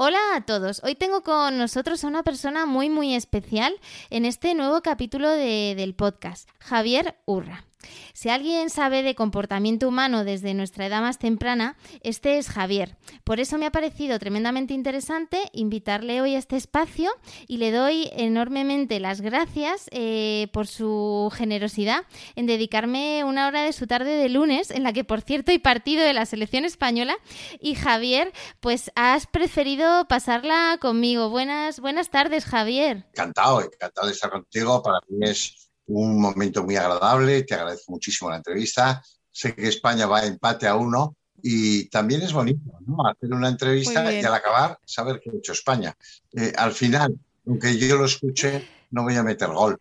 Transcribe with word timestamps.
Hola 0.00 0.20
a 0.36 0.42
todos, 0.42 0.80
hoy 0.84 0.94
tengo 0.94 1.24
con 1.24 1.58
nosotros 1.58 2.04
a 2.04 2.06
una 2.06 2.22
persona 2.22 2.66
muy 2.66 2.88
muy 2.88 3.16
especial 3.16 3.74
en 4.10 4.26
este 4.26 4.54
nuevo 4.54 4.80
capítulo 4.80 5.28
de, 5.28 5.74
del 5.76 5.96
podcast, 5.96 6.48
Javier 6.60 7.16
Urra. 7.24 7.67
Si 8.12 8.28
alguien 8.28 8.70
sabe 8.70 9.02
de 9.02 9.14
comportamiento 9.14 9.88
humano 9.88 10.24
desde 10.24 10.54
nuestra 10.54 10.86
edad 10.86 11.00
más 11.00 11.18
temprana, 11.18 11.76
este 12.02 12.38
es 12.38 12.48
Javier. 12.48 12.96
Por 13.24 13.40
eso 13.40 13.58
me 13.58 13.66
ha 13.66 13.70
parecido 13.70 14.18
tremendamente 14.18 14.74
interesante 14.74 15.38
invitarle 15.52 16.20
hoy 16.20 16.34
a 16.34 16.38
este 16.38 16.56
espacio 16.56 17.10
y 17.46 17.58
le 17.58 17.70
doy 17.70 18.10
enormemente 18.12 18.98
las 19.00 19.20
gracias 19.20 19.86
eh, 19.92 20.48
por 20.52 20.66
su 20.66 21.30
generosidad 21.32 22.04
en 22.34 22.46
dedicarme 22.46 23.22
una 23.24 23.46
hora 23.46 23.62
de 23.62 23.72
su 23.72 23.86
tarde 23.86 24.16
de 24.16 24.28
lunes, 24.28 24.70
en 24.70 24.82
la 24.82 24.92
que 24.92 25.04
por 25.04 25.20
cierto 25.20 25.52
hay 25.52 25.58
partido 25.58 26.02
de 26.02 26.12
la 26.12 26.26
selección 26.26 26.64
española. 26.64 27.16
Y 27.60 27.74
Javier, 27.74 28.32
pues 28.60 28.90
has 28.96 29.26
preferido 29.26 30.06
pasarla 30.08 30.78
conmigo. 30.80 31.30
Buenas, 31.30 31.80
buenas 31.80 32.10
tardes, 32.10 32.44
Javier. 32.44 33.06
Encantado, 33.12 33.62
encantado 33.62 34.06
de 34.08 34.12
estar 34.12 34.30
contigo. 34.30 34.82
Para 34.82 34.98
mí 35.08 35.28
es 35.28 35.67
un 35.88 36.20
momento 36.20 36.62
muy 36.64 36.76
agradable, 36.76 37.42
te 37.42 37.54
agradezco 37.54 37.92
muchísimo 37.92 38.30
la 38.30 38.36
entrevista. 38.36 39.02
Sé 39.30 39.54
que 39.54 39.68
España 39.68 40.06
va 40.06 40.20
a 40.20 40.26
empate 40.26 40.66
a 40.66 40.76
uno 40.76 41.16
y 41.42 41.88
también 41.88 42.22
es 42.22 42.32
bonito 42.32 42.60
¿no? 42.86 43.06
hacer 43.06 43.32
una 43.32 43.48
entrevista 43.48 44.12
y 44.12 44.24
al 44.24 44.34
acabar 44.34 44.78
saber 44.84 45.20
qué 45.22 45.30
ha 45.30 45.36
hecho 45.36 45.52
España. 45.52 45.96
Eh, 46.32 46.52
al 46.56 46.72
final, 46.72 47.18
aunque 47.46 47.76
yo 47.78 47.96
lo 47.96 48.04
escuche, 48.04 48.66
no 48.90 49.04
voy 49.04 49.16
a 49.16 49.22
meter 49.22 49.48
gol, 49.48 49.80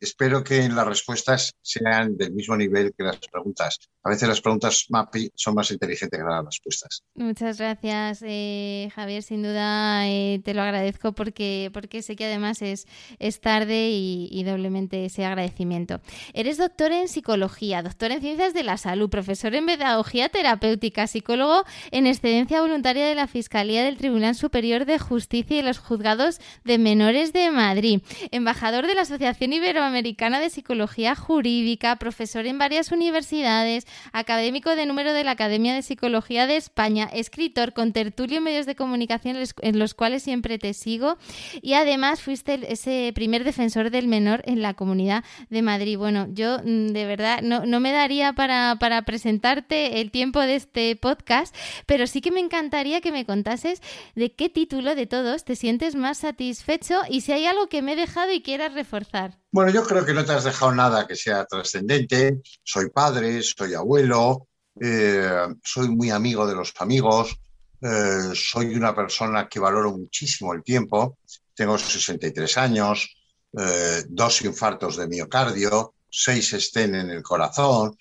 espero 0.00 0.42
que 0.42 0.68
las 0.68 0.86
respuestas 0.86 1.54
sean 1.60 2.16
del 2.16 2.32
mismo 2.32 2.56
nivel 2.56 2.92
que 2.96 3.04
las 3.04 3.18
preguntas. 3.18 3.78
A 4.06 4.10
veces 4.10 4.28
las 4.28 4.42
preguntas 4.42 4.84
MAPI 4.90 5.32
son 5.34 5.54
más 5.54 5.70
inteligentes 5.70 6.20
que 6.20 6.24
las 6.24 6.44
respuestas. 6.44 7.02
Muchas 7.14 7.56
gracias, 7.56 8.22
eh, 8.22 8.90
Javier. 8.94 9.22
Sin 9.22 9.42
duda 9.42 10.06
eh, 10.06 10.42
te 10.44 10.52
lo 10.52 10.60
agradezco 10.60 11.12
porque, 11.12 11.70
porque 11.72 12.02
sé 12.02 12.14
que 12.14 12.26
además 12.26 12.60
es, 12.60 12.86
es 13.18 13.40
tarde 13.40 13.88
y, 13.90 14.44
doblemente 14.44 15.06
ese 15.06 15.24
agradecimiento. 15.24 16.02
Eres 16.34 16.58
doctor 16.58 16.92
en 16.92 17.08
psicología, 17.08 17.82
doctor 17.82 18.10
en 18.10 18.20
ciencias 18.20 18.52
de 18.52 18.62
la 18.62 18.76
salud, 18.76 19.08
profesor 19.08 19.54
en 19.54 19.64
pedagogía 19.64 20.28
terapéutica, 20.28 21.06
psicólogo 21.06 21.64
en 21.90 22.06
excedencia 22.06 22.60
voluntaria 22.60 23.06
de 23.06 23.14
la 23.14 23.26
Fiscalía 23.26 23.84
del 23.84 23.96
Tribunal 23.96 24.34
Superior 24.34 24.84
de 24.84 24.98
Justicia 24.98 25.60
y 25.60 25.62
los 25.62 25.78
Juzgados 25.78 26.40
de 26.62 26.76
Menores 26.76 27.32
de 27.32 27.50
Madrid, 27.50 28.02
embajador 28.32 28.86
de 28.86 28.96
la 28.96 29.02
Asociación 29.02 29.54
Iberoamericana 29.54 30.40
de 30.40 30.50
Psicología 30.50 31.14
Jurídica, 31.14 31.96
profesor 31.96 32.44
en 32.44 32.58
varias 32.58 32.92
universidades, 32.92 33.86
académico 34.12 34.76
de 34.76 34.86
número 34.86 35.12
de 35.12 35.24
la 35.24 35.32
Academia 35.32 35.74
de 35.74 35.82
Psicología 35.82 36.46
de 36.46 36.56
España, 36.56 37.08
escritor 37.12 37.72
con 37.72 37.92
tertulio 37.92 38.38
en 38.38 38.44
medios 38.44 38.66
de 38.66 38.74
comunicación 38.74 39.36
en 39.60 39.78
los 39.78 39.94
cuales 39.94 40.22
siempre 40.22 40.58
te 40.58 40.74
sigo 40.74 41.18
y 41.62 41.74
además 41.74 42.22
fuiste 42.22 42.60
ese 42.72 43.12
primer 43.14 43.44
defensor 43.44 43.90
del 43.90 44.08
menor 44.08 44.42
en 44.46 44.62
la 44.62 44.74
Comunidad 44.74 45.24
de 45.50 45.62
Madrid. 45.62 45.98
Bueno, 45.98 46.26
yo 46.32 46.58
mm, 46.64 46.88
de 46.88 47.04
verdad 47.06 47.42
no, 47.42 47.66
no 47.66 47.80
me 47.80 47.92
daría 47.92 48.32
para, 48.32 48.76
para 48.78 49.02
presentarte 49.02 50.00
el 50.00 50.10
tiempo 50.10 50.40
de 50.40 50.56
este 50.56 50.96
podcast, 50.96 51.54
pero 51.86 52.06
sí 52.06 52.20
que 52.20 52.30
me 52.30 52.40
encantaría 52.40 53.00
que 53.00 53.12
me 53.12 53.24
contases 53.24 53.80
de 54.14 54.32
qué 54.32 54.48
título 54.48 54.94
de 54.94 55.06
todos 55.06 55.44
te 55.44 55.56
sientes 55.56 55.94
más 55.94 56.18
satisfecho 56.18 57.00
y 57.08 57.22
si 57.22 57.32
hay 57.32 57.46
algo 57.46 57.68
que 57.68 57.82
me 57.82 57.92
he 57.92 57.96
dejado 57.96 58.32
y 58.32 58.42
quieras 58.42 58.74
reforzar. 58.74 59.43
Bueno, 59.54 59.70
yo 59.70 59.84
creo 59.84 60.04
que 60.04 60.12
no 60.12 60.24
te 60.24 60.32
has 60.32 60.42
dejado 60.42 60.74
nada 60.74 61.06
que 61.06 61.14
sea 61.14 61.44
trascendente. 61.44 62.40
Soy 62.64 62.90
padre, 62.90 63.40
soy 63.40 63.72
abuelo, 63.74 64.48
eh, 64.80 65.46
soy 65.62 65.90
muy 65.90 66.10
amigo 66.10 66.44
de 66.44 66.56
los 66.56 66.74
amigos, 66.80 67.38
eh, 67.80 68.32
soy 68.34 68.74
una 68.74 68.92
persona 68.96 69.48
que 69.48 69.60
valoro 69.60 69.92
muchísimo 69.92 70.54
el 70.54 70.64
tiempo. 70.64 71.18
Tengo 71.54 71.78
63 71.78 72.58
años, 72.58 73.14
eh, 73.56 74.02
dos 74.08 74.42
infartos 74.42 74.96
de 74.96 75.06
miocardio, 75.06 75.94
seis 76.10 76.52
estén 76.52 76.96
en 76.96 77.10
el 77.10 77.22
corazón. 77.22 77.96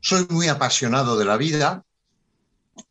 Soy 0.00 0.28
muy 0.30 0.46
apasionado 0.46 1.18
de 1.18 1.24
la 1.24 1.36
vida 1.36 1.84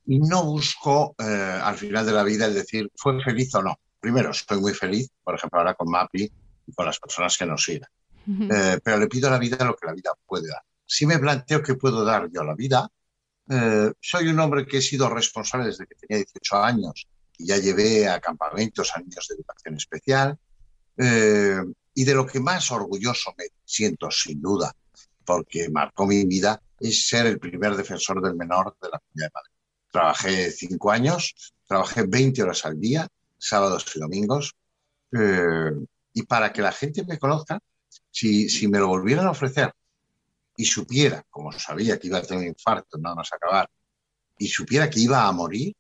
y 0.06 0.20
no 0.20 0.44
busco 0.44 1.16
al 1.18 1.78
final 1.78 2.06
de 2.06 2.12
la 2.12 2.24
vida 2.24 2.48
el 2.48 2.54
decir, 2.54 2.92
¿fue 2.98 3.24
feliz 3.24 3.56
o 3.56 3.62
no? 3.64 3.80
Primero, 4.02 4.32
estoy 4.32 4.60
muy 4.60 4.74
feliz, 4.74 5.10
por 5.24 5.36
ejemplo, 5.36 5.60
ahora 5.60 5.74
con 5.74 5.90
MAPI, 5.90 6.30
con 6.76 6.86
las 6.86 7.00
personas 7.00 7.38
que 7.38 7.46
nos 7.46 7.64
sigan. 7.64 7.90
Eh, 8.28 8.80
pero 8.84 8.98
le 9.00 9.08
pido 9.08 9.28
a 9.28 9.32
la 9.32 9.40
vida 9.40 9.66
lo 9.66 9.76
que 9.76 9.88
la 9.88 9.94
vida 9.94 10.12
puede 10.26 10.50
dar. 10.50 10.62
Si 10.86 11.06
me 11.06 11.18
planteo 11.18 11.64
qué 11.64 11.76
puedo 11.76 12.04
dar 12.04 12.30
yo 12.32 12.42
a 12.42 12.46
la 12.46 12.54
vida, 12.54 12.88
eh, 13.50 13.92
soy 14.00 14.28
un 14.28 14.40
hombre 14.40 14.68
que 14.68 14.78
he 14.78 14.82
sido 14.82 15.10
responsable 15.10 15.66
desde 15.68 15.88
que 15.88 15.96
tenía 15.96 16.18
18 16.18 16.58
años 16.58 17.08
y 17.38 17.48
ya 17.48 17.58
llevé 17.58 18.08
a 18.08 18.20
campamentos 18.20 18.92
a 18.94 19.00
niños 19.00 19.26
de 19.28 19.36
educación 19.36 19.76
especial. 19.76 20.38
Eh, 20.98 21.62
y 21.94 22.04
de 22.04 22.14
lo 22.14 22.28
que 22.28 22.40
más 22.40 22.72
orgulloso 22.72 23.34
me 23.38 23.46
siento, 23.66 24.12
sin 24.12 24.42
duda, 24.42 24.72
porque 25.26 25.70
marcó 25.70 26.06
mi 26.06 26.24
vida, 26.26 26.62
es 26.80 27.08
ser 27.08 27.26
el 27.26 27.40
primer 27.40 27.76
defensor 27.76 28.22
del 28.22 28.36
menor 28.36 28.78
de 28.82 28.90
la 28.90 29.00
Comunidad 29.00 29.28
de 29.28 29.32
Madrid. 29.34 29.52
Trabajé 29.92 30.52
cinco 30.52 30.92
años, 30.92 31.54
trabajé 31.66 32.04
20 32.04 32.44
horas 32.44 32.64
al 32.66 32.80
día, 32.80 33.08
sábados 33.38 33.86
y 33.96 34.00
domingos, 34.00 34.56
y 36.14 36.24
para 36.24 36.52
que 36.52 36.62
la 36.62 36.72
gente 36.72 37.04
me 37.06 37.18
conozca, 37.18 37.60
si, 38.12 38.50
si 38.50 38.68
me 38.68 38.80
lo 38.80 38.88
volvieran 38.88 39.28
a 39.28 39.32
ofrecer 39.32 39.74
y 40.58 40.66
supiera, 40.66 41.24
como 41.30 41.52
sabía 41.54 41.98
que 41.98 42.08
iba 42.08 42.18
a 42.18 42.22
tener 42.22 42.44
un 42.44 42.50
infarto, 42.50 42.98
nada 42.98 43.16
más 43.16 43.32
acabar, 43.32 43.70
y 44.38 44.48
supiera 44.48 44.90
que 44.90 45.00
iba 45.00 45.26
a 45.26 45.32
morir, 45.32 45.74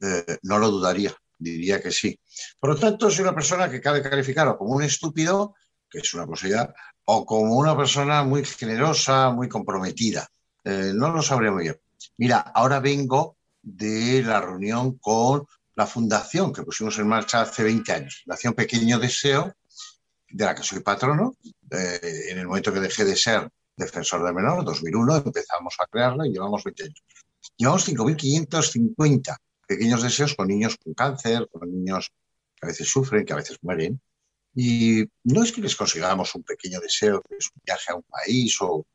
eh, 0.00 0.38
no 0.42 0.58
lo 0.58 0.70
dudaría, 0.70 1.14
diría 1.38 1.82
que 1.82 1.90
sí. 1.90 2.18
Por 2.58 2.70
lo 2.70 2.76
tanto, 2.76 3.10
soy 3.10 3.22
una 3.22 3.34
persona 3.34 3.70
que 3.70 3.80
cabe 3.80 4.02
calificar 4.02 4.56
como 4.56 4.74
un 4.74 4.82
estúpido, 4.82 5.54
que 5.90 5.98
es 5.98 6.14
una 6.14 6.26
posibilidad, 6.26 6.74
o 7.04 7.24
como 7.26 7.56
una 7.56 7.76
persona 7.76 8.22
muy 8.22 8.44
generosa, 8.44 9.30
muy 9.30 9.48
comprometida. 9.48 10.28
Eh, 10.64 10.92
no 10.94 11.10
lo 11.10 11.22
sabría 11.22 11.52
muy 11.52 11.64
bien. 11.64 11.80
Mira, 12.18 12.38
ahora 12.38 12.80
vengo 12.80 13.36
de 13.62 14.22
la 14.22 14.40
reunión 14.40 14.98
con 14.98 15.46
la 15.76 15.86
fundación 15.86 16.52
que 16.52 16.62
pusimos 16.62 16.98
en 16.98 17.06
marcha 17.06 17.42
hace 17.42 17.62
20 17.62 17.92
años, 17.92 18.22
Fundación 18.24 18.54
Pequeño 18.54 18.98
Deseo, 18.98 19.54
de 20.28 20.44
la 20.44 20.54
que 20.54 20.62
soy 20.62 20.80
patrono. 20.80 21.36
Eh, 21.70 22.28
en 22.30 22.38
el 22.38 22.46
momento 22.46 22.72
que 22.72 22.80
dejé 22.80 23.04
de 23.04 23.14
ser 23.14 23.48
defensor 23.76 24.24
del 24.24 24.34
menor, 24.34 24.64
2001, 24.64 25.16
empezamos 25.16 25.76
a 25.78 25.86
crearla 25.86 26.26
y 26.26 26.32
llevamos 26.32 26.64
20 26.64 26.82
años. 26.82 27.04
Llevamos 27.58 27.88
5.550 27.88 29.36
pequeños 29.68 30.02
deseos 30.02 30.34
con 30.34 30.48
niños 30.48 30.76
con 30.82 30.94
cáncer, 30.94 31.46
con 31.52 31.70
niños 31.70 32.10
que 32.56 32.66
a 32.66 32.68
veces 32.68 32.88
sufren, 32.88 33.26
que 33.26 33.34
a 33.34 33.36
veces 33.36 33.58
mueren. 33.60 34.00
Y 34.54 35.04
no 35.24 35.42
es 35.42 35.52
que 35.52 35.60
les 35.60 35.76
consigamos 35.76 36.34
un 36.34 36.42
pequeño 36.42 36.80
deseo, 36.80 37.20
que 37.20 37.36
es 37.36 37.50
un 37.54 37.60
viaje 37.62 37.92
a 37.92 37.96
un 37.96 38.04
país 38.04 38.56
o 38.62 38.86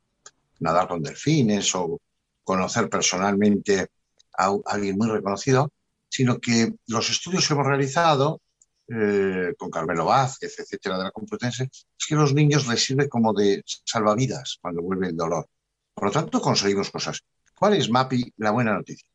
nadar 0.59 0.87
con 0.87 1.03
delfines 1.03 1.75
o 1.75 1.99
conocer 2.43 2.89
personalmente 2.89 3.87
a 4.35 4.57
alguien 4.65 4.97
muy 4.97 5.07
reconocido, 5.07 5.71
sino 6.11 6.39
que 6.39 6.73
los 6.87 7.09
estudios 7.09 7.47
que 7.47 7.53
hemos 7.53 7.65
realizado 7.65 8.41
eh, 8.89 9.53
con 9.57 9.71
Carmelo 9.71 10.05
Vázquez, 10.05 10.59
etcétera, 10.59 10.97
de 10.97 11.05
la 11.05 11.11
Complutense, 11.11 11.69
es 11.71 12.05
que 12.05 12.15
a 12.15 12.17
los 12.17 12.33
niños 12.33 12.67
les 12.67 12.83
sirve 12.83 13.07
como 13.07 13.33
de 13.33 13.63
salvavidas 13.65 14.57
cuando 14.61 14.81
vuelve 14.81 15.07
el 15.07 15.15
dolor. 15.15 15.47
Por 15.93 16.05
lo 16.05 16.11
tanto, 16.11 16.41
conseguimos 16.41 16.91
cosas. 16.91 17.21
¿Cuál 17.57 17.75
es, 17.75 17.89
MAPI, 17.89 18.33
la 18.37 18.51
buena 18.51 18.73
noticia? 18.73 19.07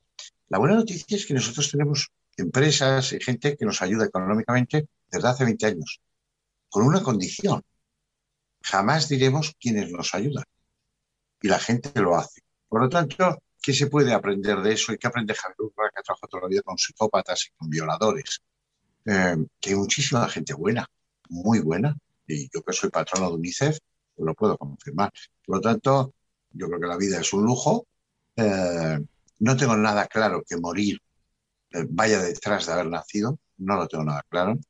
La 0.49 0.59
buena 0.59 0.77
noticia 0.77 1.17
es 1.19 1.27
que 1.27 1.35
nosotros 1.35 1.71
tenemos 1.71 2.09
empresas 2.39 3.13
y 3.13 3.21
gente 3.21 3.57
que 3.57 3.67
nos 3.67 3.83
ayuda 3.83 4.07
económicamente 4.07 4.89
desde 5.11 5.29
hace 5.29 5.45
20 5.45 5.67
años, 5.67 6.01
con 6.71 6.87
una 6.87 7.03
condición. 7.03 7.63
Jamás 8.63 9.09
diremos 9.09 9.55
quiénes 9.61 9.91
nos 9.91 10.15
ayudan. 10.15 10.45
Y 11.43 11.49
la 11.49 11.59
gente 11.59 12.01
lo 12.01 12.17
hace. 12.17 12.41
Por 12.69 12.81
lo 12.81 12.89
tanto, 12.89 13.37
¿Qué 13.67 13.73
se 13.73 13.89
puede 13.89 14.15
aprender 14.15 14.59
de 14.63 14.75
eso? 14.75 14.93
¿Y 14.93 14.97
qué 14.97 15.09
aprende 15.09 15.35
Javier 15.35 15.57
Urra, 15.59 15.91
que 15.93 16.01
ha 16.01 16.29
toda 16.29 16.43
la 16.45 16.49
vida 16.49 16.63
con 16.63 16.79
psicópatas 16.79 17.47
y 17.47 17.51
con 17.57 17.69
violadores? 17.69 18.41
Eh, 19.05 19.45
que 19.59 19.71
hay 19.71 19.75
muchísima 19.75 20.29
gente 20.29 20.55
buena, 20.55 20.89
muy 21.31 21.59
buena, 21.59 21.97
y 22.29 22.49
yo 22.49 22.63
que 22.63 22.73
soy 22.73 22.91
patrono 22.91 23.29
de 23.29 23.35
UNICEF, 23.35 23.81
pues 24.15 24.25
lo 24.25 24.35
puedo 24.37 24.57
confirmar. 24.57 25.11
Por 25.45 25.57
lo 25.57 25.61
tanto, 25.61 26.15
yo 26.53 26.69
creo 26.69 26.79
que 26.79 26.87
la 26.87 26.97
vida 26.97 27.19
es 27.19 27.33
un 27.33 27.45
lujo. 27.45 27.89
Eh, 28.37 29.01
no 29.41 29.57
tengo 29.57 29.77
nada 29.77 30.07
claro 30.07 30.45
que 30.49 30.57
morir 30.57 31.01
eh, 31.73 31.87
vaya 31.91 32.23
detrás 32.23 32.67
de 32.67 32.73
haber 32.73 32.87
nacido, 32.87 33.41
no 33.57 33.75
lo 33.75 33.89
tengo 33.89 34.05
nada 34.05 34.25
claro. 34.29 34.61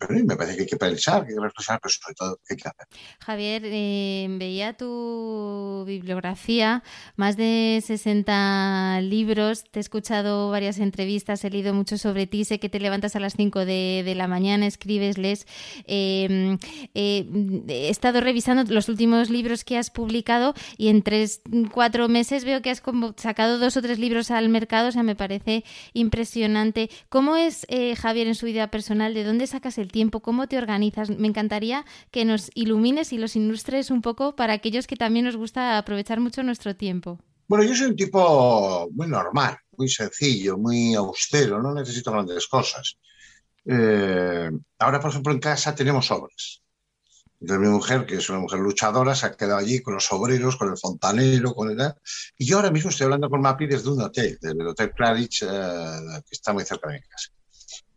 Pero 0.00 0.14
me 0.24 0.34
parece 0.34 0.56
que 0.56 0.62
hay 0.62 0.68
que 0.68 0.76
pensar, 0.78 1.26
hay 1.26 1.34
que 1.34 1.40
reflexionar, 1.40 1.78
pero 1.82 1.92
sobre 1.92 2.14
todo 2.14 2.40
hay 2.48 2.56
que 2.56 2.68
hacer. 2.68 2.86
Javier, 3.20 3.62
eh, 3.66 4.26
veía 4.30 4.72
tu 4.72 5.84
bibliografía, 5.86 6.82
más 7.16 7.36
de 7.36 7.82
60 7.84 9.02
libros, 9.02 9.64
te 9.70 9.78
he 9.78 9.82
escuchado 9.82 10.50
varias 10.50 10.78
entrevistas, 10.78 11.44
he 11.44 11.50
leído 11.50 11.74
mucho 11.74 11.98
sobre 11.98 12.26
ti, 12.26 12.46
sé 12.46 12.58
que 12.58 12.70
te 12.70 12.80
levantas 12.80 13.14
a 13.14 13.20
las 13.20 13.34
5 13.34 13.66
de, 13.66 14.14
la 14.16 14.26
mañana, 14.26 14.66
escribes, 14.66 15.18
lees. 15.18 15.46
Em, 15.86 16.58
eh, 16.94 17.26
he 17.68 17.90
estado 17.90 18.22
revisando 18.22 18.64
los 18.72 18.88
últimos 18.88 19.28
libros 19.28 19.64
que 19.64 19.76
has 19.76 19.90
publicado 19.90 20.54
y 20.78 20.88
en 20.88 21.02
tres, 21.02 21.42
cuatro 21.72 22.08
meses 22.08 22.46
veo 22.46 22.62
que 22.62 22.70
has 22.70 22.82
sacado 23.16 23.58
dos 23.58 23.76
o 23.76 23.82
tres 23.82 23.98
libros 23.98 24.30
al 24.30 24.48
mercado, 24.48 24.88
o 24.88 24.92
sea, 24.92 25.02
me 25.02 25.14
parece 25.14 25.62
impresionante. 25.92 26.88
¿Cómo 27.10 27.36
es 27.36 27.66
eh, 27.68 27.96
Javier 27.96 28.28
en 28.28 28.34
su 28.34 28.46
vida 28.46 28.68
personal? 28.70 29.12
¿De 29.12 29.24
dónde 29.24 29.46
sacas 29.46 29.76
el 29.76 29.89
tiempo? 29.90 30.20
¿Cómo 30.20 30.46
te 30.46 30.58
organizas? 30.58 31.10
Me 31.10 31.28
encantaría 31.28 31.84
que 32.10 32.24
nos 32.24 32.50
ilumines 32.54 33.12
y 33.12 33.18
los 33.18 33.36
ilustres 33.36 33.90
un 33.90 34.02
poco 34.02 34.36
para 34.36 34.54
aquellos 34.54 34.86
que 34.86 34.96
también 34.96 35.24
nos 35.24 35.36
gusta 35.36 35.78
aprovechar 35.78 36.20
mucho 36.20 36.42
nuestro 36.42 36.74
tiempo. 36.76 37.18
Bueno, 37.48 37.64
yo 37.64 37.74
soy 37.74 37.88
un 37.88 37.96
tipo 37.96 38.88
muy 38.92 39.08
normal, 39.08 39.58
muy 39.76 39.88
sencillo, 39.88 40.56
muy 40.56 40.94
austero, 40.94 41.60
no 41.60 41.74
necesito 41.74 42.12
grandes 42.12 42.46
cosas. 42.46 42.96
Eh, 43.64 44.50
ahora, 44.78 45.00
por 45.00 45.10
ejemplo, 45.10 45.32
en 45.32 45.40
casa 45.40 45.74
tenemos 45.74 46.10
obras. 46.10 46.62
Entonces 47.40 47.66
mi 47.66 47.72
mujer, 47.72 48.04
que 48.04 48.16
es 48.16 48.28
una 48.28 48.38
mujer 48.38 48.60
luchadora, 48.60 49.14
se 49.14 49.26
ha 49.26 49.32
quedado 49.32 49.56
allí 49.56 49.80
con 49.80 49.94
los 49.94 50.12
obreros, 50.12 50.56
con 50.56 50.68
el 50.68 50.76
fontanero, 50.76 51.54
con 51.54 51.70
el... 51.70 51.94
Y 52.36 52.44
yo 52.44 52.56
ahora 52.56 52.70
mismo 52.70 52.90
estoy 52.90 53.06
hablando 53.06 53.30
con 53.30 53.40
Mapi 53.40 53.66
desde 53.66 53.88
un 53.90 54.02
hotel, 54.02 54.38
del 54.40 54.66
Hotel 54.66 54.92
Claridge, 54.92 55.44
eh, 55.44 56.22
que 56.28 56.32
está 56.32 56.52
muy 56.52 56.64
cerca 56.64 56.88
de 56.88 56.94
mi 56.94 57.00
casa. 57.00 57.30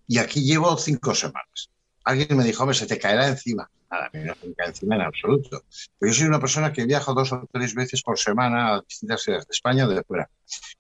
Y 0.08 0.18
aquí 0.18 0.44
llevo 0.44 0.78
cinco 0.78 1.14
semanas. 1.14 1.70
Alguien 2.04 2.38
me 2.38 2.44
dijo, 2.44 2.64
hombre, 2.64 2.78
se 2.78 2.88
te 2.88 3.00
caerá 3.00 3.28
encima. 3.28 3.70
Nada, 3.90 4.10
no 4.14 4.36
se 4.36 4.48
me 4.48 4.56
cae 4.56 4.68
encima 4.68 4.96
en 4.96 5.02
absoluto. 5.02 5.64
Pero 6.00 6.12
yo 6.12 6.18
soy 6.18 6.28
una 6.28 6.40
persona 6.40 6.74
que 6.74 6.86
viajo 6.86 7.14
dos 7.14 7.32
o 7.32 7.48
tres 7.52 7.74
veces 7.74 8.02
por 8.02 8.18
semana 8.18 8.76
a 8.76 8.82
distintas 8.82 9.22
ciudades 9.22 9.48
de 9.48 9.52
España 9.52 9.86
o 9.86 9.90
de 9.90 10.04
fuera. 10.04 10.30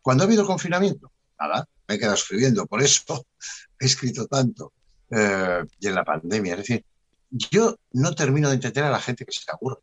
Cuando 0.01 0.23
ha 0.23 0.27
habido 0.27 0.45
confinamiento, 0.45 1.11
nada, 1.39 1.67
me 1.87 1.95
he 1.95 1.99
quedado 1.99 2.15
escribiendo. 2.15 2.65
Por 2.65 2.81
eso 2.81 3.25
he 3.79 3.85
escrito 3.85 4.27
tanto. 4.27 4.73
Eh, 5.15 5.63
y 5.79 5.87
en 5.87 5.95
la 5.95 6.03
pandemia. 6.03 6.53
Es 6.53 6.59
decir, 6.59 6.85
yo 7.29 7.75
no 7.91 8.15
termino 8.15 8.49
de 8.49 8.55
entender 8.55 8.83
a 8.83 8.89
la 8.89 8.99
gente 8.99 9.25
que 9.25 9.31
se 9.31 9.43
aburre 9.51 9.79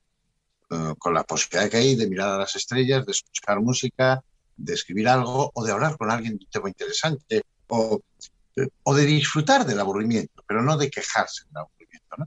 eh, 0.71 0.95
con 0.99 1.15
la 1.15 1.23
posibilidad 1.23 1.71
que 1.71 1.77
hay 1.77 1.95
de 1.95 2.09
mirar 2.09 2.31
a 2.31 2.39
las 2.39 2.57
estrellas, 2.57 3.07
de 3.07 3.13
escuchar 3.13 3.61
música, 3.61 4.23
de 4.57 4.75
escribir 4.75 5.09
algo 5.09 5.51
o 5.55 5.65
de 5.65 5.73
hablar 5.73 5.97
con 5.97 6.11
alguien 6.11 6.37
de 6.37 6.45
un 6.45 6.51
tema 6.51 6.69
interesante 6.69 7.43
o, 7.69 8.01
eh, 8.56 8.69
o 8.82 8.94
de 8.94 9.05
disfrutar 9.05 9.67
del 9.67 9.81
aburrimiento, 9.81 10.43
pero 10.47 10.62
no 10.62 10.76
de 10.76 10.91
quejarse 10.91 11.44
del 11.47 11.58
aburrimiento. 11.58 12.17
¿no? 12.19 12.26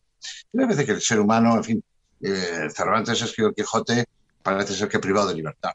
Y 0.52 0.58
me 0.58 0.64
parece 0.66 0.86
que 0.86 0.92
el 0.94 1.02
ser 1.02 1.20
humano, 1.20 1.56
en 1.58 1.64
fin, 1.64 1.84
eh, 2.22 2.70
Cervantes 2.74 3.22
escribió 3.22 3.50
el 3.50 3.56
Quijote, 3.56 4.06
parece 4.42 4.76
ser 4.76 4.90
que 4.90 5.00
privado 5.00 5.30
de 5.30 5.36
libertad. 5.36 5.72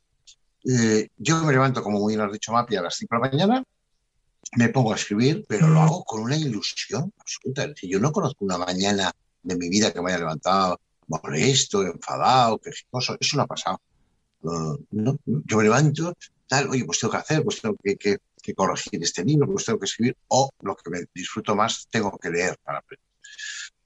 yo 1.16 1.42
me 1.42 1.52
levanto, 1.52 1.82
como 1.82 2.00
muy 2.00 2.14
bien 2.14 2.26
has 2.26 2.32
dicho, 2.32 2.52
Mapi, 2.52 2.76
a 2.76 2.82
las 2.82 2.96
5 2.96 3.14
de 3.14 3.20
la 3.20 3.30
mañana, 3.30 3.64
me 4.56 4.68
pongo 4.70 4.92
a 4.92 4.96
escribir, 4.96 5.44
pero 5.48 5.68
lo 5.68 5.80
hago 5.80 6.04
con 6.04 6.22
una 6.22 6.36
ilusión 6.36 7.12
absoluta. 7.18 7.66
yo 7.82 8.00
no 8.00 8.12
conozco 8.12 8.44
una 8.44 8.58
mañana 8.58 9.10
de 9.42 9.56
mi 9.56 9.68
vida 9.68 9.92
que 9.92 10.00
me 10.00 10.10
haya 10.10 10.18
levantado 10.18 10.80
molesto, 11.08 11.82
enfadado, 11.82 12.58
quejoso. 12.58 13.16
Eso 13.20 13.36
no 13.36 13.42
ha 13.42 13.46
pasado. 13.46 13.80
no, 14.42 15.18
yo 15.24 15.56
me 15.56 15.64
levanto, 15.64 16.14
tal, 16.46 16.68
oye, 16.68 16.84
pues 16.84 17.00
tengo 17.00 17.12
que 17.12 17.18
hacer, 17.18 17.42
pues 17.42 17.60
tengo 17.60 17.76
que, 17.82 17.96
que, 17.96 18.18
corregir 18.54 19.02
este 19.02 19.24
libro, 19.24 19.46
pues 19.50 19.64
tengo 19.64 19.78
que 19.78 19.86
escribir, 19.86 20.16
o 20.28 20.50
lo 20.60 20.76
que 20.76 20.90
me 20.90 21.00
disfruto 21.14 21.54
más, 21.54 21.86
tengo 21.90 22.16
que 22.18 22.30
leer 22.30 22.56
para 22.62 22.78
aprender. 22.78 23.06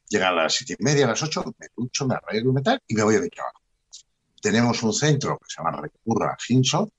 Llega 0.09 0.29
a 0.29 0.32
las 0.32 0.55
siete 0.55 0.76
y 0.79 0.85
media, 0.85 1.06
a 1.06 1.09
las 1.09 1.23
ocho, 1.23 1.44
me 1.59 1.69
ducho, 1.76 2.06
me 2.06 2.14
arreglo 2.14 2.53
y 2.59 2.62
tal, 2.62 2.81
y 2.87 2.94
me 2.94 3.03
voy 3.03 3.17
a 3.17 3.20
mi 3.20 3.29
trabajo. 3.29 3.61
Tenemos 4.41 4.82
un 4.82 4.93
centro 4.93 5.38
que 5.38 5.47
se 5.49 5.62
llama 5.62 5.81
Recurra 5.81 6.37
Ginso, 6.38 6.91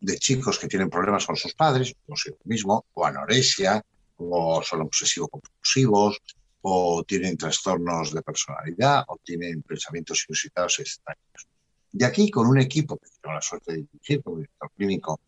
de 0.00 0.18
chicos 0.18 0.58
que 0.58 0.68
tienen 0.68 0.90
problemas 0.90 1.26
con 1.26 1.36
sus 1.36 1.54
padres, 1.54 1.94
o 2.06 2.16
sí 2.16 2.30
mismo, 2.44 2.86
o 2.94 3.04
anorexia, 3.04 3.82
o 4.16 4.62
son 4.62 4.82
obsesivos 4.82 5.28
compulsivos, 5.30 6.18
o 6.62 7.04
tienen 7.04 7.36
trastornos 7.36 8.12
de 8.12 8.22
personalidad 8.22 9.04
o 9.08 9.18
tienen 9.22 9.62
pensamientos 9.62 10.24
inusitados 10.28 10.78
y 10.78 10.82
extraños. 10.82 11.48
De 11.90 12.06
aquí, 12.06 12.30
con 12.30 12.46
un 12.46 12.58
equipo 12.58 12.96
que 12.96 13.08
tengo 13.20 13.34
la 13.34 13.42
suerte 13.42 13.72
de 13.72 13.78
dirigir 13.78 14.22
como 14.22 14.36
director 14.38 14.70
clínico 14.76 15.20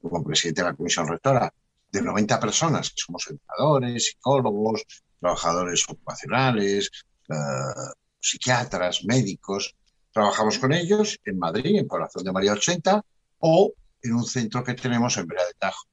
como 0.00 0.24
presidente 0.24 0.62
de 0.62 0.68
la 0.68 0.74
comisión 0.74 1.08
rectora, 1.08 1.52
de 1.90 2.02
90 2.02 2.40
personas, 2.40 2.90
que 2.90 2.96
somos 2.96 3.26
educadores, 3.28 4.06
psicólogos, 4.06 4.84
trabajadores 5.20 5.84
ocupacionales, 5.88 6.90
eh, 7.28 7.92
psiquiatras, 8.18 9.04
médicos, 9.04 9.76
trabajamos 10.12 10.58
con 10.58 10.72
ellos 10.72 11.18
en 11.24 11.38
Madrid, 11.38 11.78
en 11.78 11.86
Corazón 11.86 12.24
de 12.24 12.32
María 12.32 12.52
80, 12.52 13.02
o 13.40 13.72
en 14.02 14.14
un 14.14 14.24
centro 14.24 14.64
que 14.64 14.74
tenemos 14.74 15.16
en 15.16 15.26
Vera 15.26 15.44
de 15.44 15.54
Tajo, 15.58 15.86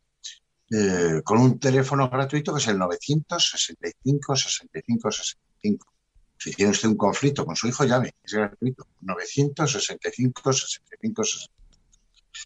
eh, 0.72 1.22
con 1.24 1.40
un 1.40 1.60
teléfono 1.60 2.10
gratuito 2.10 2.54
que 2.54 2.60
es 2.60 2.68
el 2.68 2.78
965 2.78 4.36
65 4.36 5.12
65. 5.12 5.94
Si 6.38 6.54
tiene 6.54 6.72
usted 6.72 6.88
un 6.88 6.96
conflicto 6.96 7.46
con 7.46 7.56
su 7.56 7.68
hijo, 7.68 7.84
llame, 7.84 8.14
es 8.24 8.34
gratuito. 8.34 8.88
965 9.02 10.54
65 10.54 11.24
65. 11.24 11.59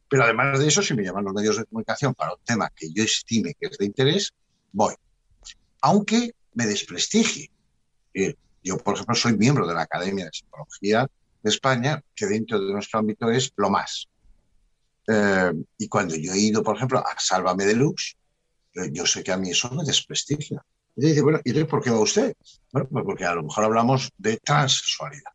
Pero 0.10 0.24
además 0.24 0.60
de 0.60 0.68
eso, 0.68 0.81
si 0.81 0.94
me 0.94 1.04
llaman 1.04 1.25
los 1.25 1.34
medios 1.34 1.57
de 1.57 1.66
comunicación 1.66 2.13
para 2.13 2.34
un 2.34 2.44
tema 2.44 2.69
que 2.75 2.92
yo 2.92 3.04
estime 3.04 3.54
que 3.60 3.68
es 3.68 3.78
de 3.78 3.86
interés, 3.86 4.34
voy. 4.72 4.94
Aunque 5.81 6.34
me 6.54 6.66
desprestigie. 6.66 7.51
Eh, 8.13 8.36
yo, 8.63 8.78
por 8.78 8.95
ejemplo, 8.95 9.16
soy 9.16 9.38
miembro 9.38 9.68
de 9.68 9.74
la 9.74 9.81
Academia 9.81 10.25
de 10.25 10.31
Psicología 10.31 11.07
de 11.42 11.50
España, 11.50 12.01
que 12.16 12.25
dentro 12.25 12.60
de 12.60 12.72
nuestro 12.72 13.00
ámbito 13.00 13.30
es 13.30 13.51
lo 13.57 13.69
más. 13.69 14.07
Eh, 15.07 15.51
y 15.78 15.88
cuando 15.88 16.16
yo 16.16 16.34
he 16.34 16.40
ido, 16.40 16.63
por 16.63 16.78
ejemplo, 16.78 17.00
a 17.00 17.19
Sálvame 17.19 17.66
Deluxe, 17.66 18.16
eh, 18.75 18.90
yo 18.92 19.06
sé 19.06 19.24
que 19.24 19.31
a 19.31 19.38
mí 19.38 19.51
eso 19.51 19.69
me 19.72 19.84
desprestigia. 19.84 20.63
Y 20.95 21.07
dice, 21.07 21.22
bueno, 21.22 21.42
¿y 21.44 21.63
por 21.66 21.84
qué 21.84 21.90
va 21.90 22.00
usted? 22.00 22.34
Bueno, 22.72 22.88
pues 22.90 23.06
porque 23.06 23.25
a 23.25 23.36
lo 23.36 23.44
mejor 23.44 23.66
hablamos 23.66 24.12
de 24.18 24.38
transexualidad. 24.38 25.31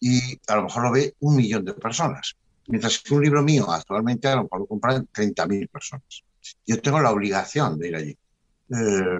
Y 0.00 0.38
a 0.48 0.56
lo 0.56 0.64
mejor 0.64 0.82
lo 0.82 0.92
ve 0.92 1.14
un 1.20 1.36
millón 1.36 1.64
de 1.64 1.74
personas. 1.74 2.34
Mientras 2.66 2.98
que 2.98 3.14
un 3.14 3.22
libro 3.22 3.42
mío 3.42 3.70
actualmente 3.70 4.34
lo 4.34 4.44
mejor 4.44 4.60
lo 4.60 4.66
compran 4.66 5.06
30.000 5.06 5.68
personas. 5.68 6.24
Yo 6.66 6.80
tengo 6.80 7.00
la 7.00 7.10
obligación 7.10 7.78
de 7.78 7.88
ir 7.88 7.96
allí. 7.96 8.18
Eh, 8.70 9.18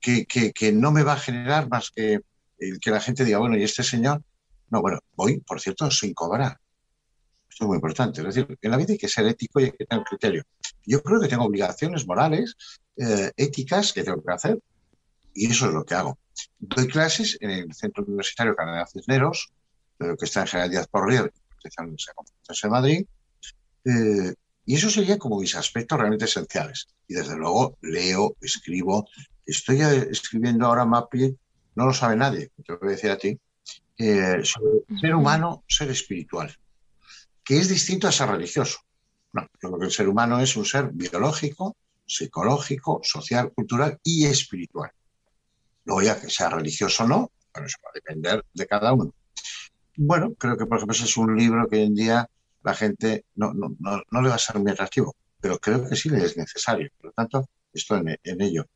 que, 0.00 0.26
que, 0.26 0.52
que, 0.52 0.72
no 0.72 0.90
me 0.90 1.02
va 1.02 1.12
a 1.12 1.18
generar 1.18 1.68
más 1.68 1.90
que 1.90 2.20
que 2.80 2.90
la 2.90 3.00
gente 3.00 3.24
diga, 3.24 3.38
bueno, 3.38 3.56
¿y 3.56 3.64
este 3.64 3.82
señor? 3.82 4.22
No, 4.70 4.80
bueno, 4.80 5.00
voy, 5.14 5.40
por 5.40 5.60
cierto, 5.60 5.90
sin 5.90 6.14
cobrar. 6.14 6.58
Esto 7.48 7.64
es 7.64 7.68
muy 7.68 7.76
importante. 7.76 8.20
Es 8.20 8.26
decir, 8.34 8.58
en 8.60 8.70
la 8.70 8.76
vida 8.76 8.92
hay 8.92 8.98
que 8.98 9.08
ser 9.08 9.26
ético 9.26 9.60
y 9.60 9.64
hay 9.64 9.72
que 9.72 9.84
tener 9.84 10.04
criterio. 10.04 10.42
Yo 10.86 11.02
creo 11.02 11.20
que 11.20 11.28
tengo 11.28 11.44
obligaciones 11.44 12.06
morales, 12.06 12.56
eh, 12.96 13.30
éticas 13.36 13.92
que 13.92 14.02
tengo 14.02 14.22
que 14.22 14.32
hacer 14.32 14.58
y 15.34 15.50
eso 15.50 15.66
es 15.66 15.72
lo 15.72 15.84
que 15.84 15.94
hago. 15.94 16.18
Doy 16.58 16.88
clases 16.88 17.36
en 17.40 17.50
el 17.50 17.74
Centro 17.74 18.04
Universitario 18.04 18.56
Canadá 18.56 18.86
Cisneros, 18.86 19.52
eh, 20.00 20.14
que 20.18 20.24
está 20.24 20.42
en 20.42 20.46
General 20.46 20.70
Porrier, 21.70 22.60
de 22.62 22.68
Madrid, 22.68 23.06
eh, 23.84 24.34
y 24.64 24.76
eso 24.76 24.90
sería 24.90 25.18
como 25.18 25.40
mis 25.40 25.56
aspectos 25.56 25.98
realmente 25.98 26.26
esenciales. 26.26 26.86
Y 27.08 27.14
desde 27.14 27.36
luego 27.36 27.76
leo, 27.82 28.36
escribo. 28.40 29.08
Estoy 29.44 29.80
escribiendo 29.80 30.66
ahora 30.66 30.84
MAPI, 30.84 31.36
no 31.74 31.86
lo 31.86 31.92
sabe 31.92 32.16
nadie, 32.16 32.50
te 32.64 32.72
lo 32.72 32.78
voy 32.78 32.88
a 32.88 32.92
decir 32.92 33.10
a 33.10 33.18
ti, 33.18 33.38
sobre 33.98 35.00
ser 35.00 35.14
humano, 35.14 35.64
ser 35.66 35.90
espiritual 35.90 36.56
que 37.44 37.58
es 37.58 37.68
distinto 37.68 38.08
a 38.08 38.12
ser 38.12 38.28
religioso. 38.28 38.78
No, 39.32 39.42
yo 39.60 39.68
creo 39.68 39.78
que 39.78 39.86
el 39.86 39.92
ser 39.92 40.08
humano 40.08 40.40
es 40.40 40.56
un 40.56 40.64
ser 40.64 40.90
biológico, 40.92 41.76
psicológico, 42.06 43.00
social, 43.02 43.52
cultural 43.52 43.98
y 44.02 44.26
espiritual. 44.26 44.90
Luego 45.84 46.02
ya 46.02 46.20
que 46.20 46.30
sea 46.30 46.50
religioso 46.50 47.04
o 47.04 47.08
no, 47.08 47.30
bueno, 47.52 47.66
eso 47.66 47.78
va 47.84 47.90
a 47.90 47.94
depender 47.94 48.44
de 48.52 48.66
cada 48.66 48.92
uno. 48.92 49.12
Bueno, 49.96 50.34
creo 50.34 50.56
que 50.56 50.66
por 50.66 50.78
ejemplo 50.78 50.94
ese 50.94 51.04
es 51.04 51.16
un 51.16 51.36
libro 51.36 51.68
que 51.68 51.76
hoy 51.76 51.82
en 51.82 51.94
día 51.94 52.28
la 52.62 52.74
gente 52.74 53.24
no, 53.34 53.52
no, 53.52 53.76
no, 53.78 54.22
le 54.22 54.28
va 54.28 54.36
a 54.36 54.38
ser 54.38 54.58
muy 54.58 54.72
atractivo, 54.72 55.14
pero 55.40 55.58
creo 55.58 55.88
que 55.88 55.96
sí 55.96 56.08
le 56.08 56.24
es 56.24 56.36
necesario. 56.36 56.90
Por 56.96 57.06
lo 57.06 57.12
tanto, 57.12 57.48
estoy 57.72 58.00
en, 58.00 58.18
en 58.22 58.40
ello. 58.40 58.66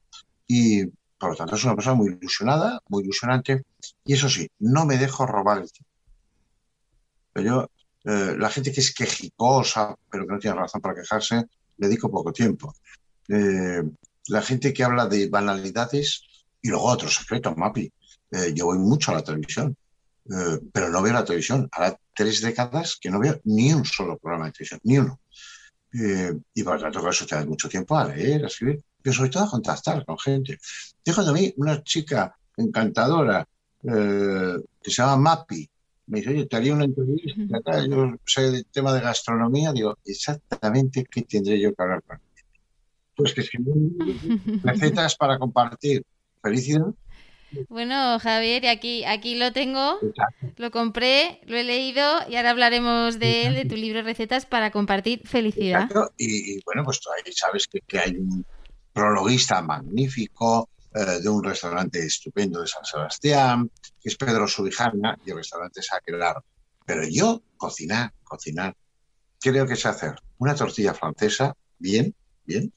Y 0.47 0.87
por 1.19 1.31
lo 1.31 1.37
tanto 1.37 1.57
es 1.57 1.65
una 1.65 1.75
persona 1.75 1.97
muy 1.97 2.13
ilusionada, 2.13 2.81
muy 2.89 3.05
ilusionante. 3.05 3.65
Y 4.05 4.15
eso 4.15 4.29
sí, 4.29 4.49
no 4.59 4.85
me 4.85 4.99
dejo 4.99 5.27
robar 5.27 5.63
el 5.63 5.71
tiempo. 5.71 5.91
Pero 7.33 7.47
yo 7.47 7.71
eh, 8.07 8.37
la 8.39 8.51
gente 8.51 8.73
que 8.73 8.81
es 8.81 8.95
quejicosa, 8.95 9.97
pero 10.11 10.27
que 10.27 10.33
no 10.33 10.39
tiene 10.39 10.57
razón 10.57 10.81
para 10.81 10.95
quejarse, 10.95 11.45
le 11.77 11.89
dedico 11.89 12.11
poco 12.11 12.33
tiempo. 12.33 12.73
Eh, 13.29 13.83
la 14.29 14.43
gente 14.43 14.73
que 14.73 14.85
habla 14.85 15.07
de 15.07 15.29
banalidades 15.29 16.23
y 16.63 16.69
luego 16.69 16.87
otro 16.87 17.09
secreto, 17.09 17.55
Mapi. 17.57 17.93
Eh, 18.31 18.53
yo 18.55 18.67
voy 18.67 18.79
mucho 18.79 19.11
a 19.11 19.15
la 19.15 19.23
televisión, 19.25 19.77
pero 20.73 20.88
no 20.90 21.02
veo 21.02 21.12
la 21.12 21.25
televisión. 21.25 21.68
Ahora 21.73 21.99
tres 22.14 22.40
décadas 22.40 22.99
que 23.00 23.11
no 23.11 23.21
veo 23.21 23.40
ni 23.45 23.73
un 23.73 23.85
solo 23.85 24.18
programa 24.18 24.47
de 24.47 24.52
televisión, 24.52 24.80
ni 24.85 24.99
uno. 24.99 25.21
y 26.54 26.62
por 26.62 26.75
lo 26.75 26.80
tanto, 26.80 27.09
eso 27.09 27.26
te 27.26 27.37
da 27.37 27.45
mucho 27.45 27.68
tiempo 27.68 27.97
a 27.97 28.09
leer, 28.09 28.45
a 28.45 28.47
escribir, 28.49 28.83
pero 29.02 29.14
sobre 29.14 29.30
todo 29.30 29.45
a 29.45 29.50
contactar 29.50 30.04
con 30.04 30.18
gente. 30.18 30.59
Cuando 31.14 31.33
a 31.33 31.35
mí 31.35 31.52
una 31.56 31.83
chica 31.83 32.37
encantadora, 32.56 33.47
eh, 33.83 34.56
que 34.83 34.90
se 34.90 35.02
llama 35.02 35.16
Mapi. 35.16 35.68
Me 36.09 36.18
dice, 36.18 36.30
oye, 36.30 36.47
te 36.47 36.56
haría 36.56 36.73
una 36.73 36.85
entrevista, 36.85 37.85
yo 37.85 38.14
sé 38.25 38.50
del 38.50 38.66
tema 38.66 38.92
de 38.92 39.00
gastronomía, 39.00 39.73
digo, 39.73 39.99
exactamente 40.04 41.04
qué 41.11 41.23
tendré 41.23 41.61
yo 41.61 41.75
que 41.75 41.83
hablar 41.83 42.02
con 42.02 42.16
él. 42.16 42.45
Pues 43.16 43.35
que 43.35 43.40
escribí 43.40 43.73
recetas 44.62 45.16
para 45.16 45.38
compartir. 45.38 46.04
Felicidad. 46.42 46.87
Bueno, 47.69 48.19
Javier, 48.19 48.67
aquí, 48.67 49.05
aquí 49.05 49.35
lo 49.35 49.53
tengo, 49.53 49.99
lo 50.57 50.71
compré, 50.71 51.41
lo 51.47 51.57
he 51.57 51.65
leído 51.65 52.03
y 52.29 52.37
ahora 52.37 52.50
hablaremos 52.50 53.19
de 53.19 53.47
él, 53.47 53.55
de 53.55 53.65
tu 53.65 53.76
libro 53.76 54.03
Recetas 54.03 54.47
para 54.47 54.71
compartir 54.71 55.26
felicidad. 55.26 55.88
Y, 56.19 56.62
bueno, 56.65 56.85
pues 56.85 57.00
tú 57.00 57.11
ahí 57.11 57.33
sabes 57.33 57.67
que, 57.67 57.81
que 57.81 57.99
hay 57.99 58.17
un 58.17 58.45
prologuista 58.93 59.62
magnífico, 59.62 60.69
eh, 60.97 61.21
de 61.21 61.29
un 61.29 61.45
restaurante 61.45 61.99
estupendo 61.99 62.62
de 62.62 62.67
San 62.67 62.83
Sebastián, 62.85 63.71
que 64.00 64.09
es 64.09 64.17
Pedro 64.17 64.49
Subijana, 64.49 65.19
y 65.26 65.31
el 65.31 65.37
restaurante 65.37 65.81
es 65.81 65.93
Aquelar. 65.93 66.43
Pero 66.87 67.03
yo, 67.07 67.43
cocinar, 67.59 68.15
cocinar, 68.25 68.75
creo 69.38 69.67
que 69.67 69.76
sé 69.76 69.88
hacer 69.88 70.15
una 70.38 70.55
tortilla 70.55 70.95
francesa, 70.95 71.55
bien, 71.79 72.15
bien, 72.47 72.73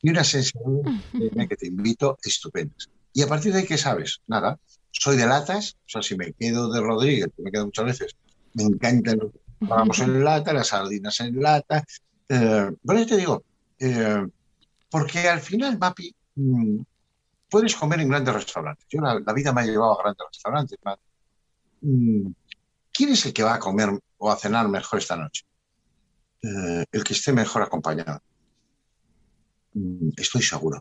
y 0.00 0.10
una 0.10 0.22
ensalada 0.22 0.92
que 1.48 1.56
te 1.56 1.68
invito, 1.68 2.18
estupendas. 2.24 2.88
Y 3.12 3.22
a 3.22 3.26
partir 3.26 3.52
de 3.52 3.60
ahí, 3.60 3.66
¿qué 3.66 3.78
sabes? 3.78 4.20
Nada. 4.26 4.58
Soy 4.90 5.16
de 5.16 5.26
latas, 5.26 5.76
o 5.86 5.88
sea, 5.88 6.02
si 6.02 6.16
me 6.16 6.32
quedo 6.32 6.70
de 6.70 6.80
Rodríguez, 6.80 7.28
que 7.36 7.42
me 7.42 7.50
quedo 7.50 7.66
muchas 7.66 7.84
veces, 7.86 8.16
me 8.54 8.64
encantan 8.64 9.18
los 9.18 9.32
vamos 9.68 9.98
en 10.00 10.24
lata, 10.24 10.52
las 10.52 10.68
sardinas 10.68 11.20
en 11.20 11.40
lata. 11.40 11.84
Eh, 12.28 12.70
bueno, 12.82 13.00
yo 13.00 13.06
te 13.06 13.16
digo, 13.16 13.44
eh, 13.78 14.26
porque 14.90 15.28
al 15.28 15.40
final, 15.40 15.78
Mapi, 15.78 16.14
mm, 16.34 16.80
puedes 17.48 17.74
comer 17.76 18.00
en 18.00 18.08
grandes 18.08 18.34
restaurantes. 18.34 18.86
Yo 18.88 19.00
la, 19.00 19.32
vida 19.32 19.52
me 19.52 19.62
ha 19.62 19.64
llevado 19.64 19.98
a 19.98 20.02
grandes 20.02 20.26
restaurantes. 20.30 20.78
Mm, 21.80 22.30
¿Quién 22.92 23.10
es 23.10 23.24
el 23.26 23.32
que 23.32 23.42
va 23.42 23.54
a 23.54 23.58
comer 23.58 23.90
o 24.18 24.30
a 24.30 24.36
cenar 24.36 24.68
mejor 24.68 24.98
esta 24.98 25.16
noche? 25.16 25.44
Eh, 26.42 26.84
el 26.90 27.04
que 27.04 27.14
esté 27.14 27.32
mejor 27.32 27.62
acompañado. 27.62 28.20
Mm, 29.74 30.10
estoy 30.16 30.42
seguro. 30.42 30.80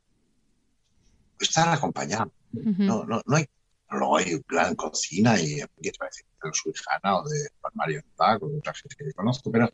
Estar 1.41 1.69
acompañado. 1.69 2.31
no, 2.51 3.03
no, 3.05 3.21
no 3.25 3.35
hay 3.35 3.45
luego 3.91 4.17
hay 4.17 4.39
plan 4.39 4.73
cocina 4.75 5.37
y 5.39 5.57
¿qué 5.81 5.91
te 5.91 5.97
va 5.99 6.05
a 6.05 6.09
decir? 6.09 6.25
de 6.41 6.49
su 6.53 6.69
hijana 6.69 7.17
o 7.17 7.27
de 7.27 7.49
Mario 7.73 8.01
Paco, 8.15 8.45
o 8.45 8.49
de 8.49 8.57
otra 8.57 8.73
gente 8.73 8.95
que 8.95 9.13
conozco, 9.13 9.51
pero 9.51 9.69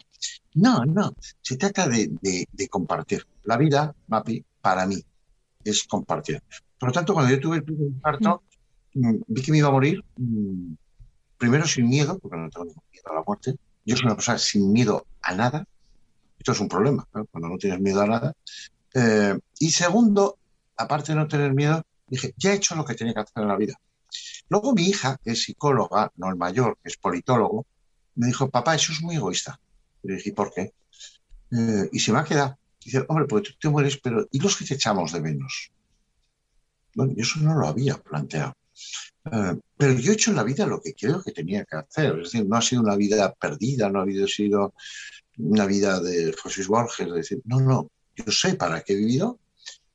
no, 0.55 0.83
no, 0.85 1.13
se 1.41 1.55
trata 1.55 1.87
de, 1.87 2.09
de 2.51 2.67
compartir. 2.67 3.25
La 3.43 3.57
vida, 3.57 3.95
Mapi, 4.07 4.43
para 4.59 4.85
mí, 4.85 5.01
es 5.63 5.83
compartir. 5.83 6.41
Por 6.79 6.89
lo 6.89 6.93
tanto, 6.93 7.13
cuando 7.13 7.33
yo 7.33 7.39
tuve 7.39 7.57
el 7.57 7.63
primer 7.63 7.87
infarto, 7.87 8.43
mm, 8.93 9.15
vi 9.27 9.41
que 9.41 9.51
me 9.51 9.59
iba 9.59 9.69
a 9.69 9.71
morir, 9.71 10.03
mm, 10.17 10.73
primero 11.37 11.65
sin 11.65 11.87
miedo, 11.87 12.17
porque 12.19 12.37
no 12.37 12.49
tengo 12.49 12.65
miedo 12.65 13.11
a 13.11 13.15
la 13.15 13.23
muerte. 13.25 13.55
Yo 13.85 13.95
soy 13.95 14.05
una 14.05 14.15
persona 14.15 14.37
sin 14.37 14.71
miedo 14.71 15.05
a 15.21 15.33
nada. 15.35 15.65
Esto 16.37 16.51
es 16.51 16.59
un 16.59 16.67
problema, 16.67 17.07
cuando 17.11 17.49
no 17.49 17.57
tienes 17.57 17.79
miedo 17.79 18.01
a 18.01 18.07
nada. 18.07 18.33
Eh, 18.93 19.37
y 19.59 19.71
segundo, 19.71 20.37
aparte 20.77 21.11
de 21.11 21.17
no 21.17 21.27
tener 21.27 21.53
miedo, 21.53 21.83
dije, 22.07 22.33
ya 22.37 22.53
he 22.53 22.55
hecho 22.55 22.75
lo 22.75 22.85
que 22.85 22.95
tenía 22.95 23.13
que 23.13 23.21
hacer 23.21 23.43
en 23.43 23.49
la 23.49 23.57
vida. 23.57 23.79
Luego 24.49 24.73
mi 24.73 24.83
hija, 24.83 25.17
que 25.23 25.31
es 25.31 25.43
psicóloga, 25.43 26.11
no 26.15 26.29
el 26.29 26.37
mayor, 26.37 26.77
que 26.81 26.89
es 26.89 26.97
politólogo, 26.97 27.65
me 28.15 28.27
dijo, 28.27 28.49
papá, 28.49 28.75
eso 28.75 28.93
es 28.93 29.01
muy 29.01 29.15
egoísta. 29.15 29.59
Le 30.03 30.15
dije, 30.15 30.31
¿por 30.33 30.53
qué? 30.53 30.73
Eh, 31.51 31.89
y 31.91 31.99
se 31.99 32.11
me 32.11 32.19
ha 32.19 32.23
quedado. 32.23 32.57
Dice, 32.83 33.03
hombre, 33.07 33.25
porque 33.27 33.49
tú 33.49 33.55
te 33.59 33.69
mueres, 33.69 33.97
pero 33.97 34.27
¿y 34.31 34.39
los 34.39 34.55
que 34.55 34.65
te 34.65 34.75
echamos 34.75 35.11
de 35.11 35.21
menos? 35.21 35.71
Bueno, 36.95 37.13
yo 37.15 37.21
eso 37.21 37.39
no 37.41 37.55
lo 37.55 37.67
había 37.67 37.95
planteado. 37.97 38.53
Eh, 39.31 39.59
pero 39.75 39.93
yo 39.93 40.11
he 40.11 40.15
hecho 40.15 40.31
en 40.31 40.37
la 40.37 40.43
vida 40.43 40.65
lo 40.65 40.81
que 40.81 40.93
creo 40.93 41.21
que 41.21 41.31
tenía 41.31 41.65
que 41.65 41.75
hacer. 41.75 42.17
Es 42.19 42.31
decir, 42.31 42.47
no 42.47 42.55
ha 42.55 42.61
sido 42.61 42.81
una 42.81 42.95
vida 42.95 43.33
perdida, 43.33 43.89
no 43.89 44.01
ha 44.01 44.27
sido 44.27 44.73
una 45.37 45.65
vida 45.65 45.99
de 45.99 46.33
José 46.41 46.63
Borges. 46.65 47.07
Es 47.07 47.13
decir, 47.13 47.41
no, 47.45 47.59
no, 47.59 47.91
yo 48.15 48.31
sé 48.31 48.55
para 48.55 48.81
qué 48.81 48.93
he 48.93 48.97
vivido 48.97 49.39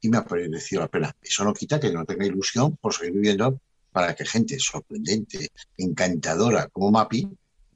y 0.02 0.08
me 0.10 0.18
ha 0.18 0.24
parecido 0.24 0.82
la 0.82 0.88
pena. 0.88 1.16
Eso 1.22 1.44
no 1.44 1.54
quita 1.54 1.80
que 1.80 1.90
no 1.90 2.04
tenga 2.04 2.26
ilusión 2.26 2.76
por 2.76 2.92
seguir 2.92 3.14
viviendo 3.14 3.60
para 3.90 4.14
que 4.14 4.26
gente 4.26 4.58
sorprendente, 4.58 5.50
encantadora 5.78 6.68
como 6.68 6.90
Mapi 6.90 7.28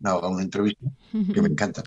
haga 0.02 0.28
una 0.28 0.42
entrevista 0.42 0.86
que 1.32 1.40
me 1.40 1.48
encanta. 1.48 1.82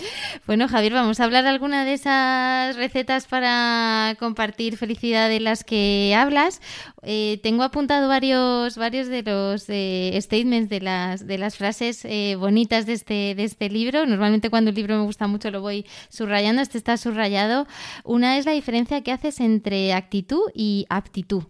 Bueno, 0.46 0.68
Javier, 0.68 0.92
vamos 0.92 1.20
a 1.20 1.24
hablar 1.24 1.46
alguna 1.46 1.84
de 1.84 1.94
esas 1.94 2.76
recetas 2.76 3.26
para 3.26 4.16
compartir 4.18 4.76
felicidad 4.76 5.28
de 5.28 5.40
las 5.40 5.64
que 5.64 6.14
hablas. 6.16 6.60
Eh, 7.02 7.40
tengo 7.42 7.62
apuntado 7.62 8.08
varios, 8.08 8.76
varios 8.76 9.08
de 9.08 9.22
los 9.22 9.64
eh, 9.68 10.16
statements 10.20 10.68
de 10.68 10.80
las, 10.80 11.26
de 11.26 11.38
las 11.38 11.56
frases 11.56 12.04
eh, 12.04 12.36
bonitas 12.38 12.86
de 12.86 12.94
este, 12.94 13.34
de 13.34 13.44
este 13.44 13.68
libro. 13.68 14.06
Normalmente 14.06 14.50
cuando 14.50 14.70
un 14.70 14.76
libro 14.76 14.96
me 14.96 15.04
gusta 15.04 15.26
mucho 15.26 15.50
lo 15.50 15.60
voy 15.60 15.86
subrayando. 16.08 16.62
Este 16.62 16.78
está 16.78 16.96
subrayado. 16.96 17.66
Una 18.04 18.38
es 18.38 18.46
la 18.46 18.52
diferencia 18.52 19.02
que 19.02 19.12
haces 19.12 19.40
entre 19.40 19.92
actitud 19.92 20.50
y 20.54 20.86
aptitud. 20.88 21.44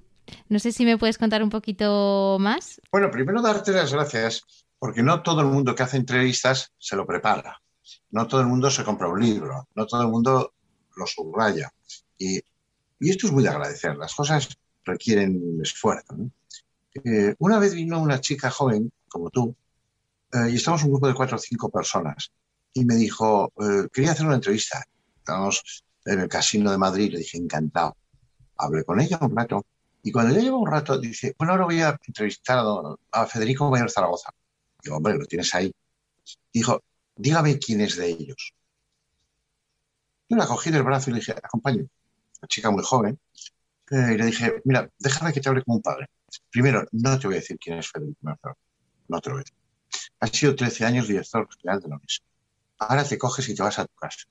No 0.48 0.58
sé 0.58 0.72
si 0.72 0.84
me 0.84 0.96
puedes 0.96 1.18
contar 1.18 1.42
un 1.42 1.50
poquito 1.50 2.36
más. 2.40 2.80
Bueno, 2.92 3.10
primero 3.10 3.42
darte 3.42 3.72
las 3.72 3.92
gracias 3.92 4.44
porque 4.78 5.02
no 5.02 5.22
todo 5.22 5.40
el 5.40 5.48
mundo 5.48 5.74
que 5.74 5.82
hace 5.82 5.96
entrevistas 5.96 6.72
se 6.78 6.96
lo 6.96 7.06
prepara 7.06 7.60
no 8.10 8.26
todo 8.26 8.40
el 8.40 8.46
mundo 8.46 8.70
se 8.70 8.84
compra 8.84 9.08
un 9.08 9.20
libro, 9.20 9.68
no 9.74 9.86
todo 9.86 10.02
el 10.02 10.08
mundo 10.08 10.54
lo 10.96 11.06
subraya. 11.06 11.72
Y, 12.18 12.40
esto 13.00 13.26
es 13.26 13.32
muy 13.32 13.42
de 13.42 13.48
agradecer, 13.48 13.96
las 13.96 14.14
cosas 14.14 14.48
requieren 14.84 15.58
esfuerzo. 15.62 16.16
Eh, 17.04 17.34
una 17.38 17.58
vez 17.58 17.74
vino 17.74 18.00
una 18.00 18.20
chica 18.20 18.50
joven, 18.50 18.92
como 19.08 19.30
tú, 19.30 19.54
eh, 20.32 20.50
y 20.50 20.56
estamos 20.56 20.84
un 20.84 20.90
grupo 20.90 21.08
de 21.08 21.14
cuatro 21.14 21.36
o 21.36 21.40
cinco 21.40 21.70
personas, 21.70 22.30
y 22.74 22.84
me 22.84 22.96
dijo, 22.96 23.52
eh, 23.58 23.88
quería 23.92 24.12
hacer 24.12 24.26
una 24.26 24.34
entrevista. 24.34 24.84
Estábamos 25.16 25.84
en 26.04 26.20
el 26.20 26.28
casino 26.28 26.70
de 26.70 26.78
Madrid, 26.78 27.12
le 27.12 27.18
dije, 27.18 27.38
encantado. 27.38 27.96
Hablé 28.58 28.84
con 28.84 29.00
ella 29.00 29.18
un 29.22 29.34
rato, 29.34 29.64
y 30.02 30.12
cuando 30.12 30.34
ya 30.34 30.40
llevo 30.40 30.58
un 30.58 30.70
rato, 30.70 30.98
dice, 30.98 31.34
bueno, 31.38 31.52
ahora 31.52 31.64
voy 31.66 31.80
a 31.82 31.98
entrevistar 32.06 32.64
a, 33.12 33.26
Federico 33.26 33.70
Mayor 33.70 33.90
Zaragoza. 33.90 34.30
Digo, 34.82 34.96
hombre, 34.96 35.16
lo 35.16 35.26
tienes 35.26 35.54
ahí. 35.54 35.72
Dijo, 36.52 36.82
dígame 37.20 37.58
quién 37.58 37.80
es 37.82 37.96
de 37.96 38.08
ellos. 38.08 38.54
Yo 40.28 40.36
la 40.36 40.46
cogí 40.46 40.70
del 40.70 40.82
brazo 40.82 41.10
y 41.10 41.14
le 41.14 41.18
dije, 41.18 41.32
acompaño. 41.32 41.86
Una 42.40 42.48
chica 42.48 42.70
muy 42.70 42.82
joven. 42.82 43.18
Eh, 43.90 44.12
y 44.14 44.16
le 44.16 44.26
dije, 44.26 44.62
mira, 44.64 44.88
déjame 44.98 45.32
que 45.32 45.40
te 45.40 45.48
hable 45.48 45.62
como 45.62 45.76
un 45.76 45.82
padre. 45.82 46.06
Primero, 46.50 46.86
no 46.92 47.18
te 47.18 47.26
voy 47.26 47.36
a 47.36 47.40
decir 47.40 47.58
quién 47.58 47.78
es 47.78 47.90
Federico 47.90 48.18
Mercer. 48.22 48.52
No 49.08 49.20
te 49.20 49.28
lo 49.28 49.34
voy 49.36 49.40
a 49.40 49.44
decir. 49.44 49.56
Has 50.20 50.30
sido 50.30 50.54
13 50.54 50.84
años 50.86 51.08
director 51.08 51.48
general 51.56 51.80
de 51.80 51.88
la 51.88 51.96
UNES. 51.96 52.22
Ahora 52.78 53.04
te 53.04 53.18
coges 53.18 53.48
y 53.48 53.54
te 53.54 53.62
vas 53.62 53.78
a 53.78 53.84
tu 53.84 53.94
casa. 53.94 54.26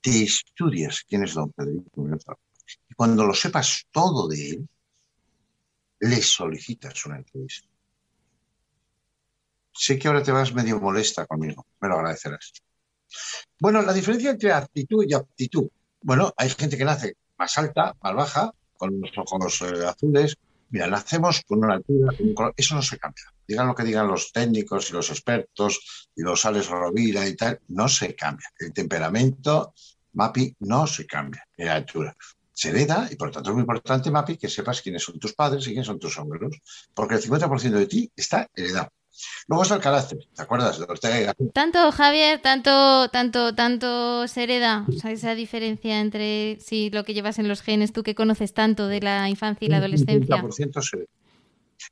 Te 0.00 0.22
estudias 0.22 1.04
quién 1.06 1.24
es 1.24 1.34
don 1.34 1.52
Federico 1.52 2.02
Mercer. 2.02 2.36
Y 2.88 2.94
cuando 2.94 3.26
lo 3.26 3.34
sepas 3.34 3.86
todo 3.90 4.28
de 4.28 4.50
él, 4.50 4.68
le 6.00 6.22
solicitas 6.22 7.04
una 7.06 7.16
entrevista. 7.16 7.68
Sé 9.72 9.98
que 9.98 10.08
ahora 10.08 10.22
te 10.22 10.32
vas 10.32 10.52
medio 10.52 10.80
molesta 10.80 11.26
conmigo, 11.26 11.66
me 11.80 11.88
lo 11.88 11.96
agradecerás. 11.96 12.52
Bueno, 13.58 13.82
la 13.82 13.92
diferencia 13.92 14.30
entre 14.30 14.52
actitud 14.52 15.04
y 15.08 15.14
aptitud. 15.14 15.68
Bueno, 16.02 16.32
hay 16.36 16.50
gente 16.50 16.76
que 16.76 16.84
nace 16.84 17.16
más 17.38 17.56
alta, 17.58 17.94
más 18.02 18.14
baja, 18.14 18.52
con 18.76 19.00
los 19.00 19.10
ojos 19.16 19.62
eh, 19.62 19.86
azules. 19.86 20.36
Mira, 20.70 20.86
nacemos 20.86 21.42
con 21.46 21.62
una 21.62 21.74
altura, 21.74 22.16
con 22.16 22.28
un 22.28 22.34
color. 22.34 22.54
Eso 22.56 22.74
no 22.74 22.82
se 22.82 22.98
cambia. 22.98 23.24
Digan 23.46 23.66
lo 23.66 23.74
que 23.74 23.84
digan 23.84 24.08
los 24.08 24.32
técnicos 24.32 24.90
y 24.90 24.94
los 24.94 25.10
expertos 25.10 26.08
y 26.16 26.22
los 26.22 26.44
Alex 26.44 26.68
Rovira 26.68 27.26
y 27.28 27.36
tal, 27.36 27.60
no 27.68 27.88
se 27.88 28.14
cambia. 28.14 28.48
El 28.58 28.72
temperamento, 28.72 29.74
MAPI, 30.14 30.56
no 30.60 30.86
se 30.86 31.06
cambia 31.06 31.46
en 31.56 31.66
la 31.66 31.74
altura. 31.74 32.16
Se 32.52 32.70
hereda 32.70 33.08
y 33.10 33.16
por 33.16 33.28
lo 33.28 33.34
tanto 33.34 33.50
es 33.50 33.54
muy 33.54 33.62
importante, 33.62 34.10
MAPI, 34.10 34.36
que 34.36 34.48
sepas 34.48 34.80
quiénes 34.82 35.02
son 35.02 35.18
tus 35.18 35.34
padres 35.34 35.62
y 35.66 35.70
quiénes 35.70 35.86
son 35.86 35.98
tus 35.98 36.18
abuelos, 36.18 36.58
porque 36.94 37.14
el 37.14 37.22
50% 37.22 37.70
de 37.70 37.86
ti 37.86 38.10
está 38.16 38.48
heredado. 38.54 38.90
Luego 39.48 39.62
está 39.62 39.74
el 39.76 39.80
carácter, 39.80 40.18
¿te 40.34 40.42
acuerdas? 40.42 40.80
Tanto, 41.52 41.92
Javier, 41.92 42.40
tanto, 42.40 43.08
tanto, 43.08 43.54
tanto 43.54 44.28
se 44.28 44.44
hereda, 44.44 44.86
o 44.88 44.92
sea, 44.92 45.10
esa 45.10 45.34
diferencia 45.34 46.00
entre 46.00 46.58
si 46.60 46.90
lo 46.90 47.04
que 47.04 47.14
llevas 47.14 47.38
en 47.38 47.48
los 47.48 47.62
genes, 47.62 47.92
tú 47.92 48.02
que 48.02 48.14
conoces 48.14 48.54
tanto 48.54 48.88
de 48.88 49.00
la 49.00 49.28
infancia 49.28 49.66
y 49.66 49.68
la 49.68 49.78
adolescencia. 49.78 50.44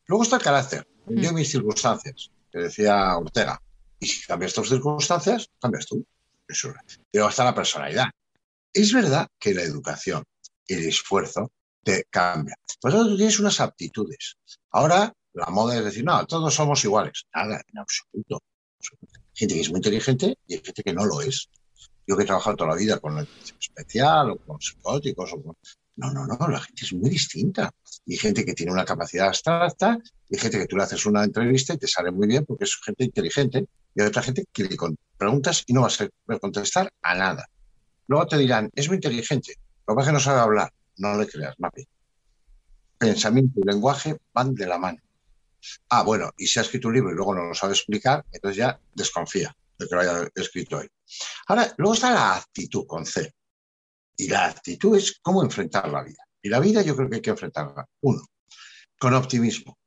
Luego 0.07 0.23
está 0.23 0.37
el 0.37 0.43
carácter, 0.43 0.87
yo 1.07 1.33
mm. 1.33 1.35
mis 1.35 1.51
circunstancias, 1.51 2.31
que 2.51 2.59
decía 2.59 3.17
Ortega. 3.17 3.61
Y 3.99 4.07
si 4.07 4.27
cambias 4.27 4.55
tus 4.55 4.69
circunstancias, 4.69 5.51
cambias 5.61 5.87
tú. 5.87 6.05
Eso. 6.49 6.73
Luego 7.13 7.29
está 7.29 7.45
la 7.45 7.55
personalidad. 7.55 8.07
Es 8.73 8.93
verdad 8.93 9.29
que 9.39 9.53
la 9.53 9.63
educación, 9.63 10.25
y 10.67 10.75
el 10.75 10.89
esfuerzo, 10.89 11.53
te 11.83 12.05
cambia. 12.11 12.57
Por 12.81 12.93
eso 12.93 13.05
tú 13.07 13.17
tienes 13.17 13.39
unas 13.41 13.61
aptitudes. 13.61 14.37
Ahora 14.71 15.13
la 15.35 15.47
moda 15.47 15.77
es 15.77 15.85
decir, 15.85 16.05
no, 16.05 16.25
todos 16.27 16.55
somos 16.55 16.85
iguales. 16.85 17.27
Nada, 17.35 17.63
en 17.67 17.79
absoluto. 17.79 18.43
Gente 19.35 19.55
que 19.55 19.61
es 19.61 19.71
muy 19.71 19.79
inteligente 19.79 20.39
y 20.47 20.55
hay 20.55 20.63
gente 20.65 20.83
que 20.83 20.93
no 20.93 21.07
lo 21.07 21.21
es. 21.21 21.49
Yo 22.07 22.17
que 22.17 22.25
he 22.25 22.27
trabajado 22.27 22.57
toda 22.57 22.71
la 22.71 22.77
vida 22.77 22.99
con 22.99 23.15
la 23.15 23.27
especial 23.61 24.31
o 24.31 24.37
con 24.39 24.61
psicóticos, 24.61 25.33
o 25.33 25.57
No, 25.97 26.13
no, 26.13 26.27
no, 26.27 26.49
la 26.49 26.61
gente 26.61 26.85
es 26.85 26.93
muy 26.93 27.11
distinta. 27.11 27.71
Y 28.07 28.17
gente 28.17 28.45
que 28.45 28.55
tiene 28.55 28.73
una 28.73 28.85
capacidad 28.85 29.29
abstracta, 29.29 29.99
y 30.29 30.39
gente 30.39 30.59
que 30.59 30.67
tú 30.67 30.77
le 30.77 30.83
haces 30.83 31.07
una 31.07 31.25
entrevista 31.25 31.75
y 31.75 31.79
te 31.79 31.87
sale 31.87 32.11
muy 32.11 32.27
bien 32.27 32.45
porque 32.45 32.65
es 32.65 32.77
gente 32.85 33.05
inteligente, 33.05 33.67
y 33.95 34.01
hay 34.01 34.09
otra 34.09 34.23
gente 34.23 34.45
que 34.53 34.65
le 34.65 34.77
preguntas 35.17 35.65
y 35.67 35.73
no 35.73 35.83
va 35.83 35.89
a 36.35 36.39
contestar 36.39 36.93
a 37.03 37.15
nada. 37.15 37.49
Luego 38.07 38.27
te 38.27 38.39
dirán, 38.39 38.71
es 38.75 38.89
muy 38.89 38.97
inteligente, 38.97 39.55
lo 39.87 39.95
que 39.95 39.97
pasa 39.97 40.03
es 40.03 40.07
que 40.09 40.13
no 40.13 40.21
sabe 40.21 40.41
hablar. 40.41 40.73
No 40.99 41.19
le 41.19 41.27
creas, 41.27 41.55
Mapi. 41.59 41.85
Pensamiento 42.99 43.59
y 43.61 43.67
lenguaje 43.67 44.17
van 44.33 44.55
de 44.55 44.67
la 44.67 44.79
mano. 44.79 44.99
Ah, 45.89 46.03
bueno, 46.03 46.31
y 46.39 46.47
si 46.47 46.59
ha 46.59 46.63
escrito 46.63 46.89
un 46.89 46.95
libro 46.95 47.11
y 47.11 47.15
luego 47.15 47.35
no 47.35 47.45
lo 47.45 47.55
sabe 47.55 47.73
explicar, 47.73 48.25
entonces 48.33 48.57
ya 48.57 48.81
desconfía 48.95 49.55
de 49.79 49.87
que 49.87 49.95
lo 49.95 50.01
haya 50.01 50.29
escrito 50.35 50.79
ahí. 50.79 50.89
Ahora, 51.49 51.73
luego 51.79 51.95
está 51.95 52.13
la 52.13 52.37
actitud 52.37 52.87
con 52.87 53.07
C. 53.07 53.33
Y 54.17 54.29
la 54.29 54.47
actitud 54.47 54.97
es 54.97 55.19
cómo 55.23 55.43
enfrentar 55.43 55.89
la 55.89 56.03
vida. 56.03 56.23
Y 56.43 56.49
la 56.49 56.61
vida 56.61 56.83
yo 56.83 56.95
creo 56.95 57.09
que 57.09 57.17
hay 57.17 57.23
que 57.23 57.31
enfrentarla. 57.31 57.87
Uno, 58.03 58.23
con 58.99 59.15
optimismo. 59.15 59.79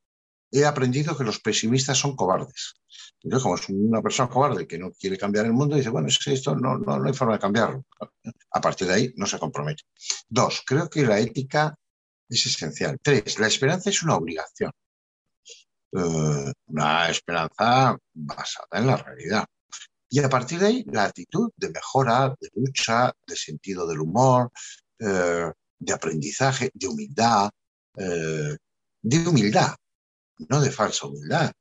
He 0.50 0.64
aprendido 0.64 1.16
que 1.16 1.24
los 1.24 1.40
pesimistas 1.40 1.98
son 1.98 2.14
cobardes. 2.14 2.74
Entonces, 3.22 3.42
como 3.42 3.54
es 3.56 3.68
una 3.68 4.02
persona 4.02 4.28
cobarde 4.28 4.66
que 4.66 4.78
no 4.78 4.92
quiere 4.92 5.16
cambiar 5.16 5.46
el 5.46 5.52
mundo, 5.52 5.76
dice, 5.76 5.88
bueno, 5.88 6.08
es 6.08 6.18
que 6.18 6.32
esto 6.32 6.54
no, 6.54 6.78
no, 6.78 6.98
no 6.98 7.08
hay 7.08 7.14
forma 7.14 7.34
de 7.34 7.40
cambiarlo. 7.40 7.84
A 8.50 8.60
partir 8.60 8.86
de 8.86 8.94
ahí 8.94 9.12
no 9.16 9.26
se 9.26 9.38
compromete. 9.38 9.84
Dos, 10.28 10.62
creo 10.64 10.88
que 10.90 11.04
la 11.04 11.18
ética 11.18 11.74
es 12.28 12.46
esencial. 12.46 12.98
Tres, 13.02 13.38
la 13.38 13.46
esperanza 13.46 13.90
es 13.90 14.02
una 14.02 14.16
obligación. 14.16 14.70
Eh, 15.96 16.52
una 16.66 17.08
esperanza 17.08 17.96
basada 18.14 18.66
en 18.72 18.86
la 18.88 18.96
realidad. 18.96 19.44
Y 20.08 20.18
a 20.18 20.28
partir 20.28 20.58
de 20.58 20.66
ahí, 20.66 20.84
la 20.88 21.04
actitud 21.04 21.52
de 21.56 21.70
mejora, 21.70 22.34
de 22.40 22.50
lucha, 22.54 23.12
de 23.24 23.36
sentido 23.36 23.86
del 23.86 24.00
humor, 24.00 24.50
eh, 24.98 25.52
de 25.78 25.92
aprendizaje, 25.92 26.70
de 26.74 26.88
humildad, 26.88 27.48
eh, 27.96 28.56
de 29.02 29.28
humildad, 29.28 29.76
no 30.48 30.60
de 30.60 30.72
falsa 30.72 31.06
humildad. 31.06 31.52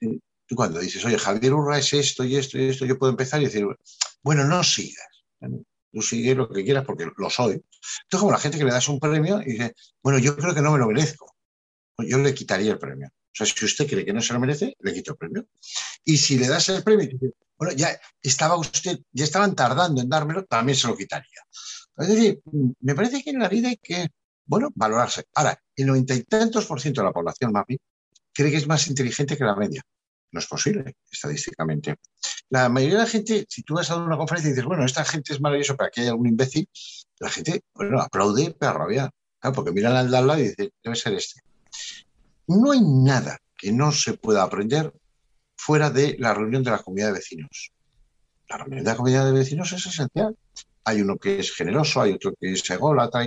Tú 0.00 0.56
cuando 0.56 0.80
dices, 0.80 1.04
oye, 1.04 1.18
Javier 1.18 1.54
Urra 1.54 1.78
es 1.78 1.92
esto 1.92 2.24
y 2.24 2.36
esto 2.36 2.58
y 2.58 2.70
esto, 2.70 2.84
yo 2.84 2.98
puedo 2.98 3.12
empezar 3.12 3.40
y 3.40 3.44
decir, 3.44 3.64
bueno, 4.22 4.44
no 4.44 4.64
sigas. 4.64 5.24
Tú 5.92 6.02
sigues 6.02 6.36
lo 6.36 6.48
que 6.48 6.64
quieras 6.64 6.84
porque 6.84 7.06
lo 7.16 7.30
soy. 7.30 7.52
Entonces, 7.52 8.20
como 8.20 8.32
la 8.32 8.38
gente 8.38 8.58
que 8.58 8.64
le 8.64 8.72
das 8.72 8.88
un 8.88 8.98
premio 8.98 9.40
y 9.40 9.52
dice, 9.52 9.74
bueno, 10.02 10.18
yo 10.18 10.36
creo 10.36 10.52
que 10.52 10.62
no 10.62 10.72
me 10.72 10.78
lo 10.78 10.88
merezco. 10.88 11.36
Yo 11.98 12.18
le 12.18 12.34
quitaría 12.34 12.72
el 12.72 12.78
premio. 12.78 13.08
O 13.32 13.34
sea, 13.34 13.46
si 13.46 13.64
usted 13.64 13.88
cree 13.88 14.04
que 14.04 14.12
no 14.12 14.20
se 14.20 14.34
lo 14.34 14.40
merece, 14.40 14.76
le 14.80 14.92
quito 14.92 15.12
el 15.12 15.16
premio. 15.16 15.46
Y 16.04 16.18
si 16.18 16.38
le 16.38 16.48
das 16.48 16.68
el 16.68 16.82
premio, 16.82 17.08
bueno, 17.56 17.74
ya 17.74 17.98
estaba 18.20 18.56
usted, 18.56 18.98
ya 19.12 19.24
estaban 19.24 19.54
tardando 19.54 20.02
en 20.02 20.08
dármelo, 20.08 20.44
también 20.44 20.76
se 20.76 20.88
lo 20.88 20.96
quitaría. 20.96 21.40
Es 21.96 22.08
decir, 22.08 22.40
me 22.80 22.94
parece 22.94 23.22
que 23.22 23.30
en 23.30 23.38
la 23.38 23.48
vida 23.48 23.68
hay 23.68 23.76
que, 23.76 24.08
bueno, 24.44 24.70
valorarse. 24.74 25.24
Ahora, 25.34 25.58
el 25.76 25.86
noventa 25.86 26.14
y 26.14 26.24
tantos 26.24 26.66
por 26.66 26.80
ciento 26.80 27.00
de 27.00 27.06
la 27.06 27.12
población 27.12 27.52
MAPI 27.52 27.78
cree 28.34 28.50
que 28.50 28.56
es 28.56 28.66
más 28.66 28.86
inteligente 28.88 29.36
que 29.36 29.44
la 29.44 29.56
media. 29.56 29.82
No 30.32 30.40
es 30.40 30.46
posible, 30.46 30.96
estadísticamente. 31.10 31.96
La 32.48 32.68
mayoría 32.68 32.96
de 32.96 33.02
la 33.04 33.08
gente, 33.08 33.46
si 33.48 33.62
tú 33.62 33.74
vas 33.74 33.90
a 33.90 33.96
una 33.96 34.16
conferencia 34.16 34.48
y 34.48 34.52
dices, 34.52 34.64
bueno, 34.64 34.84
esta 34.84 35.04
gente 35.04 35.32
es 35.32 35.40
maravillosa, 35.40 35.76
pero 35.76 35.88
aquí 35.88 36.00
hay 36.00 36.08
algún 36.08 36.28
imbécil, 36.28 36.68
la 37.18 37.30
gente, 37.30 37.62
bueno, 37.74 38.00
aplaude, 38.00 38.56
pero 38.58 38.72
rabia. 38.72 39.10
porque 39.54 39.72
miran 39.72 39.96
al 39.96 40.10
de 40.10 40.16
al 40.16 40.26
lado 40.26 40.40
y 40.40 40.48
dicen, 40.48 40.70
debe 40.82 40.96
ser 40.96 41.12
este. 41.14 41.40
No 42.60 42.72
hay 42.72 42.80
nada 42.80 43.38
que 43.56 43.72
no 43.72 43.92
se 43.92 44.14
pueda 44.14 44.42
aprender 44.42 44.92
fuera 45.56 45.90
de 45.90 46.16
la 46.18 46.34
reunión 46.34 46.62
de 46.62 46.70
la 46.70 46.78
comunidad 46.78 47.08
de 47.08 47.14
vecinos. 47.14 47.72
La 48.48 48.58
reunión 48.58 48.84
de 48.84 48.90
la 48.90 48.96
comunidad 48.96 49.24
de 49.24 49.32
vecinos 49.32 49.72
es 49.72 49.86
esencial. 49.86 50.36
Hay 50.84 51.00
uno 51.00 51.16
que 51.16 51.38
es 51.38 51.54
generoso, 51.54 52.00
hay 52.00 52.12
otro 52.12 52.34
que 52.38 52.52
es 52.52 52.68
ególatra. 52.68 53.26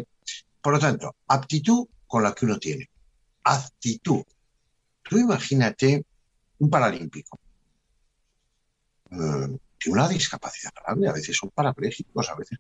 Por 0.62 0.74
lo 0.74 0.80
tanto, 0.80 1.16
aptitud 1.28 1.88
con 2.06 2.24
la 2.24 2.34
que 2.34 2.46
uno 2.46 2.60
tiene. 2.60 2.90
Actitud. 3.44 4.24
Tú 5.02 5.18
imagínate 5.18 6.06
un 6.60 6.70
paralímpico. 6.70 7.40
Eh, 9.12 9.58
tiene 9.78 10.00
una 10.00 10.08
discapacidad 10.08 10.72
grave, 10.76 11.10
a 11.10 11.14
veces 11.14 11.38
son 11.38 11.50
parapléjicos, 11.50 12.30
a 12.30 12.36
veces. 12.36 12.60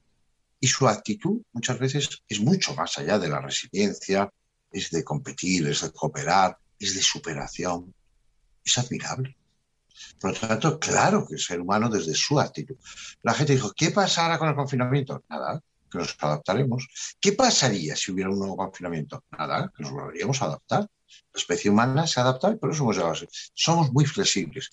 Y 0.60 0.68
su 0.68 0.88
actitud 0.88 1.42
muchas 1.54 1.78
veces 1.78 2.24
es 2.28 2.40
mucho 2.40 2.74
más 2.76 2.98
allá 2.98 3.20
de 3.20 3.30
la 3.30 3.42
resiliencia, 3.42 4.32
es 4.72 4.92
de 4.92 5.04
competir, 5.04 5.68
es 5.68 5.82
de 5.82 5.92
cooperar, 5.92 6.58
es 6.80 6.96
de 6.96 7.02
superación. 7.02 7.94
Es 8.64 8.78
admirable. 8.78 9.38
Por 10.20 10.34
lo 10.34 10.48
tanto, 10.48 10.80
claro 10.80 11.26
que 11.26 11.36
el 11.36 11.40
ser 11.40 11.62
humano 11.62 11.90
desde 11.90 12.14
su 12.14 12.40
actitud. 12.40 12.76
La 13.22 13.34
gente 13.34 13.54
dijo, 13.54 13.72
¿qué 13.76 13.92
pasará 13.92 14.38
con 14.38 14.50
el 14.50 14.56
confinamiento? 14.56 15.24
Nada, 15.30 15.62
que 15.90 15.98
nos 15.98 16.18
adaptaremos. 16.20 16.88
¿Qué 17.20 17.34
pasaría 17.34 17.96
si 17.96 18.12
hubiera 18.12 18.30
un 18.30 18.40
nuevo 18.40 18.58
confinamiento? 18.58 19.24
Nada, 19.38 19.72
que 19.76 19.84
nos 19.84 19.92
volveríamos 19.92 20.42
a 20.42 20.46
adaptar. 20.46 20.82
La 20.82 21.40
especie 21.40 21.72
humana 21.72 22.08
se 22.08 22.20
adapta 22.20 22.52
y 22.52 22.56
por 22.58 22.72
eso 22.72 22.84
hemos 22.84 22.98
llegado. 22.98 23.16
Somos 23.54 23.92
muy 23.94 24.06
flexibles. 24.06 24.70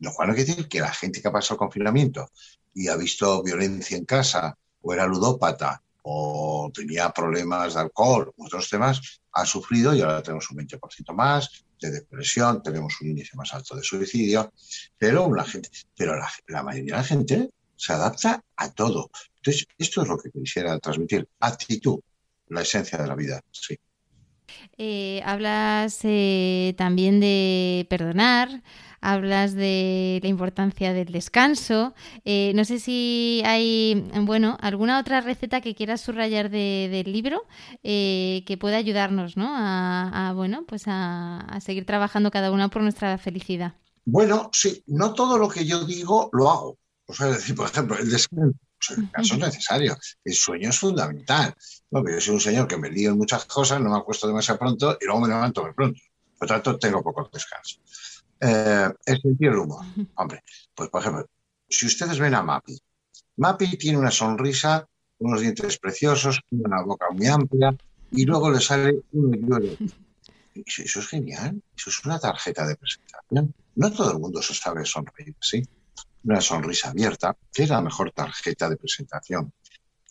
Lo 0.00 0.12
cual 0.12 0.28
no 0.28 0.34
quiere 0.34 0.50
decir 0.50 0.68
que 0.68 0.80
la 0.80 0.92
gente 0.92 1.22
que 1.22 1.28
ha 1.28 1.32
pasado 1.32 1.54
el 1.54 1.58
confinamiento 1.58 2.30
y 2.74 2.88
ha 2.88 2.96
visto 2.96 3.42
violencia 3.42 3.96
en 3.96 4.04
casa 4.04 4.58
o 4.82 4.92
era 4.92 5.06
ludópata 5.06 5.83
o 6.06 6.70
tenía 6.72 7.10
problemas 7.10 7.74
de 7.74 7.80
alcohol 7.80 8.32
otros 8.36 8.68
temas, 8.68 9.20
ha 9.32 9.46
sufrido 9.46 9.94
y 9.94 10.02
ahora 10.02 10.22
tenemos 10.22 10.50
un 10.50 10.58
20% 10.58 11.14
más 11.14 11.64
de 11.80 11.90
depresión, 11.90 12.62
tenemos 12.62 13.00
un 13.00 13.08
índice 13.08 13.36
más 13.36 13.54
alto 13.54 13.74
de 13.74 13.82
suicidio, 13.82 14.52
pero 14.98 15.34
la, 15.34 15.44
gente, 15.44 15.70
pero 15.96 16.14
la, 16.48 16.62
mayoría 16.62 16.96
de 16.96 17.00
la 17.00 17.04
gente 17.04 17.50
se 17.74 17.92
adapta 17.94 18.42
a 18.56 18.70
todo. 18.72 19.10
Entonces, 19.36 19.66
esto 19.78 20.02
es 20.02 20.08
lo 20.08 20.18
que 20.18 20.30
quisiera 20.30 20.78
transmitir, 20.78 21.26
actitud, 21.40 22.00
la 22.48 22.60
esencia 22.60 22.98
de 22.98 23.06
la 23.06 23.14
vida, 23.14 23.40
sí. 23.50 23.78
Eh, 24.78 25.22
hablas 25.24 26.00
eh, 26.04 26.74
también 26.76 27.20
de 27.20 27.86
perdonar, 27.88 28.62
hablas 29.00 29.54
de 29.54 30.20
la 30.22 30.28
importancia 30.28 30.92
del 30.92 31.12
descanso. 31.12 31.94
Eh, 32.24 32.52
no 32.54 32.64
sé 32.64 32.80
si 32.80 33.42
hay, 33.44 34.04
bueno, 34.22 34.56
alguna 34.60 34.98
otra 34.98 35.20
receta 35.20 35.60
que 35.60 35.74
quieras 35.74 36.00
subrayar 36.00 36.50
del 36.50 37.12
libro 37.12 37.46
que 37.82 38.58
pueda 38.58 38.76
ayudarnos, 38.76 39.36
¿no? 39.36 39.48
A, 39.54 40.32
bueno, 40.34 40.64
pues 40.66 40.84
a, 40.86 41.58
seguir 41.60 41.86
trabajando 41.86 42.30
cada 42.30 42.50
una 42.50 42.68
por 42.68 42.82
nuestra 42.82 43.16
felicidad. 43.18 43.74
Bueno, 44.06 44.50
sí, 44.52 44.82
no 44.86 45.14
todo 45.14 45.38
lo 45.38 45.48
que 45.48 45.64
yo 45.64 45.84
digo 45.84 46.30
lo 46.32 46.50
hago. 46.50 46.78
O 47.06 47.14
sea, 47.14 47.26
decir, 47.26 47.54
por 47.54 47.68
ejemplo, 47.68 47.98
el 47.98 48.10
descanso. 48.10 48.58
Necesario, 49.38 49.96
el 50.24 50.34
sueño 50.34 50.70
es 50.70 50.78
fundamental. 50.78 51.54
yo 51.90 52.20
soy 52.20 52.34
un 52.34 52.40
señor 52.40 52.68
que 52.68 52.76
me 52.76 52.90
lío 52.90 53.10
en 53.10 53.18
muchas 53.18 53.44
cosas, 53.46 53.80
no 53.80 53.90
me 53.90 53.98
acuesto 53.98 54.26
demasiado 54.26 54.58
pronto 54.58 54.98
y 55.00 55.04
luego 55.04 55.20
me 55.20 55.28
levanto 55.28 55.62
muy 55.62 55.72
pronto. 55.72 56.00
Por 56.38 56.48
tanto, 56.48 56.78
tengo 56.78 57.02
poco 57.02 57.28
descanso. 57.32 57.80
Eh, 58.40 58.88
el 59.06 59.22
sentido 59.22 59.52
del 59.52 59.60
humor. 59.60 59.84
Hombre, 60.16 60.42
pues 60.74 60.90
por 60.90 61.00
ejemplo, 61.00 61.26
si 61.68 61.86
ustedes 61.86 62.18
ven 62.18 62.34
a 62.34 62.42
Mapi, 62.42 62.78
Mapi 63.36 63.76
tiene 63.76 63.98
una 63.98 64.10
sonrisa, 64.10 64.86
unos 65.18 65.40
dientes 65.40 65.78
preciosos, 65.78 66.40
una 66.50 66.82
boca 66.82 67.06
muy 67.10 67.26
amplia 67.26 67.74
y 68.10 68.24
luego 68.24 68.50
le 68.50 68.60
sale 68.60 69.02
un 69.12 69.32
lloro. 69.48 69.76
Eso 70.54 71.00
es 71.00 71.08
genial, 71.08 71.60
eso 71.76 71.90
es 71.90 72.04
una 72.04 72.18
tarjeta 72.18 72.66
de 72.66 72.76
presentación. 72.76 73.54
No 73.74 73.92
todo 73.92 74.12
el 74.12 74.18
mundo 74.18 74.40
se 74.40 74.54
sabe 74.54 74.84
sonreír, 74.84 75.34
¿sí? 75.40 75.66
Una 76.24 76.40
sonrisa 76.40 76.90
abierta, 76.90 77.36
que 77.52 77.64
es 77.64 77.68
la 77.68 77.80
mejor 77.80 78.10
tarjeta 78.12 78.68
de 78.68 78.76
presentación. 78.76 79.52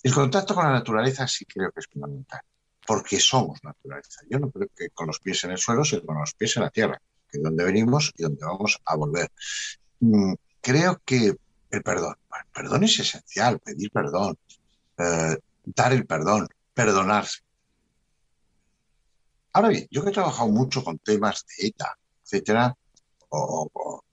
El 0.02 0.13
contacto 0.13 0.54
con 0.54 0.65
la 0.65 0.73
naturaleza 0.73 1.28
sí 1.28 1.45
creo 1.45 1.71
que 1.71 1.80
es 1.80 1.88
fundamental, 1.88 2.41
porque 2.86 3.19
somos 3.19 3.63
naturaleza. 3.63 4.21
Yo 4.30 4.39
no 4.39 4.52
creo 4.52 4.67
que 4.76 4.89
con 4.89 5.08
los 5.08 5.19
pies 5.19 5.43
en 5.45 5.52
el 5.52 5.58
suelo, 5.58 5.84
sino 5.84 6.04
con 6.04 6.19
los 6.19 6.34
pies 6.34 6.56
en 6.58 6.63
la 6.63 6.69
tierra 6.69 7.02
de 7.32 7.39
dónde 7.39 7.63
venimos 7.63 8.13
y 8.15 8.23
dónde 8.23 8.45
vamos 8.45 8.80
a 8.86 8.95
volver. 8.95 9.32
Mm, 9.99 10.34
creo 10.62 11.02
que 11.04 11.36
el 11.71 11.84
perdón, 11.84 12.15
el 12.39 12.52
perdón 12.54 12.84
es 12.84 12.99
esencial, 12.99 13.60
pedir 13.60 13.89
perdón, 13.91 14.38
eh, 14.97 15.38
dar 15.65 15.93
el 15.93 16.06
perdón, 16.06 16.47
perdonarse. 16.73 17.39
Ahora 19.54 19.69
bien, 19.69 19.88
yo 19.89 20.04
que 20.04 20.10
he 20.10 20.13
trabajado 20.13 20.49
mucho 20.49 20.84
con 20.84 20.99
temas 20.99 21.45
de 21.47 21.67
ETA, 21.67 21.97
etcétera, 22.23 22.76
o, 23.30 24.04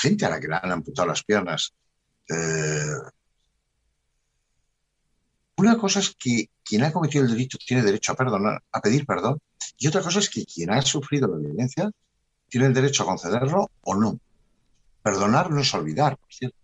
gente 0.00 0.24
a 0.26 0.30
la 0.30 0.40
que 0.40 0.48
le 0.48 0.54
han 0.54 0.72
amputado 0.72 1.08
las 1.08 1.22
piernas, 1.22 1.72
eh, 2.28 2.84
una 5.56 5.78
cosa 5.78 6.00
es 6.00 6.14
que 6.18 6.48
quien 6.64 6.82
ha 6.82 6.92
cometido 6.92 7.24
el 7.24 7.30
delito 7.30 7.58
tiene 7.58 7.82
derecho 7.82 8.12
a 8.12 8.16
perdonar, 8.16 8.62
a 8.72 8.80
pedir 8.80 9.06
perdón, 9.06 9.38
y 9.76 9.86
otra 9.86 10.02
cosa 10.02 10.18
es 10.18 10.28
que 10.28 10.44
quien 10.44 10.70
ha 10.70 10.82
sufrido 10.82 11.28
la 11.28 11.38
violencia 11.38 11.90
tiene 12.48 12.66
el 12.66 12.74
derecho 12.74 13.02
a 13.02 13.06
concederlo 13.06 13.70
o 13.82 13.94
no. 13.94 14.18
Perdonar 15.02 15.50
no 15.50 15.60
es 15.60 15.74
olvidar, 15.74 16.16
por 16.16 16.32
cierto. 16.32 16.56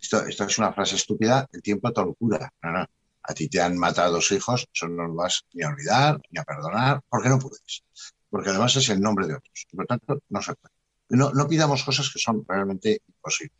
Esto, 0.00 0.26
es 0.26 0.58
una 0.58 0.72
frase 0.72 0.96
estúpida, 0.96 1.48
el 1.52 1.62
tiempo 1.62 1.88
es 1.88 1.96
locura. 1.96 2.52
No, 2.62 2.72
no. 2.72 2.86
A 3.24 3.34
ti 3.34 3.48
te 3.48 3.60
han 3.60 3.78
matado 3.78 4.14
dos 4.14 4.30
hijos, 4.32 4.66
eso 4.74 4.88
no 4.88 5.06
lo 5.06 5.14
vas 5.14 5.44
ni 5.52 5.62
a 5.62 5.68
olvidar, 5.68 6.20
ni 6.30 6.40
a 6.40 6.44
perdonar, 6.44 7.00
porque 7.08 7.28
no 7.28 7.38
puedes. 7.38 7.82
Porque 8.28 8.50
además 8.50 8.74
es 8.76 8.88
el 8.88 9.00
nombre 9.00 9.26
de 9.26 9.34
otros. 9.34 9.66
Por 9.70 9.80
lo 9.80 9.86
tanto, 9.86 10.22
no 10.28 10.42
se 10.42 10.54
puede. 10.54 10.81
No, 11.16 11.30
no 11.32 11.48
pidamos 11.48 11.84
cosas 11.84 12.10
que 12.10 12.18
son 12.18 12.44
realmente 12.46 13.02
imposibles. 13.06 13.58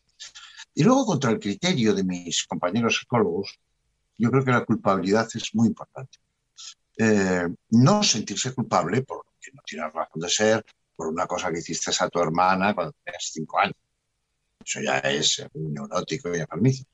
Y 0.75 0.85
luego, 0.85 1.07
contra 1.07 1.31
el 1.31 1.39
criterio 1.39 1.95
de 1.95 2.05
mis 2.05 2.45
compañeros 2.45 2.99
psicólogos, 2.99 3.59
yo 4.17 4.31
creo 4.31 4.45
que 4.45 4.53
la 4.53 4.65
culpabilidad 4.65 5.29
es 5.35 5.55
muy 5.55 5.69
importante. 5.69 6.19
eh, 6.99 7.49
no 7.71 8.03
sentirse 8.03 8.55
culpable 8.55 9.03
por 9.03 9.25
que 9.43 9.51
no 9.53 9.63
tienes 9.67 9.93
razón 9.93 10.21
de 10.21 10.29
ser, 10.29 10.65
por 10.95 11.09
una 11.09 11.27
cosa 11.27 11.51
que 11.51 11.59
hiciste 11.59 11.91
a 11.99 12.09
tu 12.09 12.21
hermana 12.21 12.75
cuando 12.75 12.95
tenías 13.05 13.31
cinco 13.33 13.59
años. 13.59 13.77
Eso 14.65 14.81
ya 14.81 14.99
es 14.99 15.45
un 15.55 15.75
neurótico 15.75 16.35
y 16.35 16.41
enfermizo. 16.41 16.85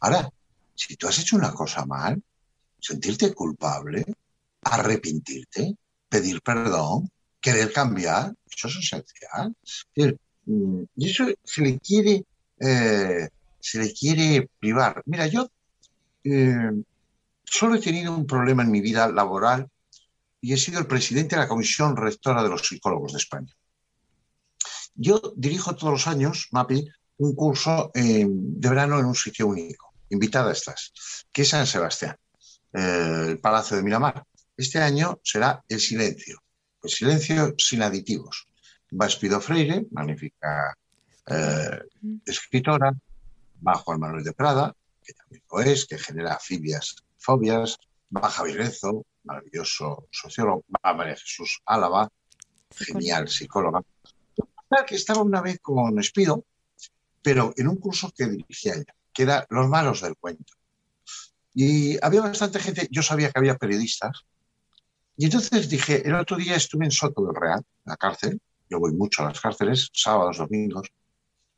Ahora, 0.00 0.30
si 0.74 0.96
tú 0.96 1.08
has 1.08 1.18
hecho 1.18 1.36
una 1.36 1.52
cosa 1.52 1.84
mal, 1.84 2.22
sentirte 2.78 3.34
culpable, 3.34 4.04
arrepentirte, 4.62 5.74
pedir 6.08 6.40
perdón, 6.42 7.10
querer 7.46 7.72
cambiar, 7.72 8.34
eso 8.50 8.66
es 8.66 8.76
esencial. 8.76 9.54
Mm, 10.46 10.82
y 10.96 11.10
eso 11.10 11.24
se 11.44 11.62
le 11.62 11.78
quiere, 11.78 12.24
eh, 12.58 13.28
se 13.60 13.78
le 13.78 13.92
quiere 13.92 14.50
privar. 14.58 15.00
Mira, 15.06 15.28
yo 15.28 15.48
eh, 16.24 16.72
solo 17.44 17.76
he 17.76 17.80
tenido 17.80 18.16
un 18.16 18.26
problema 18.26 18.64
en 18.64 18.72
mi 18.72 18.80
vida 18.80 19.08
laboral 19.08 19.68
y 20.40 20.54
he 20.54 20.56
sido 20.56 20.80
el 20.80 20.88
presidente 20.88 21.36
de 21.36 21.42
la 21.42 21.48
Comisión 21.48 21.96
Rectora 21.96 22.42
de 22.42 22.48
los 22.48 22.66
Psicólogos 22.66 23.12
de 23.12 23.18
España. 23.18 23.54
Yo 24.96 25.20
dirijo 25.36 25.76
todos 25.76 25.92
los 25.92 26.06
años, 26.08 26.48
MAPI, 26.50 26.88
un 27.18 27.34
curso 27.36 27.92
de 27.94 28.26
verano 28.58 28.98
en 28.98 29.04
un 29.04 29.14
sitio 29.14 29.46
único. 29.46 29.92
Invitada 30.10 30.50
estás, 30.52 30.92
que 31.32 31.42
es 31.42 31.48
San 31.48 31.66
Sebastián, 31.66 32.16
eh, 32.72 33.26
el 33.28 33.38
Palacio 33.38 33.76
de 33.76 33.84
Miramar. 33.84 34.24
Este 34.56 34.80
año 34.80 35.20
será 35.22 35.62
el 35.68 35.80
silencio, 35.80 36.42
el 36.86 36.90
silencio 36.90 37.54
sin 37.58 37.82
aditivos. 37.82 38.46
Va 38.98 39.06
Espido 39.06 39.40
Freire, 39.40 39.86
magnífica 39.90 40.76
eh, 41.26 41.80
escritora, 42.24 42.92
va 43.66 43.74
Juan 43.74 44.00
Manuel 44.00 44.24
de 44.24 44.32
Prada, 44.32 44.74
que 45.04 45.12
también 45.12 45.42
lo 45.50 45.60
es, 45.60 45.86
que 45.86 45.98
genera 45.98 46.38
fibias, 46.38 46.96
fobias, 47.18 47.76
va 48.16 48.30
Javier 48.30 48.72
maravilloso 49.24 50.06
sociólogo, 50.10 50.64
va 50.72 50.94
María 50.94 51.16
Jesús 51.16 51.60
Álava, 51.66 52.08
genial 52.70 53.28
psicóloga, 53.28 53.82
que 54.86 54.94
estaba 54.94 55.22
una 55.22 55.42
vez 55.42 55.58
con 55.60 55.98
Espido, 55.98 56.44
pero 57.22 57.52
en 57.56 57.66
un 57.66 57.76
curso 57.76 58.12
que 58.16 58.26
dirigía 58.26 58.74
ella, 58.74 58.94
que 59.12 59.24
era 59.24 59.46
Los 59.50 59.68
malos 59.68 60.02
del 60.02 60.16
cuento. 60.16 60.54
Y 61.54 61.98
había 62.04 62.20
bastante 62.20 62.60
gente, 62.60 62.86
yo 62.90 63.02
sabía 63.02 63.32
que 63.32 63.38
había 63.38 63.56
periodistas, 63.56 64.24
y 65.16 65.24
entonces 65.24 65.68
dije, 65.68 66.06
el 66.06 66.14
otro 66.14 66.36
día 66.36 66.56
estuve 66.56 66.84
en 66.84 66.90
Soto 66.90 67.24
del 67.24 67.34
Real, 67.34 67.62
la 67.84 67.96
cárcel, 67.96 68.40
yo 68.68 68.78
voy 68.78 68.92
mucho 68.92 69.22
a 69.22 69.26
las 69.26 69.40
cárceles, 69.40 69.90
sábados, 69.92 70.38
domingos, 70.38 70.88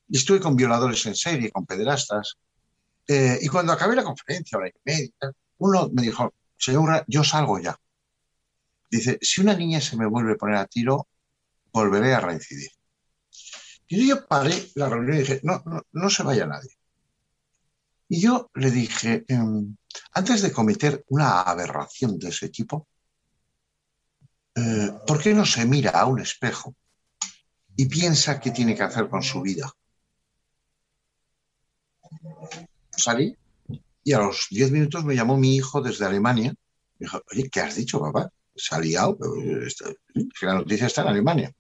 y 0.09 0.17
estuve 0.17 0.41
con 0.41 0.57
violadores 0.57 1.05
en 1.07 1.15
serie, 1.15 1.51
con 1.51 1.67
pederastas, 1.67 2.37
eh, 3.07 3.39
y 3.41 3.49
cuando 3.49 3.73
acabé 3.73 3.97
la 3.97 4.05
conferencia, 4.05 4.59
hora 4.59 4.69
y 4.69 4.73
media, 4.85 5.13
uno 5.59 5.89
me 5.93 6.03
dijo, 6.03 6.35
señora, 6.57 7.05
yo 7.09 7.25
salgo 7.25 7.59
ya. 7.59 7.79
Dice, 8.91 9.19
si 9.23 9.41
una 9.41 9.55
niña 9.55 9.81
se 9.81 9.97
me 9.97 10.07
vuelve 10.07 10.33
a 10.33 10.37
poner 10.37 10.57
a 10.57 10.67
tiro, 10.67 11.09
volveré 11.73 12.15
a 12.15 12.21
reincidir. 12.21 12.71
Y 13.89 14.07
yo 14.07 14.27
paré 14.27 14.69
la 14.75 14.89
reunión 14.89 15.17
y 15.17 15.21
dije, 15.21 15.41
no, 15.43 15.63
no, 15.93 16.11
se 16.11 16.23
vaya 16.23 16.47
nadie. 16.47 16.71
Y 18.09 18.21
yo 18.21 18.51
le 18.55 18.71
dije, 18.71 19.25
em, 19.29 19.77
antes 20.13 20.43
de 20.43 20.53
cometer 20.53 21.05
una 21.09 21.41
aberración 21.41 22.19
de 22.19 22.29
ese 22.29 22.51
tipo, 22.51 22.89
eh, 24.59 24.93
¿por 25.07 25.21
qué 25.21 25.35
no 25.35 25.47
se 25.47 25.65
mira 25.65 25.91
a 25.91 26.07
un 26.07 26.21
espejo 26.21 26.75
y 27.77 27.87
piensa 27.87 28.41
qué 28.41 28.51
tiene 28.51 28.75
que 28.75 28.83
hacer 28.83 29.09
con 29.09 29.23
su 29.23 29.41
vida? 29.41 29.73
Salí 32.91 33.37
y 34.03 34.13
a 34.13 34.19
los 34.19 34.49
diez 34.51 34.71
minutos 34.71 35.05
me 35.05 35.15
llamó 35.15 35.37
mi 35.37 35.55
hijo 35.57 35.81
desde 35.81 36.07
Alemania. 36.07 36.55
Me 36.99 37.05
dijo, 37.05 37.23
oye, 37.31 37.49
¿qué 37.51 37.61
has 37.61 37.77
dicho, 37.77 38.01
papá? 38.01 38.31
Se 38.57 38.75
ha 38.75 38.81
liado, 38.81 39.19
que 39.19 40.47
la 40.47 40.55
noticia 40.55 40.87
está 40.87 41.03
en 41.03 41.09
Alemania. 41.09 41.53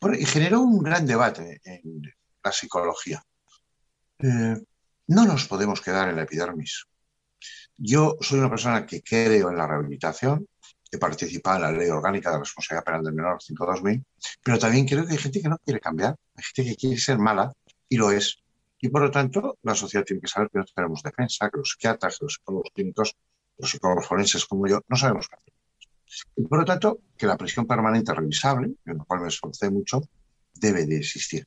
Bueno, 0.00 0.16
y 0.18 0.24
generó 0.24 0.62
un 0.62 0.82
gran 0.82 1.06
debate 1.06 1.60
en 1.64 2.02
la 2.42 2.52
psicología. 2.52 3.22
Eh, 4.18 4.56
no 5.08 5.24
nos 5.24 5.46
podemos 5.46 5.80
quedar 5.80 6.08
en 6.08 6.16
la 6.16 6.22
epidermis. 6.22 6.86
Yo 7.76 8.16
soy 8.20 8.38
una 8.38 8.50
persona 8.50 8.86
que 8.86 9.02
creo 9.02 9.50
en 9.50 9.56
la 9.56 9.66
rehabilitación, 9.66 10.48
he 10.96 10.98
participado 10.98 11.56
en 11.56 11.62
la 11.62 11.72
ley 11.72 11.88
orgánica 11.88 12.30
de 12.32 12.40
responsabilidad 12.40 12.84
penal 12.84 13.04
del 13.04 13.14
menor 13.14 13.38
5.2000, 13.38 14.04
pero 14.42 14.58
también 14.58 14.86
creo 14.86 15.06
que 15.06 15.12
hay 15.12 15.18
gente 15.18 15.40
que 15.40 15.48
no 15.48 15.58
quiere 15.58 15.80
cambiar, 15.80 16.16
hay 16.34 16.44
gente 16.44 16.70
que 16.70 16.76
quiere 16.76 16.96
ser 16.98 17.18
mala 17.18 17.52
y 17.88 17.96
lo 17.96 18.10
es. 18.10 18.42
Y 18.80 18.88
por 18.88 19.02
lo 19.02 19.10
tanto, 19.10 19.58
la 19.62 19.74
sociedad 19.74 20.04
tiene 20.04 20.20
que 20.20 20.28
saber 20.28 20.50
que 20.50 20.58
no 20.58 20.64
tenemos 20.64 21.02
defensa, 21.02 21.48
que 21.50 21.58
los 21.58 21.70
psiquiatras, 21.70 22.18
que 22.18 22.24
los 22.24 22.34
psicólogos 22.34 22.70
clínicos, 22.74 23.16
los 23.58 23.70
psicólogos 23.70 24.06
forenses 24.06 24.44
como 24.44 24.66
yo, 24.66 24.80
no 24.88 24.96
sabemos 24.96 25.28
qué 25.28 25.36
hacer. 25.36 25.52
Y 26.36 26.42
por 26.46 26.58
lo 26.60 26.64
tanto, 26.64 27.00
que 27.16 27.26
la 27.26 27.36
prisión 27.36 27.66
permanente 27.66 28.14
revisable, 28.14 28.74
en 28.84 28.98
lo 28.98 29.04
cual 29.04 29.22
me 29.22 29.28
esforcé 29.28 29.70
mucho, 29.70 30.02
debe 30.54 30.86
de 30.86 30.98
existir. 30.98 31.46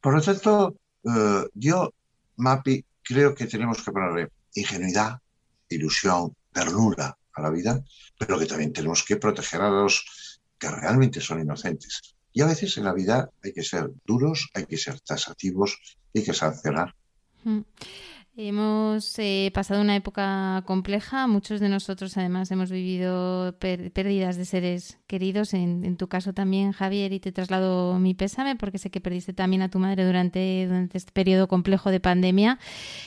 Por 0.00 0.14
lo 0.14 0.22
tanto, 0.22 0.76
eh, 1.04 1.44
yo, 1.54 1.92
MAPI, 2.36 2.84
creo 3.02 3.34
que 3.34 3.46
tenemos 3.46 3.82
que 3.82 3.92
ponerle 3.92 4.30
ingenuidad, 4.54 5.18
ilusión, 5.68 6.34
ternura 6.52 7.16
a 7.36 7.42
la 7.42 7.50
vida, 7.50 7.84
pero 8.18 8.38
que 8.38 8.46
también 8.46 8.72
tenemos 8.72 9.04
que 9.04 9.16
proteger 9.16 9.60
a 9.60 9.70
los 9.70 10.40
que 10.58 10.70
realmente 10.70 11.20
son 11.20 11.40
inocentes. 11.40 12.16
Y 12.32 12.42
a 12.42 12.46
veces 12.46 12.76
en 12.76 12.84
la 12.84 12.92
vida 12.92 13.30
hay 13.42 13.52
que 13.52 13.62
ser 13.62 13.90
duros, 14.04 14.50
hay 14.54 14.66
que 14.66 14.76
ser 14.76 15.00
tasativos, 15.00 15.78
hay 16.14 16.24
que 16.24 16.34
sancionar. 16.34 16.94
Mm. 17.44 17.60
Hemos 18.38 19.18
eh, 19.18 19.50
pasado 19.54 19.80
una 19.80 19.96
época 19.96 20.62
compleja. 20.66 21.26
Muchos 21.26 21.58
de 21.58 21.70
nosotros, 21.70 22.18
además, 22.18 22.50
hemos 22.50 22.70
vivido 22.70 23.56
pérdidas 23.58 24.36
de 24.36 24.44
seres 24.44 24.98
queridos. 25.06 25.54
En, 25.54 25.96
tu 25.96 26.08
caso 26.08 26.34
también, 26.34 26.72
Javier, 26.72 27.14
y 27.14 27.20
te 27.20 27.32
traslado 27.32 27.98
mi 27.98 28.12
pésame 28.12 28.54
porque 28.54 28.76
sé 28.76 28.90
que 28.90 29.00
perdiste 29.00 29.32
también 29.32 29.62
a 29.62 29.70
tu 29.70 29.78
madre 29.78 30.04
durante, 30.04 30.68
este 30.92 31.12
periodo 31.12 31.48
complejo 31.48 31.90
de 31.90 31.98
pandemia. 31.98 32.58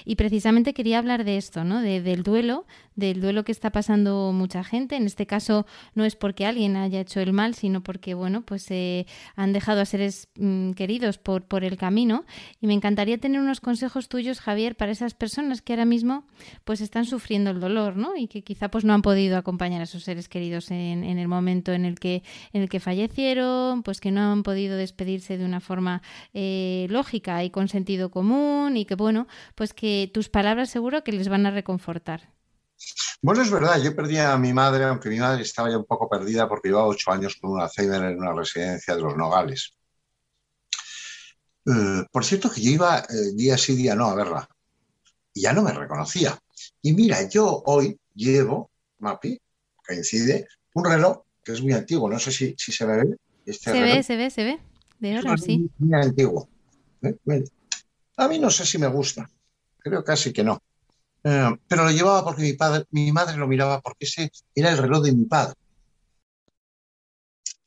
Y 0.03 0.15
precisamente 0.15 0.73
quería 0.73 0.97
hablar 0.97 1.23
de 1.23 1.37
esto, 1.37 1.63
¿no? 1.63 1.79
del 1.79 2.23
duelo, 2.23 2.65
del 2.95 3.21
duelo 3.21 3.43
que 3.43 3.51
está 3.51 3.71
pasando 3.71 4.31
mucha 4.33 4.63
gente. 4.63 4.95
En 4.95 5.05
este 5.05 5.27
caso, 5.27 5.67
no 5.93 6.05
es 6.05 6.15
porque 6.15 6.47
alguien 6.47 6.75
haya 6.75 7.01
hecho 7.01 7.19
el 7.19 7.33
mal, 7.33 7.53
sino 7.53 7.83
porque, 7.83 8.15
bueno, 8.15 8.41
pues 8.41 8.65
eh, 8.71 9.05
han 9.35 9.53
dejado 9.53 9.81
a 9.81 9.85
seres 9.85 10.29
mm, 10.39 10.71
queridos 10.71 11.19
por, 11.19 11.43
por 11.43 11.63
el 11.63 11.77
camino. 11.77 12.25
Y 12.59 12.65
me 12.65 12.73
encantaría 12.73 13.19
tener 13.19 13.39
unos 13.39 13.61
consejos 13.61 14.09
tuyos, 14.09 14.39
Javier, 14.39 14.75
para 14.75 14.91
esas 14.91 15.18
personas 15.19 15.61
que 15.61 15.73
ahora 15.73 15.85
mismo 15.85 16.25
pues 16.63 16.81
están 16.81 17.05
sufriendo 17.05 17.51
el 17.51 17.59
dolor, 17.59 17.95
¿no? 17.95 18.15
Y 18.15 18.27
que 18.27 18.41
quizá 18.41 18.69
pues 18.69 18.85
no 18.85 18.93
han 18.93 19.03
podido 19.03 19.37
acompañar 19.37 19.81
a 19.83 19.85
sus 19.85 20.03
seres 20.03 20.27
queridos 20.27 20.71
en, 20.71 21.03
el 21.03 21.27
momento 21.27 21.73
en 21.73 21.85
el 21.85 21.99
que 21.99 22.23
en 22.53 22.63
el 22.63 22.69
que 22.69 22.79
fallecieron, 22.79 23.83
pues 23.83 23.99
que 23.99 24.09
no 24.09 24.31
han 24.31 24.41
podido 24.41 24.77
despedirse 24.77 25.37
de 25.37 25.45
una 25.45 25.59
forma 25.59 26.01
eh, 26.33 26.87
lógica 26.89 27.43
y 27.43 27.51
con 27.51 27.67
sentido 27.67 28.09
común 28.09 28.77
y 28.77 28.85
que 28.85 28.95
bueno, 28.95 29.27
pues 29.53 29.73
que 29.73 30.09
tus 30.11 30.29
palabras 30.29 30.69
seguro 30.69 31.03
que 31.03 31.11
les 31.11 31.27
van 31.27 31.45
a 31.45 31.51
reconfortar. 31.51 32.33
Bueno, 33.21 33.41
es 33.41 33.51
verdad, 33.51 33.81
yo 33.81 33.93
perdí 33.93 34.17
a 34.17 34.37
mi 34.37 34.53
madre, 34.53 34.85
aunque 34.85 35.09
mi 35.09 35.19
madre 35.19 35.43
estaba 35.43 35.69
ya 35.69 35.77
un 35.77 35.85
poco 35.85 36.07
perdida 36.07 36.47
porque 36.47 36.69
llevaba 36.69 36.87
ocho 36.87 37.11
años 37.11 37.35
con 37.35 37.51
una 37.51 37.65
Alzheimer 37.65 38.01
en 38.03 38.19
una 38.19 38.33
residencia 38.33 38.95
de 38.95 39.01
los 39.01 39.17
Nogales. 39.17 39.75
Eh, 41.65 42.05
por 42.09 42.23
cierto, 42.23 42.49
que 42.49 42.61
yo 42.61 42.71
iba 42.71 42.99
eh, 42.99 43.33
día 43.35 43.57
sí, 43.57 43.75
día 43.75 43.95
no 43.95 44.05
a 44.07 44.15
verla 44.15 44.49
y 45.39 45.43
ya 45.43 45.53
no 45.53 45.61
me 45.61 45.71
reconocía. 45.71 46.37
Y 46.81 46.91
mira, 46.91 47.29
yo 47.29 47.63
hoy 47.65 47.97
llevo, 48.13 48.71
Mapi, 48.97 49.39
coincide, 49.87 50.49
un 50.73 50.83
reloj 50.83 51.21
que 51.41 51.53
es 51.53 51.61
muy 51.61 51.71
antiguo, 51.71 52.09
no 52.09 52.19
sé 52.19 52.31
si, 52.33 52.55
se 52.57 52.85
ve. 52.85 53.15
Este 53.45 53.71
se 53.71 53.81
ve, 53.81 54.03
se 54.03 54.17
ve, 54.17 54.29
se 54.29 54.43
ve. 54.43 54.59
De 54.99 55.17
oro, 55.17 55.37
sí. 55.37 55.71
Muy 55.77 55.93
antiguo. 55.93 56.49
¿eh? 57.01 57.45
A 58.17 58.27
mí 58.27 58.37
no 58.37 58.49
sé 58.49 58.65
si 58.65 58.77
me 58.77 58.87
gusta, 58.87 59.29
creo 59.77 60.03
casi 60.03 60.33
que 60.33 60.43
no. 60.43 60.61
Eh, 61.23 61.49
pero 61.69 61.85
lo 61.85 61.91
llevaba 61.91 62.25
porque 62.25 62.41
mi, 62.41 62.53
padre, 62.53 62.83
mi 62.91 63.09
madre 63.13 63.37
lo 63.37 63.47
miraba 63.47 63.79
porque 63.79 64.05
ese 64.05 64.31
era 64.53 64.71
el 64.71 64.77
reloj 64.77 65.03
de 65.03 65.13
mi 65.13 65.23
padre. 65.23 65.55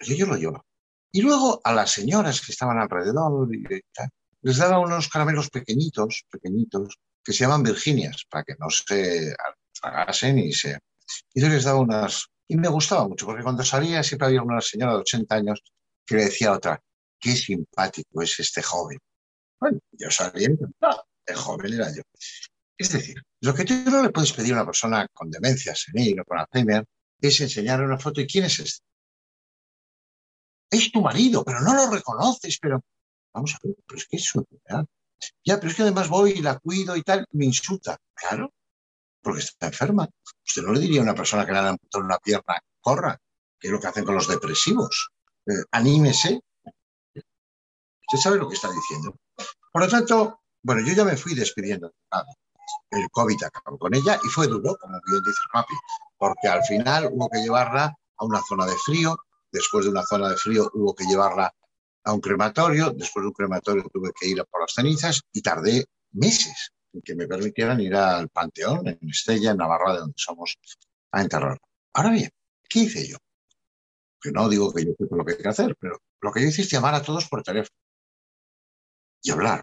Y 0.00 0.14
yo 0.14 0.26
lo 0.26 0.37
llevaba. 0.37 0.62
Y 1.11 1.22
luego 1.22 1.62
a 1.64 1.72
las 1.72 1.90
señoras 1.90 2.42
que 2.42 2.52
estaban 2.52 2.78
alrededor 2.78 3.48
les 4.42 4.56
daba 4.58 4.78
unos 4.78 5.08
caramelos 5.08 5.48
pequeñitos, 5.48 6.26
pequeñitos, 6.30 6.98
que 7.24 7.32
se 7.32 7.44
llaman 7.44 7.62
Virginias, 7.62 8.24
para 8.28 8.44
que 8.44 8.54
no 8.58 8.68
se 8.70 9.35
tragasen 9.80 10.38
y 10.38 10.52
se... 10.52 10.78
Y 11.35 11.40
yo 11.40 11.48
les 11.48 11.64
daba 11.64 11.80
unas... 11.80 12.26
Y 12.48 12.56
me 12.56 12.68
gustaba 12.68 13.08
mucho, 13.08 13.26
porque 13.26 13.42
cuando 13.42 13.64
salía 13.64 14.02
siempre 14.02 14.28
había 14.28 14.42
una 14.42 14.61
señora 14.61 14.92
de 14.92 14.98
80 14.98 15.35
años 15.35 15.62
que 16.04 16.16
le 16.16 16.24
decía 16.24 16.48
a 16.48 16.56
otra, 16.56 16.82
qué 17.18 17.32
simpático 17.32 18.22
es 18.22 18.38
este 18.40 18.62
joven. 18.62 18.98
Bueno, 19.61 19.78
yo 19.92 20.11
salía 20.11 20.48
el 21.26 21.37
joven 21.37 21.74
era 21.74 21.94
yo. 21.94 22.02
Es 22.76 22.92
decir, 22.92 23.22
lo 23.40 23.54
que 23.54 23.64
tú 23.64 23.74
no 23.87 24.02
le 24.02 24.11
puedes 24.11 24.32
pedir 24.32 24.52
a 24.52 24.56
una 24.56 24.66
persona 24.66 25.06
con 25.12 25.30
demencia 25.30 25.74
senil 25.74 26.20
o 26.20 26.24
con 26.24 26.38
Alzheimer 26.38 26.85
es 27.20 27.40
enseñarle 27.40 27.87
una 27.87 27.98
foto 27.98 28.20
y 28.20 28.26
quién 28.26 28.44
es 28.44 28.58
este. 28.58 28.85
Es 30.70 30.90
tu 30.90 31.00
marido, 31.00 31.44
pero 31.44 31.61
no 31.61 31.74
lo 31.74 31.90
reconoces, 31.90 32.58
pero 32.61 32.82
vamos 33.32 33.54
a 33.54 33.58
ver, 33.62 33.76
pero 33.87 33.98
es 33.98 34.06
que 34.06 34.16
es 34.16 34.24
su 34.24 34.44
ya, 35.44 35.58
pero 35.58 35.70
es 35.70 35.76
que 35.76 35.82
además 35.82 36.08
voy 36.08 36.32
y 36.32 36.42
la 36.42 36.58
cuido 36.58 36.96
y 36.96 37.02
tal, 37.02 37.26
me 37.32 37.46
insulta. 37.46 37.98
Claro, 38.14 38.52
porque 39.22 39.40
está 39.40 39.66
enferma. 39.66 40.08
Usted 40.46 40.62
no 40.62 40.72
le 40.72 40.80
diría 40.80 41.00
a 41.00 41.04
una 41.04 41.14
persona 41.14 41.46
que 41.46 41.52
le 41.52 41.58
han 41.58 41.66
amputado 41.66 42.04
una 42.04 42.18
pierna, 42.18 42.58
corra, 42.80 43.18
que 43.58 43.68
es 43.68 43.72
lo 43.72 43.80
que 43.80 43.87
hacen 43.87 44.04
con 44.04 44.14
los 44.14 44.28
depresivos. 44.28 45.11
Eh, 45.46 45.64
anímese. 45.70 46.40
Usted 46.64 48.18
sabe 48.18 48.37
lo 48.37 48.48
que 48.48 48.54
está 48.54 48.70
diciendo. 48.70 49.16
Por 49.72 49.82
lo 49.82 49.88
tanto, 49.88 50.40
bueno, 50.62 50.82
yo 50.87 50.92
ya 50.92 51.04
me 51.04 51.16
fui 51.16 51.35
despidiendo. 51.35 51.92
El 52.90 53.08
COVID 53.11 53.44
acabó 53.44 53.78
con 53.78 53.94
ella 53.94 54.20
y 54.22 54.28
fue 54.28 54.46
duro, 54.46 54.76
como 54.80 55.00
bien 55.06 55.22
dice 55.24 55.40
Papi, 55.52 55.74
porque 56.18 56.48
al 56.48 56.62
final 56.64 57.08
hubo 57.12 57.28
que 57.30 57.40
llevarla 57.40 57.94
a 58.16 58.24
una 58.24 58.40
zona 58.46 58.66
de 58.66 58.76
frío, 58.85 59.16
después 59.50 59.85
de 59.85 59.90
una 59.90 60.02
zona 60.02 60.28
de 60.28 60.37
frío 60.37 60.70
hubo 60.74 60.94
que 60.94 61.04
llevarla 61.04 61.52
a 62.04 62.12
un 62.12 62.20
crematorio, 62.20 62.90
después 62.90 63.22
de 63.22 63.28
un 63.28 63.32
crematorio 63.32 63.84
tuve 63.92 64.10
que 64.18 64.28
ir 64.28 64.40
a 64.40 64.44
por 64.44 64.60
las 64.60 64.72
cenizas 64.74 65.22
y 65.32 65.42
tardé 65.42 65.86
meses 66.12 66.72
en 66.92 67.00
que 67.02 67.14
me 67.14 67.26
permitieran 67.26 67.80
ir 67.80 67.94
al 67.94 68.28
Panteón, 68.28 68.86
en 68.88 68.98
Estella, 69.08 69.52
en 69.52 69.56
Navarra, 69.56 69.94
de 69.94 69.98
donde 70.00 70.14
somos, 70.16 70.58
a 71.12 71.22
enterrarla. 71.22 71.58
Ahora 71.94 72.10
bien, 72.10 72.30
¿qué 72.68 72.80
hice 72.80 73.08
yo? 73.08 73.16
Que 74.20 74.30
no 74.30 74.48
digo 74.48 74.72
que 74.72 74.84
yo 74.84 74.92
sepa 74.98 75.16
lo 75.16 75.24
que 75.24 75.32
hay 75.32 75.38
que 75.38 75.48
hacer, 75.48 75.76
pero 75.78 75.98
lo 76.20 76.32
que 76.32 76.42
yo 76.42 76.48
hice 76.48 76.62
es 76.62 76.70
llamar 76.70 76.94
a 76.94 77.02
todos 77.02 77.28
por 77.28 77.42
teléfono 77.42 77.76
y 79.22 79.30
hablar 79.30 79.62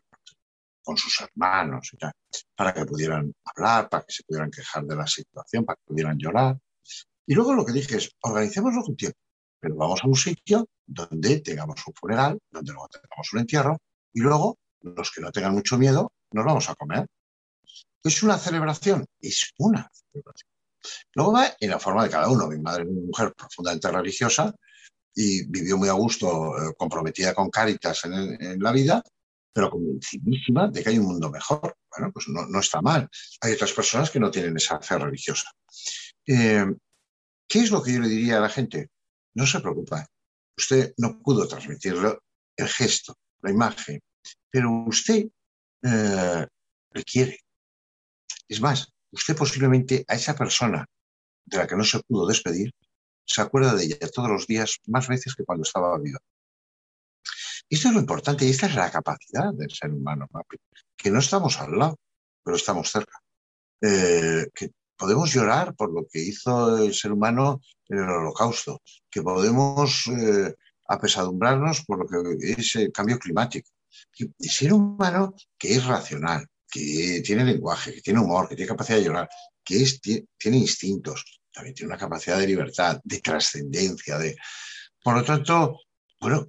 con 0.84 0.97
sus 0.97 1.21
hermanos 1.21 1.91
para 2.56 2.73
que 2.73 2.86
pudieran 2.86 3.32
hablar, 3.43 3.89
para 3.89 4.04
que 4.04 4.12
se 4.12 4.23
pudieran 4.23 4.49
quejar 4.49 4.86
de 4.86 4.95
la 4.95 5.06
situación, 5.06 5.65
para 5.65 5.75
que 5.75 5.84
pudieran 5.86 6.17
llorar. 6.17 6.58
Y 7.28 7.36
luego 7.36 7.54
lo 7.54 7.65
que 7.65 7.73
dije 7.73 7.97
es, 7.97 8.10
organicémoslo 8.21 8.84
un 8.88 8.95
tiempo, 8.95 9.19
pero 9.60 9.76
vamos 9.76 10.00
a 10.04 10.08
un 10.08 10.15
sitio 10.15 10.67
donde 10.86 11.41
tengamos 11.41 11.86
un 11.86 11.93
funeral, 11.93 12.39
donde 12.50 12.72
luego 12.72 12.88
tengamos 12.88 13.34
un 13.34 13.39
entierro, 13.39 13.78
y 14.13 14.22
luego 14.22 14.58
los 14.82 15.12
que 15.12 15.22
no 15.22 15.32
tengan 15.32 15.54
mucho 15.54 15.78
miedo, 15.78 16.12
nos 16.32 16.45
vamos 16.45 16.69
a 16.69 16.76
comer. 16.76 17.08
¿Es 18.04 18.24
una 18.24 18.38
celebración? 18.38 19.06
Es 19.19 19.54
una 19.58 19.89
celebración. 19.93 20.50
Luego 21.13 21.34
va 21.34 21.56
en 21.60 21.69
la 21.69 21.80
forma 21.80 22.04
de 22.04 22.10
cada 22.10 22.30
uno. 22.30 22.48
Mi 22.48 22.60
madre 22.60 22.84
es 22.84 22.89
una 22.89 23.06
mujer 23.06 23.34
profundamente 23.36 23.91
religiosa 23.91 24.56
y 25.13 25.45
vivió 25.48 25.78
muy 25.78 25.89
a 25.89 25.93
gusto, 25.93 26.58
eh, 26.58 26.74
comprometida 26.78 27.34
con 27.34 27.50
Cáritas 27.50 28.06
en, 28.06 28.60
la 28.62 28.72
vida, 28.72 29.04
pero 29.52 29.69
convencidísima 29.69 30.69
de 30.69 30.82
que 30.82 30.89
hay 30.89 31.00
un 31.00 31.08
mundo 31.08 31.30
mejor. 31.30 31.76
Bueno, 31.89 32.12
pues 32.13 32.28
no, 32.30 32.60
está 32.60 32.82
mal. 32.82 33.10
Hay 33.41 33.54
otras 33.54 33.74
personas 33.74 34.10
que 34.10 34.19
no 34.19 34.32
tienen 34.32 34.56
esa 34.56 34.80
fe 34.80 34.98
religiosa. 34.98 35.52
Eh, 36.26 36.65
¿Qué 37.48 37.60
es 37.60 37.72
lo 37.72 37.82
que 37.82 37.93
yo 37.93 38.00
le 38.00 38.08
diría 38.08 38.38
a 38.38 38.41
la 38.41 38.50
gente? 38.50 38.89
No 39.36 39.46
se 39.46 39.60
preocupe. 39.60 40.06
Usted 40.58 40.94
no 40.98 41.20
pudo 41.20 41.48
transmitirlo 41.48 42.22
el 42.56 42.68
gesto, 42.68 43.15
la 43.42 43.52
imagen, 43.52 44.00
pero 44.50 44.72
usted 44.86 45.28
eh, 45.84 46.48
le 46.92 47.04
quiere. 47.04 47.39
Es 48.48 48.60
más, 48.60 48.92
usted 49.12 49.36
posiblemente 49.36 50.04
a 50.08 50.15
esa 50.15 50.36
persona 50.36 50.86
de 51.46 51.58
la 51.58 51.68
que 51.68 51.76
no 51.76 51.84
se 51.84 52.00
pudo 52.02 52.28
despedir, 52.28 52.72
se 53.26 53.42
acuerda 53.42 53.76
de 53.76 53.86
ella 53.86 54.10
todos 54.13 54.30
los 54.30 54.48
días 54.48 54.78
más 54.88 55.08
veces 55.08 55.36
que 55.36 55.46
cuando 55.46 55.63
estaba 55.63 55.98
viva. 56.00 56.20
Esto 57.70 57.89
es 57.89 57.94
lo 57.94 58.00
importante 58.00 58.46
y 58.46 58.50
esta 58.50 58.65
es 58.65 58.76
la 58.76 58.89
capacidad 58.89 59.54
del 59.54 59.70
ser 59.70 59.92
humano, 59.92 60.28
que 60.98 61.12
no 61.12 61.20
estamos 61.20 61.60
al 61.60 61.78
lado, 61.78 62.00
pero 62.44 62.58
estamos 62.58 62.92
cerca. 62.92 63.20
Eh, 63.82 64.48
podemos 65.00 65.34
llorar 65.34 65.74
por 65.76 65.94
lo 65.94 66.06
que 66.12 66.20
hizo 66.20 66.78
el 66.78 66.94
ser 66.94 67.14
humano 67.14 67.62
en 67.88 68.00
el 68.00 68.10
holocausto, 68.10 68.82
que 69.10 69.24
podemos 69.24 70.06
eh, 70.08 70.54
apesadumbrarnos 70.90 71.86
por 71.86 72.00
lo 72.00 72.38
que 72.38 72.52
es 72.52 72.76
el 72.76 72.92
cambio 72.92 73.18
climático, 73.18 73.70
el 74.20 74.50
ser 74.50 74.74
humano 74.74 75.34
que 75.58 75.74
es 75.76 75.86
racional, 75.86 76.46
que 76.70 77.22
tiene 77.26 77.46
lenguaje, 77.46 77.94
que 77.94 78.02
tiene 78.02 78.20
humor, 78.20 78.50
que 78.50 78.56
tiene 78.56 78.68
capacidad 78.68 78.98
de 78.98 79.06
llorar, 79.06 79.30
que 79.64 79.82
es, 79.82 80.02
tiene 80.02 80.58
instintos, 80.58 81.42
también 81.52 81.74
tiene 81.74 81.94
una 81.94 82.00
capacidad 82.00 82.38
de 82.38 82.48
libertad, 82.48 83.00
de 83.04 83.22
trascendencia, 83.22 84.18
de... 84.18 84.36
Por 85.02 85.16
lo 85.16 85.24
tanto, 85.24 85.80
bueno, 86.20 86.46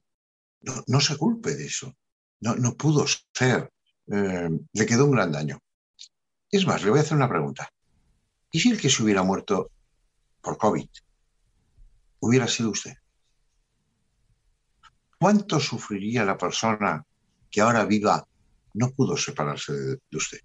no, 0.89 1.01
se 1.01 1.17
culpe 1.17 1.55
de 1.55 1.67
eso. 1.67 1.95
No, 2.41 2.57
no 2.57 2.75
pudo 2.75 3.07
ser. 3.07 3.71
Eh, 4.13 4.51
le 4.73 4.87
quedó 4.87 5.05
un 5.05 5.13
gran 5.13 5.31
daño. 5.31 5.61
Es 6.51 6.67
más, 6.67 6.83
le 6.83 6.91
voy 6.91 6.99
a 6.99 7.03
hacer 7.03 7.17
una 7.17 7.29
pregunta. 7.29 7.71
¿Y 8.51 8.61
si 8.61 8.71
el 8.71 8.81
que 8.81 8.91
se 8.91 9.03
hubiera 9.03 9.23
muerto 9.23 9.71
por 10.41 10.59
COVID 10.59 10.89
hubiera 12.21 12.47
sido 12.47 12.71
usted? 12.71 12.95
¿Cuánto 15.19 15.61
sufriría 15.61 16.25
la 16.25 16.39
persona 16.39 17.05
que 17.51 17.61
ahora 17.61 17.85
viva 17.85 18.27
no 18.75 18.91
pudo 18.93 19.17
separarse 19.17 19.73
de, 19.73 19.99
usted. 20.13 20.41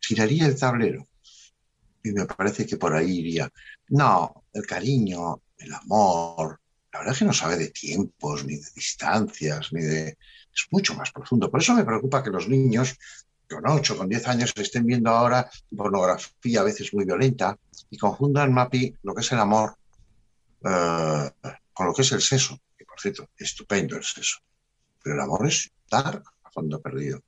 Giraría 0.00 0.46
el 0.46 0.58
tablero 0.58 1.08
y 2.02 2.12
me 2.12 2.26
parece 2.26 2.66
que 2.66 2.76
por 2.76 2.94
ahí 2.94 3.18
iría. 3.18 3.50
No, 3.88 4.44
el 4.52 4.66
cariño, 4.66 5.42
el 5.56 5.72
amor, 5.72 6.60
la 6.92 6.98
verdad 7.00 7.14
es 7.14 7.18
que 7.20 7.24
no 7.24 7.32
sabe 7.32 7.56
de 7.56 7.68
tiempos, 7.68 8.44
ni 8.44 8.56
de 8.56 8.68
distancias, 8.74 9.72
ni 9.72 9.82
de... 9.82 10.18
Es 10.54 10.66
mucho 10.70 10.94
más 10.94 11.10
profundo. 11.10 11.50
Por 11.50 11.60
eso 11.60 11.74
me 11.74 11.84
preocupa 11.84 12.22
que 12.22 12.30
los 12.30 12.48
niños 12.48 12.98
con 13.52 13.68
8, 13.68 13.96
con 13.96 14.08
10 14.08 14.28
años 14.28 14.52
estén 14.56 14.86
viendo 14.86 15.10
ahora 15.10 15.50
pornografía 15.76 16.60
a 16.60 16.64
veces 16.64 16.92
muy 16.94 17.04
violenta 17.04 17.58
y 17.90 17.98
confundan, 17.98 18.52
Mapi, 18.52 18.94
lo 19.02 19.14
que 19.14 19.20
es 19.20 19.32
el 19.32 19.38
amor 19.38 19.76
eh, 20.64 21.30
con 21.72 21.86
lo 21.86 21.94
que 21.94 22.02
es 22.02 22.12
el 22.12 22.20
sexo. 22.20 22.58
Que, 22.76 22.84
por 22.84 23.00
cierto, 23.00 23.28
estupendo 23.36 23.96
el 23.96 24.04
sexo. 24.04 24.38
Pero 25.02 25.16
el 25.16 25.20
amor 25.20 25.46
es 25.46 25.70
dar 25.90 26.22
a 26.44 26.50
fondo 26.50 26.80
perdido. 26.80 27.20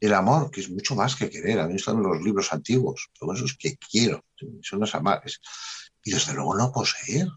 El 0.00 0.12
amor, 0.12 0.50
que 0.50 0.60
es 0.60 0.68
mucho 0.68 0.94
más 0.94 1.16
que 1.16 1.30
querer. 1.30 1.60
A 1.60 1.66
mí 1.66 1.76
están 1.76 2.02
los 2.02 2.20
libros 2.20 2.52
antiguos. 2.52 3.10
Todo 3.18 3.32
eso 3.32 3.44
es 3.44 3.56
que 3.56 3.76
quiero. 3.76 4.24
Son 4.62 4.80
las 4.80 4.94
amares. 4.94 5.40
Y 6.04 6.12
desde 6.12 6.34
luego 6.34 6.56
no 6.56 6.72
poseer. 6.72 7.28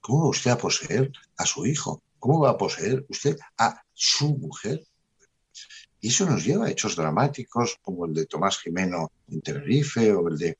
¿Cómo 0.00 0.24
va 0.24 0.30
usted 0.30 0.50
a 0.50 0.58
poseer 0.58 1.12
a 1.36 1.44
su 1.44 1.66
hijo? 1.66 2.02
¿Cómo 2.18 2.40
va 2.40 2.50
a 2.50 2.58
poseer 2.58 3.04
usted 3.08 3.36
a 3.58 3.82
su 3.92 4.36
mujer? 4.36 4.82
Y 6.00 6.08
eso 6.08 6.24
nos 6.26 6.44
lleva 6.44 6.66
a 6.66 6.70
hechos 6.70 6.96
dramáticos 6.96 7.78
como 7.82 8.06
el 8.06 8.14
de 8.14 8.26
Tomás 8.26 8.58
Jimeno 8.58 9.12
en 9.28 9.40
Tenerife 9.42 10.12
o 10.12 10.28
el 10.28 10.38
de... 10.38 10.58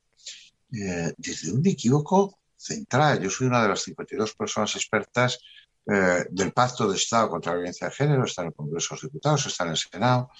Eh, 0.72 1.12
desde 1.16 1.50
un 1.50 1.66
equívoco 1.66 2.38
central. 2.56 3.20
Yo 3.20 3.30
soy 3.30 3.48
una 3.48 3.62
de 3.62 3.70
las 3.70 3.82
52 3.82 4.34
personas 4.34 4.76
expertas 4.76 5.40
eh, 5.86 6.26
del 6.30 6.52
Pacto 6.52 6.88
de 6.88 6.96
Estado 6.96 7.30
contra 7.30 7.52
la 7.52 7.58
Violencia 7.58 7.88
de 7.88 7.94
Género, 7.94 8.24
está 8.24 8.42
en 8.42 8.48
el 8.48 8.54
Congreso 8.54 8.94
de 8.94 8.96
los 8.96 9.02
Diputados, 9.02 9.46
está 9.46 9.64
en 9.64 9.70
el 9.70 9.76
Senado, 9.76 10.30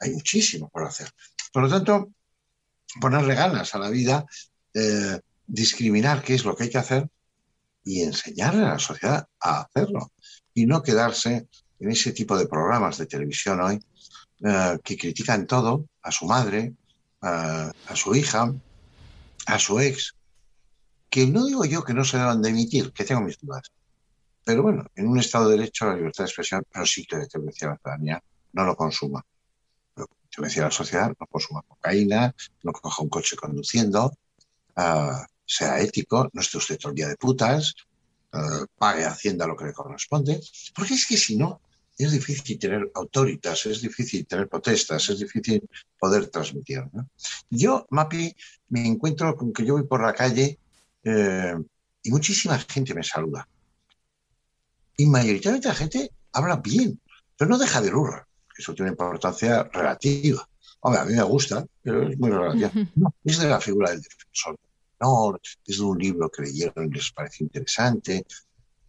hay 0.00 0.10
muchísimo 0.10 0.68
por 0.68 0.84
hacer. 0.84 1.08
Por 1.52 1.62
lo 1.62 1.68
tanto, 1.68 2.10
ponerle 3.00 3.34
ganas 3.34 3.74
a 3.74 3.78
la 3.78 3.88
vida, 3.90 4.26
eh, 4.74 5.20
discriminar 5.46 6.22
qué 6.22 6.34
es 6.34 6.44
lo 6.44 6.54
que 6.56 6.64
hay 6.64 6.70
que 6.70 6.78
hacer 6.78 7.08
y 7.84 8.02
enseñarle 8.02 8.64
a 8.64 8.70
la 8.70 8.78
sociedad 8.78 9.26
a 9.40 9.62
hacerlo 9.62 10.12
y 10.52 10.66
no 10.66 10.82
quedarse 10.82 11.48
en 11.80 11.90
ese 11.90 12.12
tipo 12.12 12.36
de 12.36 12.48
programas 12.48 12.98
de 12.98 13.06
televisión 13.06 13.60
hoy 13.60 13.80
eh, 14.44 14.78
que 14.82 14.96
critican 14.96 15.46
todo 15.46 15.86
a 16.02 16.10
su 16.10 16.26
madre, 16.26 16.74
a 17.20 17.72
su 17.94 18.14
hija, 18.14 18.54
a 19.46 19.58
su 19.58 19.80
ex, 19.80 20.14
que 21.10 21.26
no 21.26 21.46
digo 21.46 21.64
yo 21.64 21.82
que 21.82 21.94
no 21.94 22.04
se 22.04 22.18
deban 22.18 22.40
de 22.42 22.50
emitir, 22.50 22.92
que 22.92 23.04
tengo 23.04 23.22
mis 23.22 23.40
dudas, 23.40 23.72
pero 24.48 24.62
bueno, 24.62 24.86
en 24.94 25.08
un 25.08 25.18
Estado 25.18 25.50
de 25.50 25.58
Derecho 25.58 25.84
la 25.84 25.94
libertad 25.94 26.24
de 26.24 26.28
expresión, 26.28 26.64
pero 26.72 26.86
sí 26.86 27.04
que 27.04 27.16
decía 27.16 27.38
la 27.44 27.52
ciudadanía, 27.52 28.22
no 28.54 28.64
lo 28.64 28.74
consuma. 28.76 29.22
Te 29.94 30.42
decía 30.42 30.62
la 30.62 30.70
sociedad, 30.70 31.12
no 31.20 31.26
consuma 31.26 31.60
cocaína, 31.68 32.34
no 32.62 32.72
coja 32.72 33.02
un 33.02 33.10
coche 33.10 33.36
conduciendo, 33.36 34.10
ah, 34.76 35.26
sea 35.44 35.80
ético, 35.80 36.30
no 36.32 36.40
esté 36.40 36.56
usted 36.56 36.78
todo 36.78 36.92
el 36.92 36.96
día 36.96 37.08
de 37.08 37.16
putas, 37.16 37.74
ah, 38.32 38.64
pague 38.78 39.04
Hacienda 39.04 39.46
lo 39.46 39.54
que 39.54 39.66
le 39.66 39.74
corresponde, 39.74 40.40
porque 40.74 40.94
es 40.94 41.06
que 41.06 41.18
si 41.18 41.36
no, 41.36 41.60
es 41.98 42.12
difícil 42.12 42.58
tener 42.58 42.90
autoritas, 42.94 43.66
es 43.66 43.80
difícil 43.80 44.26
tener 44.26 44.48
protestas, 44.48 45.08
es 45.10 45.18
difícil 45.18 45.68
poder 45.98 46.28
transmitir. 46.28 46.84
Yo, 47.50 47.86
Mapi, 47.90 48.34
me 48.68 48.86
encuentro 48.86 49.36
con 49.36 49.52
que 49.52 49.64
yo 49.64 49.74
voy 49.74 49.84
por 49.84 50.02
la 50.02 50.14
calle 50.14 50.58
eh, 51.02 51.54
y 52.02 52.10
muchísima 52.10 52.58
gente 52.58 52.94
me 52.94 53.02
saluda 53.02 53.48
y 54.98 55.06
mayoritariamente 55.06 55.68
la 55.68 55.74
gente 55.74 56.10
habla 56.32 56.56
bien, 56.56 57.00
pero 57.36 57.48
no 57.48 57.56
deja 57.56 57.80
de 57.80 57.90
lurra. 57.90 58.26
Eso 58.56 58.74
tiene 58.74 58.90
importancia 58.90 59.62
relativa. 59.62 60.46
Hombre, 60.80 61.00
a 61.00 61.04
mí 61.04 61.14
me 61.14 61.22
gusta, 61.22 61.64
pero 61.82 62.08
es 62.08 62.18
muy 62.18 62.30
relativa. 62.30 62.72
No, 62.96 63.14
es 63.24 63.38
de 63.38 63.48
la 63.48 63.60
figura 63.60 63.90
del 63.90 64.02
defensor 64.02 64.58
del 65.00 65.40
es 65.64 65.78
de 65.78 65.84
un 65.84 65.98
libro 65.98 66.28
que 66.28 66.42
leyeron 66.42 66.86
y 66.86 66.96
les 66.96 67.12
parece 67.12 67.44
interesante, 67.44 68.26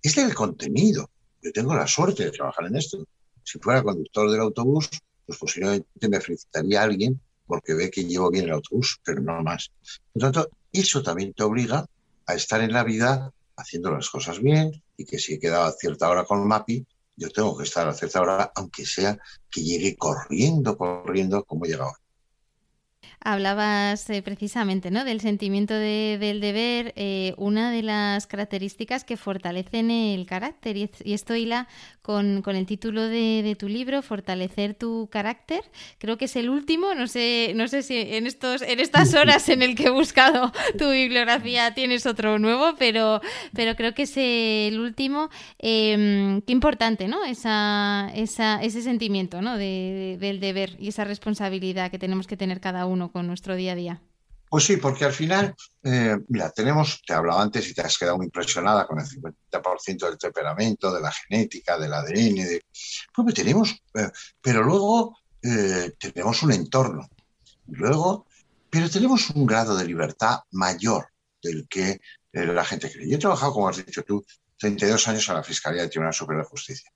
es 0.02 0.16
del 0.16 0.34
contenido. 0.34 1.12
Yo 1.42 1.52
tengo 1.52 1.74
la 1.76 1.88
suerte 1.88 2.26
de 2.26 2.32
trabajar 2.32 2.66
en 2.66 2.76
esto. 2.76 3.06
Si 3.44 3.60
fuera 3.60 3.84
conductor 3.84 4.30
del 4.30 4.42
autobús, 4.42 4.90
pues 5.26 5.38
posiblemente 5.40 6.10
me 6.10 6.20
felicitaría 6.20 6.82
a 6.82 6.84
alguien 6.84 7.20
porque 7.46 7.74
ve 7.74 7.90
que 7.90 8.06
llevo 8.06 8.30
bien 8.30 8.46
el 8.46 8.52
autobús, 8.52 9.00
pero 9.04 9.22
no 9.22 9.42
más. 9.42 9.72
Por 10.14 10.22
tanto, 10.22 10.50
eso 10.72 11.02
también 11.02 11.34
te 11.34 11.44
obliga 11.44 11.86
a 12.26 12.34
estar 12.36 12.62
en 12.62 12.74
la 12.74 12.84
vida 12.84 13.32
haciendo 13.56 13.92
las 13.92 14.10
cosas 14.10 14.40
bien 14.42 14.84
y 14.98 15.06
que 15.06 15.18
si 15.18 15.34
he 15.34 15.40
quedado 15.40 15.66
a 15.66 15.72
cierta 15.72 16.10
hora 16.10 16.26
con 16.26 16.48
Mapi, 16.48 16.86
yo 17.16 17.30
tengo 17.30 17.58
que 17.58 17.64
estar 17.64 17.88
a 17.88 17.94
cierta 17.94 18.22
hora, 18.22 18.52
aunque 18.56 18.86
sea 18.86 19.18
que 19.50 19.62
llegue 19.62 19.98
corriendo, 19.98 20.78
corriendo 20.78 21.44
como 21.44 21.66
llega 21.66 21.86
ahora. 21.86 22.00
Hablabas 23.22 24.10
eh, 24.10 24.22
precisamente 24.22 24.92
¿no? 24.92 25.04
del 25.04 25.20
sentimiento 25.20 25.74
del 25.74 26.40
deber, 26.40 26.94
eh, 26.96 27.34
una 27.38 27.70
de 27.72 27.84
las 27.84 28.28
características 28.28 29.04
que 29.04 29.18
fortalecen 29.18 29.92
el 29.92 30.26
carácter, 30.26 30.78
y, 30.78 30.90
esto 31.06 31.36
hila 31.36 31.68
con, 32.10 32.42
con 32.42 32.56
el 32.56 32.66
título 32.66 33.04
de, 33.04 33.56
tu 33.60 33.70
libro, 33.70 34.02
Fortalecer 34.02 34.74
tu 34.74 35.08
carácter. 35.12 35.62
Creo 36.00 36.18
que 36.18 36.26
es 36.26 36.36
el 36.38 36.50
último, 36.50 36.96
no 36.96 37.06
sé, 37.06 37.54
no 37.56 37.68
sé 37.68 37.84
si 37.84 37.98
en, 38.00 38.26
estos, 38.26 38.64
en 38.64 38.80
estas 38.80 39.14
horas 39.14 39.48
en 39.48 39.62
el 39.62 39.76
que 39.76 39.84
he 39.84 39.90
buscado 39.92 40.52
tu 40.80 40.90
bibliografía 40.90 41.76
tienes 41.76 42.08
otro 42.08 42.40
nuevo, 42.40 42.74
pero, 42.80 43.22
pero 43.54 43.76
creo 43.76 43.94
que 43.94 44.04
es 44.04 44.14
el 44.18 44.80
último. 44.80 45.30
Em, 45.60 46.42
qué 46.42 46.52
importante, 46.52 47.08
¿no? 47.08 47.24
Esa, 47.26 48.12
esa, 48.16 48.60
ese 48.64 48.82
sentimiento 48.82 49.44
¿no? 49.44 49.60
del 49.60 50.40
deber 50.40 50.78
y 50.80 50.88
esa 50.88 51.04
responsabilidad 51.04 51.92
que 51.92 52.00
tenemos 52.00 52.26
que 52.26 52.38
tener 52.38 52.60
cada 52.60 52.88
uno 52.88 53.12
con 53.12 53.28
nuestro 53.28 53.56
día 53.56 53.74
a 53.74 53.76
día. 53.76 54.02
Pues 54.50 54.64
sí, 54.64 54.78
porque 54.78 55.06
al 55.06 55.14
final, 55.14 55.56
eh, 55.84 56.18
mira, 56.28 56.50
tenemos, 56.50 57.02
te 57.06 57.14
hablaba 57.14 57.44
antes 57.44 57.70
y 57.70 57.74
te 57.74 57.82
has 57.82 57.98
quedado 57.98 58.18
muy 58.18 58.26
impresionada 58.26 58.88
con 58.88 59.00
el 59.00 59.06
50% 59.06 60.08
del 60.08 60.18
temperamento, 60.18 60.92
de 60.92 61.02
la 61.02 61.12
genética, 61.12 61.78
del 61.78 61.94
ADN, 61.94 62.36
de, 62.36 62.66
pues 63.14 63.36
tenemos, 63.36 63.80
eh, 63.94 64.10
pero 64.42 64.64
luego 64.64 65.20
eh, 65.44 65.94
tenemos 66.00 66.42
un 66.42 66.52
entorno, 66.52 67.08
luego, 67.68 68.26
pero 68.72 68.90
tenemos 68.90 69.30
un 69.30 69.46
grado 69.46 69.78
de 69.78 69.86
libertad 69.86 70.40
mayor 70.52 71.10
del 71.44 71.68
que 71.68 72.02
la 72.32 72.66
gente 72.66 72.92
cree. 72.92 73.10
Yo 73.10 73.18
he 73.18 73.20
trabajado, 73.20 73.54
como 73.54 73.70
has 73.70 73.86
dicho 73.86 74.04
tú, 74.04 74.26
32 74.58 75.08
años 75.08 75.30
en 75.30 75.36
la 75.36 75.44
Fiscalía 75.44 75.82
del 75.82 75.90
Tribunal 75.90 76.14
Superior 76.14 76.44
de 76.44 76.50
Justicia. 76.50 76.92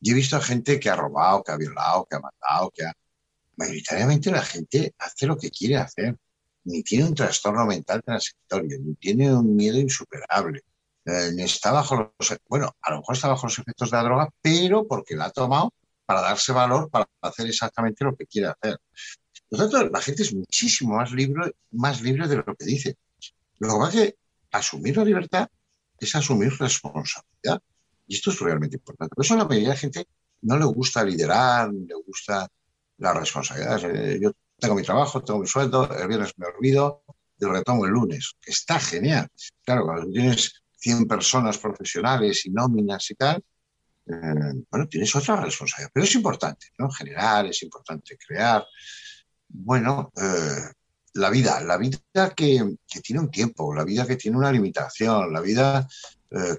Y 0.00 0.10
he 0.10 0.14
visto 0.14 0.36
a 0.36 0.40
gente 0.40 0.80
que 0.80 0.90
ha 0.90 0.96
robado, 0.96 1.42
que 1.42 1.52
ha 1.52 1.56
violado, 1.56 2.06
que 2.08 2.16
ha 2.16 2.20
matado, 2.20 2.70
que 2.70 2.84
ha 2.84 2.92
mayoritariamente 3.56 4.30
la 4.30 4.42
gente 4.42 4.94
hace 4.98 5.26
lo 5.26 5.36
que 5.36 5.50
quiere 5.50 5.76
hacer, 5.76 6.16
ni 6.66 6.82
tiene 6.82 7.04
un 7.04 7.14
trastorno 7.14 7.64
mental 7.66 8.02
transitorio, 8.02 8.78
ni 8.80 8.94
tiene 8.96 9.32
un 9.34 9.54
miedo 9.54 9.78
insuperable, 9.78 10.62
eh, 11.04 11.30
ni 11.34 11.44
está 11.44 11.72
bajo 11.72 12.12
los, 12.18 12.36
bueno, 12.48 12.76
a 12.82 12.90
lo 12.90 12.98
mejor 12.98 13.14
está 13.14 13.28
bajo 13.28 13.46
los 13.46 13.58
efectos 13.58 13.90
de 13.90 13.96
la 13.96 14.02
droga, 14.02 14.28
pero 14.42 14.86
porque 14.86 15.14
la 15.14 15.26
ha 15.26 15.30
tomado 15.30 15.72
para 16.04 16.20
darse 16.20 16.52
valor, 16.52 16.90
para 16.90 17.08
hacer 17.22 17.46
exactamente 17.46 18.04
lo 18.04 18.16
que 18.16 18.26
quiere 18.26 18.48
hacer. 18.48 18.78
Por 19.48 19.58
lo 19.58 19.68
tanto, 19.68 19.88
la 19.90 20.00
gente 20.00 20.22
es 20.22 20.34
muchísimo 20.34 20.96
más 20.96 21.12
libre, 21.12 21.52
más 21.70 22.00
libre 22.00 22.26
de 22.26 22.36
lo 22.36 22.56
que 22.56 22.64
dice. 22.64 22.96
Lo 23.58 23.68
que 23.68 23.78
pasa 23.78 24.04
es 24.04 24.10
que 24.10 24.18
asumir 24.52 24.96
la 24.96 25.04
libertad 25.04 25.48
es 25.98 26.14
asumir 26.14 26.52
responsabilidad. 26.58 27.62
Y 28.08 28.16
esto 28.16 28.30
es 28.30 28.40
realmente 28.40 28.76
importante. 28.76 29.14
Por 29.14 29.24
eso 29.24 29.36
la 29.36 29.44
mayoría 29.44 29.68
de 29.68 29.74
la 29.74 29.80
gente 29.80 30.06
no 30.42 30.58
le 30.58 30.64
gusta 30.64 31.04
liderar, 31.04 31.72
le 31.72 31.94
gusta 32.06 32.48
la 32.98 33.12
responsabilidad. 33.14 33.84
Eh, 33.84 34.18
yo 34.20 34.32
tengo 34.58 34.74
mi 34.74 34.82
trabajo, 34.82 35.22
tengo 35.22 35.40
mi 35.40 35.46
sueldo, 35.46 35.88
el 35.96 36.08
viernes 36.08 36.32
me 36.36 36.46
olvido 36.46 37.02
y 37.38 37.44
retomo 37.44 37.84
el 37.84 37.92
lunes. 37.92 38.36
Está 38.44 38.78
genial. 38.80 39.28
Claro, 39.64 39.84
cuando 39.84 40.10
tienes 40.10 40.62
100 40.78 41.06
personas 41.06 41.58
profesionales 41.58 42.46
y 42.46 42.50
nóminas 42.50 43.10
y 43.10 43.14
tal, 43.14 43.42
eh, 44.06 44.64
bueno, 44.70 44.88
tienes 44.88 45.14
otra 45.14 45.36
responsabilidad. 45.36 45.90
Pero 45.92 46.04
es 46.04 46.14
importante, 46.14 46.68
¿no? 46.78 46.90
Generar, 46.90 47.46
es 47.46 47.62
importante 47.62 48.16
crear. 48.16 48.64
Bueno, 49.48 50.12
eh, 50.16 50.72
la 51.14 51.30
vida, 51.30 51.60
la 51.60 51.76
vida 51.76 52.00
que, 52.34 52.76
que, 52.86 53.00
tiene 53.00 53.20
un 53.20 53.30
tiempo, 53.30 53.74
la 53.74 53.84
vida 53.84 54.06
que 54.06 54.16
tiene 54.16 54.36
una 54.36 54.52
limitación, 54.52 55.32
la 55.32 55.40
vida 55.40 55.88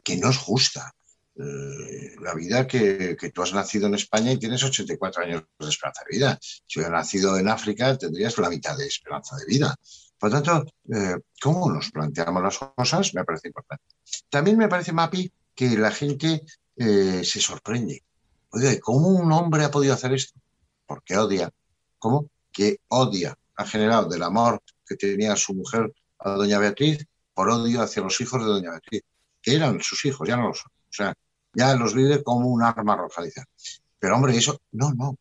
que 0.03 0.17
no 0.17 0.29
es 0.29 0.37
justa. 0.37 0.91
Eh, 1.39 2.15
la 2.21 2.33
vida 2.33 2.65
que, 2.65 3.15
tú 3.33 3.43
has 3.43 3.53
nacido 3.53 3.87
en 3.87 3.93
España 3.93 4.31
y 4.31 4.37
tienes 4.37 4.63
84 4.63 5.23
años 5.23 5.43
de 5.59 5.69
esperanza 5.69 6.03
de 6.09 6.17
vida. 6.17 6.39
Si 6.41 6.79
hubieras 6.79 6.99
nacido 6.99 7.37
en 7.37 7.47
África, 7.47 7.95
tendrías 7.97 8.37
la 8.37 8.49
mitad 8.49 8.75
de 8.75 8.87
esperanza 8.87 9.35
de 9.37 9.45
vida. 9.45 9.75
Por 10.17 10.31
lo 10.31 10.41
tanto, 10.41 10.71
eh, 10.91 11.17
cómo 11.39 11.71
nos 11.71 11.91
planteamos 11.91 12.41
las 12.41 12.57
cosas 12.57 13.13
me 13.13 13.23
parece 13.23 13.49
importante. 13.49 13.83
También 14.29 14.57
me 14.57 14.67
parece, 14.67 14.91
Mapi, 14.93 15.31
que 15.53 15.77
la 15.77 15.91
gente 15.91 16.41
eh, 16.75 17.21
se 17.23 17.39
sorprende. 17.39 18.03
Oye, 18.49 18.79
¿cómo 18.79 19.09
un 19.09 19.31
hombre 19.31 19.63
ha 19.63 19.71
podido 19.71 19.93
hacer 19.93 20.13
esto? 20.13 20.39
Porque 20.87 21.17
odia. 21.17 21.51
¿Cómo? 21.99 22.31
Que 22.51 22.79
odia. 22.87 23.37
Ha 23.57 23.65
generado 23.65 24.09
del 24.09 24.23
amor 24.23 24.61
que 24.85 24.95
tenía 24.95 25.35
su 25.35 25.53
mujer 25.53 25.93
a 26.19 26.31
doña 26.31 26.57
Beatriz 26.57 27.05
por 27.33 27.49
odio 27.49 27.83
hacia 27.83 28.01
los 28.01 28.19
hijos 28.21 28.41
de 28.41 28.47
doña 28.47 28.71
Beatriz, 28.71 29.03
que 29.41 29.55
eran 29.55 29.79
sus 29.81 30.03
hijos, 30.05 30.27
ya 30.27 30.37
no 30.37 30.47
lo 30.47 30.53
son. 30.55 30.71
O 30.71 30.93
sea, 30.93 31.13
ya 31.57 31.75
los 31.75 31.95
vive 31.95 32.23
como 32.23 32.49
un 32.49 32.61
arma 32.61 32.93
arrojadiza. 32.93 33.43
Pero 33.97 34.15
hombre, 34.15 34.37
eso, 34.37 34.61
no, 34.73 34.93
no. 34.93 35.17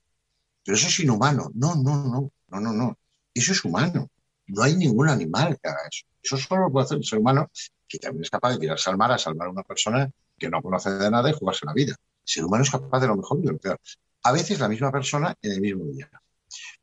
Pero 0.63 0.77
eso 0.77 0.89
es 0.89 1.01
inhumano. 1.01 1.51
No, 1.55 1.75
no, 1.77 2.05
no, 2.05 2.31
no, 2.49 2.61
no, 2.61 2.73
no. 2.73 2.99
Eso 3.33 3.53
es 3.53 3.65
humano. 3.65 4.11
No 4.49 4.63
hay 4.63 4.77
ningún 4.77 5.09
animal 5.09 5.59
que 5.61 5.69
haga 5.69 5.81
eso. 5.91 6.05
Eso 6.23 6.37
solo 6.37 6.65
lo 6.65 6.71
puede 6.71 6.85
hacer 6.85 6.99
un 6.99 7.05
ser 7.05 7.21
humano 7.21 7.51
que 7.89 7.99
también 7.99 8.25
es 8.25 8.31
capaz 8.31 8.51
de 8.51 8.59
tirarse 8.59 8.91
al 8.91 8.99
mar 8.99 9.13
a 9.13 9.19
salvar 9.19 9.49
a 9.49 9.51
una 9.51 9.63
persona 9.63 10.11
que 10.37 10.51
no 10.51 10.61
conoce 10.61 10.91
de 10.91 11.11
nada 11.11 11.31
y 11.31 11.33
jugarse 11.33 11.65
la 11.65 11.73
vida. 11.73 11.93
El 11.93 12.29
ser 12.29 12.45
humano 12.45 12.65
es 12.65 12.71
capaz 12.71 13.01
de 13.01 13.07
lo 13.07 13.17
mejor 13.17 13.39
y 13.39 13.47
de 13.47 13.53
lo 13.53 13.59
peor. 13.59 13.81
A 14.25 14.33
veces 14.33 14.61
la 14.61 14.69
misma 14.69 14.93
persona 14.93 15.35
en 15.41 15.53
el 15.53 15.61
mismo 15.63 15.87
día. 15.87 16.11
Por 16.11 16.21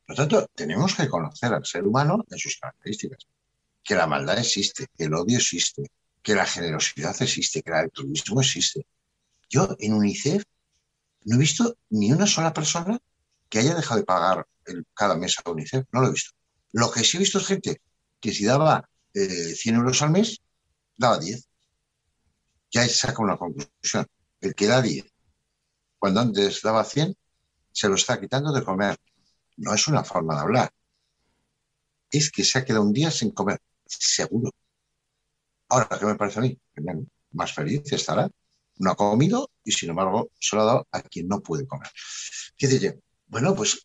lo 0.10 0.16
tanto, 0.16 0.48
tenemos 0.56 0.96
que 0.96 1.08
conocer 1.08 1.54
al 1.54 1.66
ser 1.66 1.86
humano 1.86 2.26
en 2.28 2.40
sus 2.40 2.58
características. 2.58 3.28
Que 3.84 3.94
la 3.94 4.08
maldad 4.08 4.40
existe, 4.40 4.88
que 4.98 5.04
el 5.04 5.14
odio 5.14 5.38
existe, 5.38 5.84
que 6.24 6.34
la 6.34 6.46
generosidad 6.46 7.16
existe, 7.22 7.62
que 7.62 7.70
el 7.70 7.78
altruismo 7.78 8.42
existe, 8.42 8.88
yo 9.54 9.76
en 9.80 9.94
UNICEF 9.94 10.44
no 11.26 11.36
he 11.36 11.40
visto 11.40 11.78
ni 11.92 12.12
una 12.12 12.26
sola 12.26 12.52
persona 12.52 12.98
que 13.50 13.60
haya 13.60 13.76
dejado 13.76 14.00
de 14.00 14.06
pagar 14.06 14.48
cada 14.96 15.16
mes 15.16 15.36
a 15.38 15.50
UNICEF. 15.50 15.86
No 15.92 16.02
lo 16.02 16.08
he 16.08 16.12
visto. 16.12 16.32
Lo 16.72 16.92
que 16.92 17.04
sí 17.04 17.18
he 17.18 17.20
visto 17.20 17.38
es 17.38 17.46
gente 17.46 17.82
que 18.20 18.34
si 18.34 18.46
daba 18.46 18.90
100 19.14 19.30
eh, 19.30 19.78
euros 19.78 20.02
al 20.02 20.10
mes, 20.10 20.42
daba 20.98 21.20
10. 21.20 21.48
Ya 22.72 22.88
saca 22.90 23.22
una 23.22 23.38
conclusión. 23.38 24.08
El 24.42 24.56
que 24.56 24.68
da 24.68 24.82
10, 24.82 25.06
cuando 26.00 26.22
antes 26.22 26.62
daba 26.64 26.84
100, 26.84 27.16
se 27.72 27.88
lo 27.88 27.96
está 27.96 28.20
quitando 28.20 28.52
de 28.52 28.64
comer. 28.64 28.98
No 29.58 29.74
es 29.76 29.88
una 29.88 30.04
forma 30.04 30.34
de 30.36 30.42
hablar. 30.42 30.74
Es 32.10 32.32
que 32.32 32.44
se 32.44 32.58
ha 32.58 32.66
quedado 32.66 32.84
un 32.84 32.94
día 32.94 33.12
sin 33.12 33.32
comer. 33.32 33.60
Seguro. 33.86 34.50
Ahora, 35.70 35.88
¿qué 36.00 36.06
me 36.06 36.16
parece 36.16 36.40
a 36.40 36.42
mí? 36.42 36.60
Más 37.32 37.54
feliz 37.54 37.92
estará 37.94 38.30
no 38.84 38.92
ha 38.92 38.96
comido 38.96 39.50
y 39.64 39.72
sin 39.72 39.90
embargo 39.90 40.30
se 40.40 40.56
lo 40.56 40.62
ha 40.62 40.66
dado 40.66 40.88
a 40.92 41.02
quien 41.02 41.28
no 41.28 41.42
puede 41.42 41.66
comer. 41.66 41.90
¿Qué 42.58 42.68
dice? 42.68 43.00
Bueno, 43.28 43.56
pues 43.56 43.84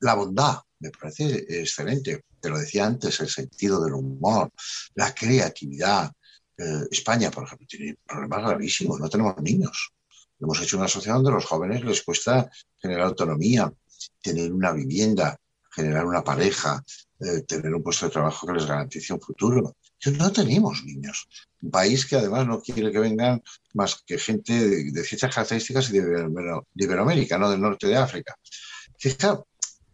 la 0.00 0.14
bondad 0.14 0.58
me 0.80 0.90
parece 0.90 1.44
excelente. 1.48 2.24
Te 2.40 2.50
lo 2.50 2.58
decía 2.58 2.86
antes, 2.86 3.20
el 3.20 3.28
sentido 3.28 3.82
del 3.82 3.94
humor, 3.94 4.50
la 4.94 5.14
creatividad. 5.14 6.10
Eh, 6.58 6.86
España, 6.90 7.30
por 7.30 7.44
ejemplo, 7.44 7.66
tiene 7.68 7.96
problemas 8.04 8.42
gravísimos, 8.42 8.98
no 8.98 9.08
tenemos 9.08 9.40
niños. 9.40 9.92
Hemos 10.40 10.60
hecho 10.60 10.76
una 10.76 10.88
sociedad 10.88 11.16
donde 11.16 11.30
a 11.30 11.34
los 11.34 11.44
jóvenes 11.44 11.84
les 11.84 12.02
cuesta 12.02 12.50
generar 12.76 13.06
autonomía, 13.06 13.72
tener 14.20 14.52
una 14.52 14.72
vivienda, 14.72 15.38
generar 15.70 16.04
una 16.04 16.24
pareja, 16.24 16.82
eh, 17.20 17.42
tener 17.42 17.72
un 17.72 17.82
puesto 17.82 18.06
de 18.06 18.12
trabajo 18.12 18.46
que 18.46 18.54
les 18.54 18.66
garantice 18.66 19.12
un 19.12 19.20
futuro. 19.20 19.76
No 20.18 20.32
tenemos 20.32 20.84
niños. 20.84 21.28
Un 21.60 21.70
país 21.70 22.06
que 22.06 22.16
además 22.16 22.46
no 22.46 22.60
quiere 22.60 22.90
que 22.90 22.98
vengan 22.98 23.42
más 23.74 24.02
que 24.04 24.18
gente 24.18 24.52
de, 24.90 25.04
ciertas 25.04 25.34
características 25.34 25.90
y 25.90 26.00
de, 26.00 26.62
Iberoamérica, 26.74 27.38
no 27.38 27.50
del 27.50 27.60
norte 27.60 27.86
de 27.86 27.96
África. 27.96 28.36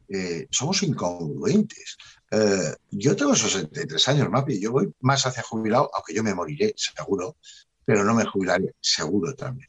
Eh, 0.08 0.46
somos 0.50 0.82
incongruentes. 0.82 1.96
Eh, 2.30 2.74
yo 2.90 3.14
tengo 3.14 3.34
63 3.34 4.08
años, 4.08 4.30
Mapi, 4.30 4.58
yo 4.58 4.72
voy 4.72 4.90
más 5.00 5.26
hacia 5.26 5.42
jubilado, 5.42 5.90
aunque 5.94 6.14
yo 6.14 6.22
me 6.22 6.34
moriré, 6.34 6.72
seguro, 6.76 7.36
pero 7.84 8.04
no 8.04 8.14
me 8.14 8.24
jubilaré, 8.24 8.74
seguro 8.80 9.34
también. 9.34 9.68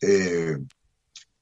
Eh, 0.00 0.58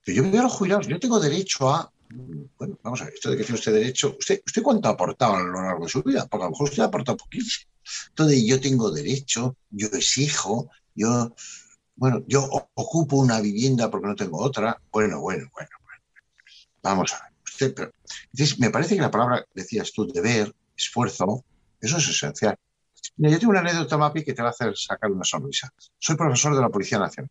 yo 0.06 0.30
veo 0.30 0.40
a 0.40 0.44
los 0.44 0.86
yo 0.86 1.00
tengo 1.00 1.18
derecho 1.18 1.70
a 1.70 1.90
bueno, 2.08 2.78
vamos 2.82 3.02
a 3.02 3.06
ver, 3.06 3.14
esto 3.14 3.30
de 3.30 3.36
que 3.36 3.42
tiene 3.42 3.58
usted 3.58 3.72
derecho, 3.72 4.16
¿usted, 4.18 4.40
¿usted 4.46 4.62
cuánto 4.62 4.88
ha 4.88 4.92
aportado 4.92 5.34
a 5.34 5.42
lo 5.42 5.62
largo 5.62 5.84
de 5.84 5.90
su 5.90 6.02
vida? 6.02 6.26
Porque 6.26 6.44
a 6.44 6.46
lo 6.46 6.50
mejor 6.52 6.68
usted 6.68 6.82
ha 6.82 6.86
aportado 6.86 7.18
poquísimo. 7.18 7.70
Entonces 8.08 8.44
yo 8.46 8.60
tengo 8.60 8.90
derecho, 8.90 9.56
yo 9.70 9.88
exijo, 9.88 10.70
yo, 10.94 11.34
bueno, 11.94 12.24
yo 12.26 12.48
ocupo 12.74 13.16
una 13.16 13.40
vivienda 13.40 13.90
porque 13.90 14.08
no 14.08 14.16
tengo 14.16 14.38
otra. 14.38 14.80
Bueno, 14.90 15.20
bueno, 15.20 15.48
bueno, 15.52 15.70
bueno. 15.84 16.02
Vamos 16.82 17.12
a 17.14 17.22
ver. 17.22 17.32
Usted, 17.44 18.58
me 18.58 18.70
parece 18.70 18.96
que 18.96 19.00
la 19.00 19.10
palabra, 19.10 19.46
decías 19.54 19.92
tú, 19.92 20.06
deber, 20.06 20.54
esfuerzo, 20.76 21.44
eso 21.80 21.96
es 21.98 22.08
esencial. 22.08 22.56
Mira, 23.16 23.32
yo 23.32 23.38
tengo 23.38 23.52
una 23.52 23.60
anécdota, 23.60 23.96
Mapi, 23.96 24.24
que 24.24 24.34
te 24.34 24.42
va 24.42 24.48
a 24.48 24.50
hacer 24.50 24.76
sacar 24.76 25.10
una 25.10 25.24
sonrisa. 25.24 25.72
Soy 25.98 26.16
profesor 26.16 26.54
de 26.54 26.60
la 26.60 26.68
Policía 26.68 26.98
Nacional. 26.98 27.30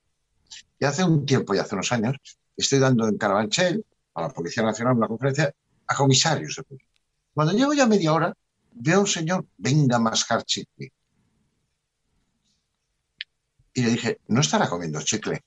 Y 0.79 0.85
hace 0.85 1.03
un 1.03 1.25
tiempo 1.25 1.53
y 1.53 1.59
hace 1.59 1.75
unos 1.75 1.91
años 1.91 2.15
estoy 2.57 2.79
dando 2.79 3.07
en 3.07 3.17
Carabanchel, 3.17 3.85
a 4.15 4.21
la 4.23 4.29
Policía 4.29 4.63
Nacional, 4.63 4.95
una 4.95 5.07
conferencia 5.07 5.53
a 5.87 5.95
comisarios 5.95 6.55
de 6.55 6.63
policía. 6.63 6.89
Cuando 7.33 7.53
llego 7.53 7.73
ya 7.73 7.85
media 7.85 8.13
hora, 8.13 8.33
veo 8.75 8.97
a 8.97 9.01
un 9.01 9.07
señor, 9.07 9.45
venga 9.57 9.97
a 9.97 9.99
mascar 9.99 10.43
chicle. 10.43 10.91
Y 13.73 13.81
le 13.81 13.89
dije, 13.89 14.19
no 14.27 14.41
estará 14.41 14.69
comiendo 14.69 15.01
chicle. 15.01 15.43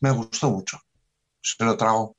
Me 0.00 0.10
gustó 0.10 0.50
mucho. 0.50 0.78
Se 1.40 1.64
lo 1.64 1.76
trago. 1.76 2.16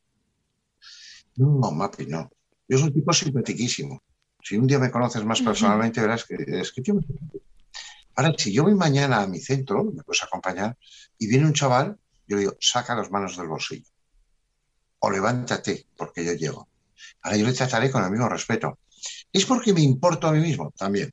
No, 1.36 1.72
Mapi, 1.72 2.06
no. 2.08 2.32
Yo 2.68 2.78
soy 2.78 2.88
un 2.88 2.94
tipo 2.94 3.14
simpatiquísimo. 3.14 4.02
Si 4.42 4.58
un 4.58 4.68
día 4.68 4.80
me 4.80 4.92
conoces 4.92 5.24
más 5.26 5.42
personalmente, 5.42 6.02
verás 6.02 6.26
que 6.26 6.36
es 6.36 6.72
que 6.72 6.82
yo 6.82 6.96
Ahora, 8.16 8.34
si 8.38 8.54
yo 8.54 8.64
voy 8.64 8.76
mañana 8.76 9.22
a 9.24 9.28
mi 9.28 9.40
centro, 9.40 9.84
me 9.84 10.04
puedes 10.04 10.22
acompañar, 10.24 10.78
y 11.18 11.28
viene 11.28 11.48
un 11.48 11.54
chaval, 11.54 11.98
yo 12.28 12.36
le 12.36 12.42
digo, 12.42 12.58
saca 12.60 12.96
las 12.96 13.10
manos 13.10 13.38
del 13.38 13.48
bolsillo. 13.48 13.90
O 15.00 15.10
levántate, 15.10 15.88
porque 15.98 16.24
yo 16.24 16.34
llego. 16.34 16.70
Ahora 17.22 17.38
yo 17.38 17.48
le 17.48 17.54
trataré 17.54 17.90
con 17.90 18.04
el 18.04 18.12
mismo 18.12 18.30
respeto. 18.30 18.80
Es 19.34 19.46
porque 19.46 19.74
me 19.74 19.82
importo 19.82 20.28
a 20.28 20.32
mí 20.32 20.40
mismo 20.40 20.72
también. 20.78 21.12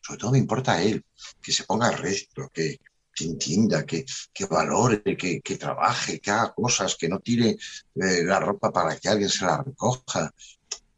Sobre 0.00 0.18
todo 0.18 0.32
me 0.32 0.38
importa 0.38 0.72
a 0.72 0.82
él, 0.82 1.04
que 1.40 1.52
se 1.52 1.64
ponga 1.64 1.90
recto, 1.90 2.48
que, 2.52 2.78
que 3.14 3.24
entienda, 3.24 3.84
que, 3.84 4.04
que 4.32 4.46
valore, 4.46 5.02
que, 5.16 5.40
que, 5.40 5.56
trabaje, 5.58 6.18
que 6.18 6.30
haga 6.30 6.54
cosas, 6.54 6.96
que 6.96 7.08
no 7.08 7.18
tire 7.18 7.50
eh, 7.50 8.24
la 8.24 8.40
ropa 8.40 8.72
para 8.72 8.96
que 8.96 9.08
alguien 9.08 9.28
se 9.28 9.44
la 9.44 9.62
recoja. 9.62 10.32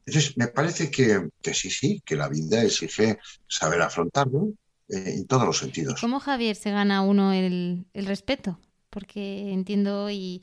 Entonces, 0.07 0.37
me 0.37 0.49
parece 0.49 0.91
que, 0.91 1.29
que 1.43 1.55
sí, 1.55 1.71
sí, 1.71 2.03
que 2.05 2.15
la 2.15 2.29
vida 2.29 2.63
exige 2.63 3.19
saber 3.49 3.83
afrontarlo 3.83 4.53
eh, 4.89 5.15
en 5.17 5.27
todos 5.27 5.47
los 5.47 5.59
sentidos. 5.59 6.01
¿Cómo 6.01 6.21
Javier 6.21 6.55
se 6.55 6.71
gana 6.71 7.03
uno 7.03 7.33
el, 7.33 7.87
el 7.95 8.07
respeto? 8.07 8.61
Porque 8.95 9.53
entiendo 9.53 10.09
y, 10.09 10.41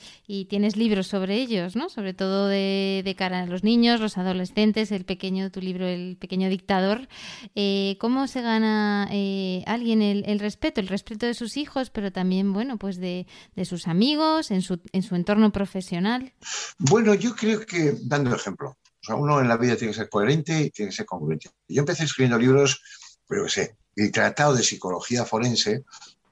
tienes 0.49 0.75
libros 0.75 1.07
sobre 1.07 1.35
ellos, 1.35 1.77
¿no? 1.77 1.89
Sobre 1.89 2.13
todo 2.13 2.49
de, 2.49 3.15
cara 3.17 3.43
a 3.43 3.45
los 3.45 3.63
niños, 3.63 4.01
los 4.01 4.17
adolescentes, 4.17 4.91
el 4.91 5.05
pequeño, 5.05 5.49
tu 5.51 5.61
libro, 5.61 5.87
El 5.87 6.17
pequeño 6.17 6.49
dictador. 6.49 7.07
Eh, 7.55 7.95
¿Cómo 7.99 8.27
se 8.27 8.41
gana 8.41 9.07
eh, 9.11 9.63
alguien 9.65 10.01
el, 10.01 10.39
respeto? 10.39 10.81
El 10.81 10.89
respeto 10.89 11.25
de 11.25 11.33
sus 11.33 11.55
hijos, 11.55 11.89
pero 11.89 12.11
también, 12.11 12.51
bueno, 12.51 12.77
pues 12.77 12.97
de, 12.97 13.25
sus 13.63 13.87
amigos, 13.87 14.51
en 14.51 14.61
su, 14.61 14.81
en 14.91 15.03
su 15.03 15.15
entorno 15.15 15.53
profesional. 15.53 16.33
Bueno, 16.77 17.13
yo 17.13 17.33
creo 17.35 17.65
que, 17.65 17.95
dando 18.03 18.35
ejemplo, 18.35 18.77
uno 19.15 19.39
en 19.39 19.47
la 19.47 19.55
vida 19.55 19.77
tiene 19.77 19.93
que 19.93 19.99
ser 19.99 20.09
coherente 20.09 20.59
y 20.59 20.69
tiene 20.71 20.91
que 20.91 20.97
ser 20.97 21.05
congruente. 21.05 21.49
Yo 21.69 21.79
empecé 21.79 22.03
escribiendo 22.03 22.37
libros, 22.37 22.81
pero 23.27 23.45
que 23.45 23.49
sé, 23.49 23.77
el 23.95 24.11
Tratado 24.11 24.55
de 24.55 24.63
Psicología 24.63 25.23
Forense, 25.23 25.85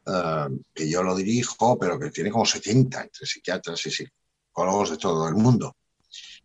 eh, 0.05 0.47
que 0.73 0.89
yo 0.89 1.03
lo 1.03 1.15
dirijo, 1.15 1.77
pero 1.77 1.99
que 1.99 2.11
tiene 2.11 2.31
como 2.31 2.45
70 2.45 3.01
entre 3.01 3.25
psiquiatras 3.25 3.85
y 3.85 3.91
psicólogos 3.91 4.91
de 4.91 4.97
todo 4.97 5.27
el 5.27 5.35
mundo. 5.35 5.75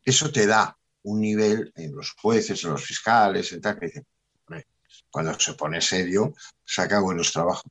Eso 0.04 0.30
te 0.30 0.46
da 0.46 0.76
un 1.04 1.20
nivel 1.20 1.72
en 1.76 1.94
los 1.94 2.12
jueces, 2.12 2.62
en 2.64 2.70
los 2.70 2.84
fiscales, 2.84 3.52
en 3.52 3.60
tal, 3.60 3.78
que 3.78 3.86
dicen, 3.86 4.06
cuando 5.10 5.38
se 5.38 5.54
pone 5.54 5.80
serio, 5.80 6.34
saca 6.64 7.00
buenos 7.00 7.32
trabajos. 7.32 7.70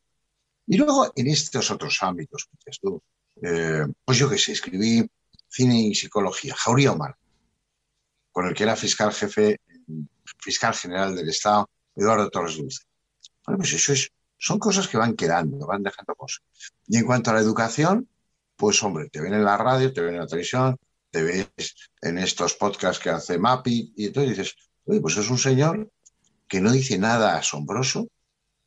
Y 0.65 0.77
luego 0.77 1.11
en 1.15 1.27
estos 1.27 1.71
otros 1.71 1.97
ámbitos, 2.01 2.47
tú, 2.81 3.01
eh, 3.41 3.85
pues 4.05 4.17
yo 4.17 4.29
que 4.29 4.37
sé, 4.37 4.53
escribí 4.53 5.05
cine 5.49 5.81
y 5.81 5.93
psicología, 5.93 6.55
Jauría 6.55 6.93
Omar, 6.93 7.17
con 8.31 8.47
el 8.47 8.53
que 8.53 8.63
era 8.63 8.75
fiscal 8.75 9.13
jefe, 9.13 9.59
fiscal 10.39 10.73
general 10.73 11.15
del 11.15 11.29
Estado, 11.29 11.69
Eduardo 11.95 12.29
Torres 12.29 12.57
Dulce. 12.57 12.83
Bueno, 13.45 13.57
pues 13.57 13.73
eso 13.73 13.93
es 13.93 14.09
son 14.43 14.59
cosas 14.59 14.89
que 14.89 14.97
van 14.97 15.15
quedando, 15.15 15.65
van 15.65 15.83
dejando 15.83 16.15
cosas. 16.15 16.43
Y 16.85 16.97
en 16.97 17.05
cuanto 17.05 17.29
a 17.31 17.35
la 17.35 17.39
educación, 17.39 18.09
pues 18.57 18.83
hombre, 18.83 19.09
te 19.09 19.21
ven 19.21 19.33
en 19.33 19.45
la 19.45 19.55
radio, 19.55 19.93
te 19.93 20.01
ven 20.01 20.15
en 20.15 20.19
la 20.19 20.27
televisión, 20.27 20.75
te 21.09 21.23
ves 21.23 21.49
en 22.01 22.17
estos 22.17 22.55
podcasts 22.55 23.01
que 23.01 23.09
hace 23.09 23.37
Mapi, 23.37 23.93
y 23.95 24.07
entonces 24.07 24.37
dices, 24.37 24.55
oye, 24.83 24.99
pues 24.99 25.15
es 25.15 25.29
un 25.29 25.37
señor 25.37 25.89
que 26.45 26.59
no 26.59 26.73
dice 26.73 26.97
nada 26.97 27.37
asombroso, 27.37 28.09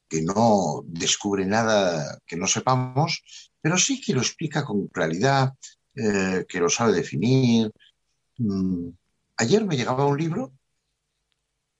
que 0.08 0.22
no 0.22 0.82
descubre 0.86 1.44
nada 1.44 2.20
que 2.26 2.38
no 2.38 2.46
sepamos, 2.46 3.22
pero 3.60 3.76
sí 3.76 4.00
que 4.00 4.14
lo 4.14 4.22
explica 4.22 4.64
con 4.64 4.86
claridad, 4.86 5.52
eh, 5.94 6.46
que 6.48 6.58
lo 6.58 6.70
sabe 6.70 6.94
definir. 6.94 7.70
Mm, 8.38 8.88
ayer 9.36 9.62
me 9.66 9.76
llegaba 9.76 10.06
un 10.06 10.16
libro, 10.16 10.52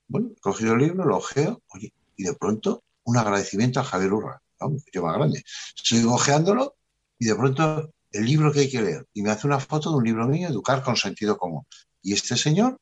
bueno, 0.06 0.32
he 0.36 0.40
cogido 0.40 0.74
el 0.74 0.80
libro, 0.80 1.06
lo 1.06 1.16
ojeo, 1.16 1.62
oye, 1.68 1.94
y 2.14 2.24
de 2.24 2.34
pronto 2.34 2.82
un 3.06 3.16
agradecimiento 3.16 3.80
a 3.80 3.84
Javier 3.84 4.12
Urra, 4.12 4.42
un 4.60 4.80
tío 4.80 5.02
más 5.02 5.16
grande. 5.16 5.42
Sigo 5.74 6.14
ojeándolo 6.14 6.76
y 7.18 7.26
de 7.26 7.34
pronto 7.34 7.90
el 8.10 8.24
libro 8.24 8.52
que 8.52 8.60
hay 8.60 8.70
que 8.70 8.82
leer. 8.82 9.06
Y 9.14 9.22
me 9.22 9.30
hace 9.30 9.46
una 9.46 9.60
foto 9.60 9.90
de 9.90 9.96
un 9.96 10.04
libro 10.04 10.26
mío, 10.26 10.48
Educar 10.48 10.82
con 10.82 10.96
sentido 10.96 11.38
común. 11.38 11.64
Y 12.02 12.12
este 12.12 12.36
señor 12.36 12.78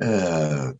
eh, 0.00 0.72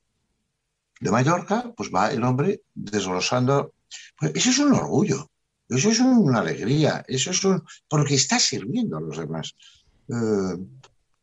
de 1.00 1.10
Mallorca, 1.10 1.72
pues 1.76 1.90
va 1.94 2.12
el 2.12 2.22
hombre 2.22 2.62
desglosando. 2.74 3.74
Pues 4.16 4.32
eso 4.34 4.50
es 4.50 4.58
un 4.58 4.72
orgullo, 4.72 5.28
eso 5.68 5.90
es 5.90 6.00
una 6.00 6.38
alegría, 6.38 7.04
eso 7.08 7.30
es 7.30 7.44
un. 7.44 7.62
porque 7.88 8.14
está 8.14 8.38
sirviendo 8.38 8.96
a 8.96 9.00
los 9.00 9.18
demás. 9.18 9.54
Eh, 10.08 10.56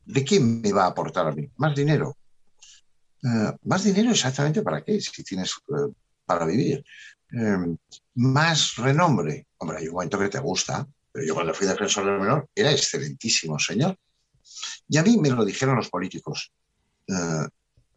¿De 0.05 0.25
qué 0.25 0.39
me 0.39 0.73
va 0.73 0.85
a 0.85 0.87
aportar 0.87 1.27
a 1.27 1.31
mí? 1.31 1.49
¿Más 1.57 1.75
dinero? 1.75 2.17
Eh, 3.23 3.53
¿Más 3.63 3.83
dinero 3.83 4.11
exactamente 4.11 4.61
para 4.61 4.83
qué? 4.83 4.99
Si 4.99 5.23
tienes 5.23 5.53
para 6.25 6.45
vivir. 6.45 6.83
Em, 7.31 7.77
más 8.15 8.75
renombre. 8.75 9.47
Hombre, 9.57 9.77
hay 9.77 9.87
un 9.87 9.93
momento 9.93 10.17
que 10.17 10.29
te 10.29 10.39
gusta, 10.39 10.87
pero 11.11 11.25
yo 11.25 11.33
cuando 11.35 11.53
fui 11.53 11.67
defensor 11.67 12.05
del 12.05 12.19
menor 12.19 12.49
era 12.55 12.71
excelentísimo, 12.71 13.59
señor. 13.59 13.97
Y 14.87 14.97
a 14.97 15.03
mí 15.03 15.17
me 15.17 15.29
lo 15.29 15.45
dijeron 15.45 15.75
los 15.75 15.89
políticos. 15.89 16.51
Eh, 17.07 17.47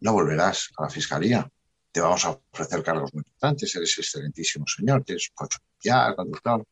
no 0.01 0.13
volverás 0.13 0.69
a 0.77 0.83
la 0.83 0.89
fiscalía, 0.89 1.49
te 1.91 2.01
vamos 2.01 2.25
a 2.25 2.31
ofrecer 2.51 2.83
cargos 2.83 3.13
muy 3.13 3.21
importantes, 3.21 3.75
eres 3.75 3.97
excelentísimo 3.97 4.65
señor, 4.67 5.03
tienes 5.03 5.31
coche 5.33 5.59
ya, 5.81 6.13
conductor. 6.15 6.65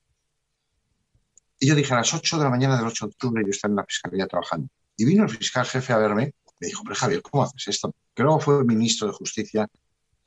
Y 1.59 1.67
yo 1.67 1.75
dije 1.75 1.93
a 1.93 1.97
las 1.97 2.13
8 2.13 2.37
de 2.37 2.43
la 2.43 2.49
mañana 2.49 2.75
del 2.75 2.87
8 2.87 3.05
de 3.05 3.09
octubre 3.09 3.43
yo 3.45 3.51
estaba 3.51 3.71
en 3.71 3.75
la 3.77 3.85
fiscalía 3.85 4.27
trabajando. 4.27 4.67
Y 4.97 5.05
vino 5.05 5.23
el 5.23 5.29
fiscal 5.29 5.65
jefe 5.65 5.93
a 5.93 5.97
verme, 5.97 6.33
me 6.59 6.67
dijo, 6.67 6.83
pero 6.83 6.95
Javier, 6.95 7.21
¿cómo 7.21 7.43
haces 7.43 7.67
esto? 7.67 7.95
Que 8.13 8.23
luego 8.23 8.39
fue 8.39 8.65
ministro 8.65 9.07
de 9.07 9.13
Justicia, 9.13 9.67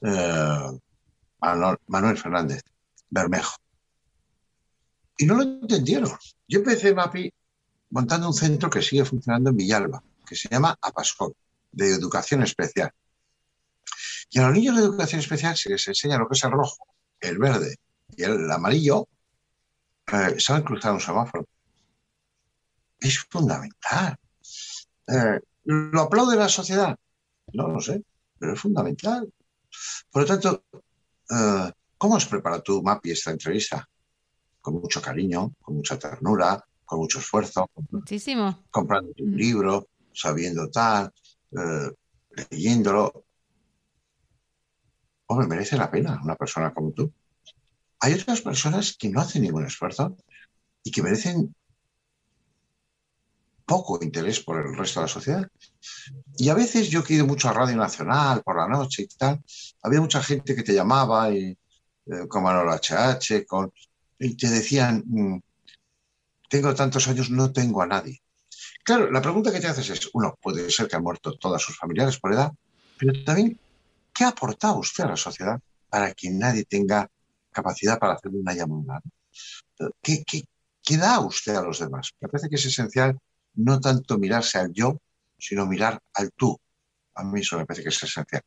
eh, 0.01 0.78
Manuel 1.86 2.18
Fernández 2.18 2.62
Bermejo. 3.11 3.57
Y 5.16 5.26
no 5.26 5.36
lo 5.36 5.42
entendieron. 5.42 6.11
Yo 6.49 6.59
empecé 6.59 6.95
MAPI 6.95 7.32
montando 7.90 8.26
un 8.26 8.34
centro 8.34 8.68
que 8.68 8.82
sigue 8.82 9.05
funcionando 9.05 9.51
en 9.51 9.57
Villalba, 9.57 10.03
que 10.26 10.34
se 10.34 10.49
llama 10.49 10.76
APASCOL, 10.80 11.34
de 11.70 11.90
educación 11.90 12.42
especial. 12.42 12.90
Y 14.30 14.38
a 14.38 14.47
los 14.47 14.53
niños 14.53 14.76
de 14.76 14.82
educación 14.82 15.20
especial 15.20 15.57
se 15.57 15.70
les 15.70 15.86
enseña 15.86 16.18
lo 16.18 16.28
que 16.28 16.34
es 16.34 16.45
el 16.45 16.51
rojo, 16.51 16.86
el 17.20 17.38
verde 17.38 17.76
y 18.16 18.22
el 18.24 18.51
amarillo, 18.51 19.09
eh, 20.12 20.36
saben 20.38 20.62
cruzar 20.62 20.92
un 20.92 21.01
semáforo. 21.01 21.47
Es 22.99 23.18
fundamental. 23.30 24.16
Eh, 25.07 25.40
¿Lo 25.64 26.03
aplaude 26.03 26.36
la 26.36 26.49
sociedad? 26.49 26.97
No 27.53 27.68
lo 27.68 27.80
sé, 27.80 28.03
pero 28.38 28.55
es 28.55 28.61
fundamental. 28.61 29.32
Por 30.11 30.22
lo 30.22 30.28
tanto, 30.28 30.64
eh, 31.30 31.72
¿Cómo 31.96 32.16
has 32.16 32.26
preparado 32.26 32.62
tú, 32.62 32.82
Mapi, 32.82 33.12
esta 33.12 33.30
entrevista? 33.30 33.88
Con 34.60 34.74
mucho 34.74 35.00
cariño, 35.00 35.54
con 35.62 35.76
mucha 35.76 35.98
ternura, 35.98 36.62
con 36.84 36.98
mucho 36.98 37.18
esfuerzo. 37.18 37.70
Muchísimo. 37.90 38.64
Comprando 38.70 39.12
un 39.18 39.32
mm. 39.32 39.36
libro, 39.36 39.88
sabiendo 40.12 40.68
tal, 40.70 41.12
eh, 41.52 41.90
leyéndolo. 42.50 43.24
Hombre, 45.26 45.46
merece 45.46 45.76
la 45.76 45.90
pena 45.90 46.20
una 46.22 46.36
persona 46.36 46.74
como 46.74 46.92
tú. 46.92 47.12
Hay 48.00 48.12
otras 48.12 48.42
personas 48.42 48.96
que 48.98 49.08
no 49.08 49.20
hacen 49.20 49.42
ningún 49.42 49.64
esfuerzo 49.64 50.16
y 50.82 50.90
que 50.90 51.02
merecen 51.02 51.54
poco 53.64 53.98
interés 54.02 54.40
por 54.40 54.60
el 54.60 54.76
resto 54.76 55.00
de 55.00 55.06
la 55.06 55.12
sociedad. 55.12 55.48
Y 56.36 56.48
a 56.48 56.54
veces 56.54 56.88
yo 56.88 57.02
he 57.06 57.14
ido 57.14 57.26
mucho 57.26 57.48
a 57.48 57.52
Radio 57.52 57.76
Nacional 57.76 58.42
por 58.42 58.56
la 58.56 58.68
noche 58.68 59.02
y 59.02 59.06
tal, 59.06 59.42
había 59.82 60.00
mucha 60.00 60.22
gente 60.22 60.54
que 60.54 60.62
te 60.62 60.74
llamaba 60.74 61.30
y, 61.30 61.56
eh, 62.06 62.28
con 62.28 62.42
Manolo 62.42 62.72
HH, 62.72 63.46
con, 63.46 63.72
y 64.18 64.36
te 64.36 64.48
decían, 64.48 65.02
mm, 65.06 65.38
tengo 66.48 66.74
tantos 66.74 67.08
años, 67.08 67.30
no 67.30 67.52
tengo 67.52 67.82
a 67.82 67.86
nadie. 67.86 68.22
Claro, 68.84 69.10
la 69.10 69.22
pregunta 69.22 69.50
que 69.50 69.60
te 69.60 69.66
haces 69.66 69.88
es, 69.90 70.10
uno, 70.12 70.38
puede 70.40 70.70
ser 70.70 70.88
que 70.88 70.96
han 70.96 71.02
muerto 71.02 71.36
todos 71.38 71.62
sus 71.62 71.76
familiares 71.76 72.18
por 72.18 72.32
edad, 72.34 72.52
pero 72.98 73.12
también, 73.24 73.58
¿qué 74.12 74.24
ha 74.24 74.28
aportado 74.28 74.76
usted 74.76 75.04
a 75.04 75.08
la 75.08 75.16
sociedad 75.16 75.58
para 75.88 76.12
que 76.12 76.30
nadie 76.30 76.64
tenga 76.64 77.08
capacidad 77.50 77.98
para 77.98 78.14
hacer 78.14 78.30
una 78.32 78.52
llamada? 78.52 79.00
¿Qué, 80.02 80.22
qué, 80.24 80.44
qué 80.82 80.96
da 80.96 81.20
usted 81.20 81.54
a 81.54 81.62
los 81.62 81.78
demás? 81.78 82.12
Me 82.20 82.28
parece 82.28 82.48
que 82.48 82.56
es 82.56 82.66
esencial 82.66 83.18
no 83.57 83.80
tanto 83.80 84.18
mirarse 84.18 84.59
al 84.59 84.72
yo, 84.72 85.00
sino 85.38 85.66
mirar 85.66 86.00
al 86.14 86.32
tú. 86.32 86.59
A 87.14 87.24
mí 87.24 87.40
eso 87.40 87.59
me 87.59 87.66
parece 87.66 87.82
que 87.84 87.88
es 87.90 88.02
esencial. 88.02 88.42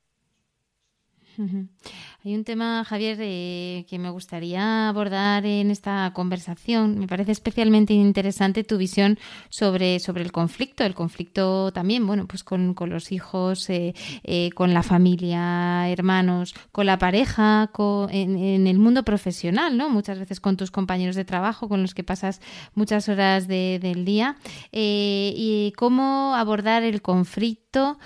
Hay 2.26 2.36
un 2.36 2.44
tema, 2.44 2.84
Javier, 2.84 3.18
eh, 3.22 3.86
que 3.88 4.00
me 4.00 4.10
gustaría 4.10 4.90
abordar 4.90 5.46
en 5.46 5.70
esta 5.70 6.12
conversación. 6.14 6.98
Me 6.98 7.08
parece 7.08 7.32
especialmente 7.32 7.94
interesante 7.94 8.64
tu 8.64 8.78
visión 8.78 9.20
sobre, 9.50 10.00
sobre 10.00 10.24
el 10.24 10.32
conflicto, 10.32 10.84
el 10.84 10.96
conflicto 10.96 11.72
también, 11.72 12.08
bueno, 12.08 12.26
pues 12.28 12.44
con, 12.44 12.76
los 12.88 13.12
hijos, 13.12 13.70
eh, 13.70 13.94
eh, 14.24 14.50
con 14.56 14.74
la 14.74 14.82
familia, 14.84 15.90
hermanos, 15.90 16.56
con 16.72 16.88
la 16.88 16.98
pareja, 16.98 17.70
en, 18.10 18.68
el 18.68 18.80
mundo 18.80 19.04
profesional, 19.04 19.78
¿no? 19.78 19.90
Muchas 19.90 20.18
veces 20.18 20.40
con 20.40 20.58
tus 20.58 20.72
compañeros 20.72 21.16
de 21.16 21.26
trabajo, 21.26 21.70
con 21.70 21.82
los 21.82 21.94
que 21.94 22.04
pasas 22.04 22.42
muchas 22.74 23.10
horas 23.10 23.48
del 23.48 24.06
día. 24.06 24.38
y 24.72 25.74
cómo 25.78 26.36
abordar 26.36 26.84
el 26.84 27.02
conflicto 27.02 28.00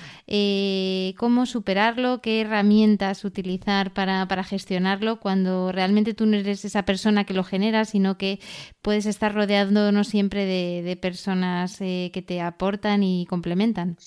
cómo 1.17 1.45
superarlo, 1.45 2.21
qué 2.21 2.41
herramientas 2.41 3.20
utilizar 3.25 3.93
para, 3.93 4.43
gestionarlo 4.43 5.19
cuando 5.19 5.71
realmente 5.71 6.13
tú 6.13 6.25
no 6.25 6.37
eres 6.37 6.65
esa 6.65 6.83
persona 6.83 7.25
que 7.25 7.33
lo 7.33 7.43
genera, 7.43 7.85
sino 7.85 8.17
que 8.17 8.39
puedes 8.81 9.05
estar 9.05 9.33
rodeándonos 9.33 10.07
siempre 10.07 10.45
de, 10.45 10.95
personas 10.97 11.81
eh, 11.81 12.11
que 12.13 12.21
te 12.21 12.41
aportan 12.41 13.03
y 13.03 13.25
complementan. 13.27 13.97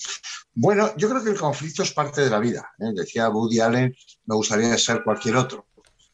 Bueno, 0.53 0.91
yo 0.97 1.09
creo 1.09 1.23
que 1.23 1.31
el 1.31 1.39
conflicto 1.39 1.83
es 1.83 1.91
parte 1.91 2.21
de 2.21 2.29
la 2.29 2.39
vida. 2.39 2.71
¿eh? 2.79 2.91
Decía 2.93 3.29
Woody 3.29 3.59
Allen, 3.59 3.95
me 4.25 4.35
gustaría 4.35 4.77
ser 4.77 5.03
cualquier 5.03 5.35
otro. 5.35 5.67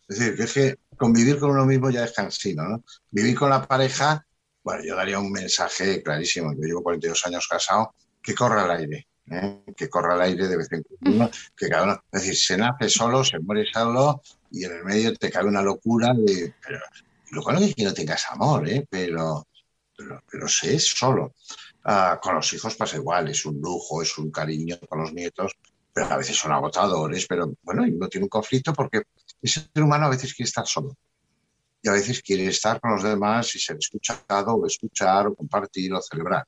Es 0.08 0.20
decir, 0.20 0.36
que 0.36 0.44
es 0.44 0.54
que 0.54 0.80
convivir 0.98 1.40
con 1.40 1.52
uno 1.52 1.66
mismo 1.66 1.90
ya 1.90 2.04
es 2.04 2.12
cansino, 2.12 2.64
¿no? 2.64 2.84
Vivir 3.10 3.36
con 3.36 3.50
la 3.50 3.68
pareja, 3.68 4.26
bueno, 4.64 4.84
yo 4.84 4.96
daría 4.96 5.20
un 5.20 5.32
mensaje 5.32 6.04
clarísimo. 6.04 6.54
Yo 6.54 6.62
llevo 6.62 6.84
42 6.84 7.26
años 7.26 7.48
casado, 7.48 7.96
que 8.22 8.36
corra 8.36 8.66
al 8.66 8.72
aire, 8.72 9.08
¿eh? 9.32 9.64
que 9.76 9.90
corra 9.90 10.14
al 10.14 10.22
aire 10.22 10.48
de 10.48 10.58
vez 10.58 10.72
en 10.72 10.84
cuando, 10.84 11.32
que 11.56 11.70
cada 11.70 11.84
uno, 11.84 12.04
es 12.12 12.22
decir, 12.22 12.36
se 12.36 12.58
nace 12.58 12.90
solo, 12.90 13.24
se 13.24 13.40
muere 13.40 13.66
solo 13.72 14.22
y 14.52 14.66
en 14.66 14.74
el 14.74 14.84
medio 14.84 15.16
te 15.16 15.32
cae 15.32 15.46
una 15.46 15.62
locura 15.62 16.14
de, 16.14 16.54
pero, 16.66 16.80
lo 17.32 17.42
cual 17.42 17.56
no 17.56 17.62
es 17.62 17.74
que 17.74 17.84
no 17.84 17.94
tengas 17.94 18.26
amor, 18.30 18.68
¿eh? 18.68 18.86
pero, 18.90 19.48
pero, 19.96 20.24
pero 20.30 20.48
sé 20.48 20.78
solo. 20.80 21.34
Ah, 21.84 22.20
con 22.22 22.36
los 22.36 22.54
hijos 22.54 22.76
pasa 22.76 22.98
igual, 22.98 23.30
es 23.30 23.46
un 23.46 23.60
lujo, 23.60 24.02
es 24.02 24.18
un 24.18 24.30
cariño 24.30 24.78
con 24.88 25.00
los 25.00 25.14
nietos, 25.14 25.54
pero 25.94 26.08
a 26.08 26.18
veces 26.18 26.38
son 26.38 26.52
agotadores, 26.52 27.26
pero 27.28 27.54
bueno, 27.64 27.86
y 27.88 27.92
no 27.92 28.08
tiene 28.08 28.26
un 28.26 28.30
conflicto 28.30 28.74
porque 28.74 29.04
ese 29.42 29.68
ser 29.74 29.84
humano 29.84 30.06
a 30.06 30.10
veces 30.10 30.34
quiere 30.34 30.48
estar 30.48 30.68
solo. 30.68 30.96
Y 31.84 31.90
a 31.90 31.94
veces 31.94 32.22
quiere 32.22 32.46
estar 32.46 32.80
con 32.80 32.92
los 32.92 33.04
demás 33.04 33.56
y 33.56 33.60
ser 33.60 33.78
escuchado 33.78 34.54
o 34.54 34.68
escuchar 34.68 35.28
o 35.28 35.36
compartir 35.36 35.92
o 35.94 36.02
celebrar. 36.02 36.46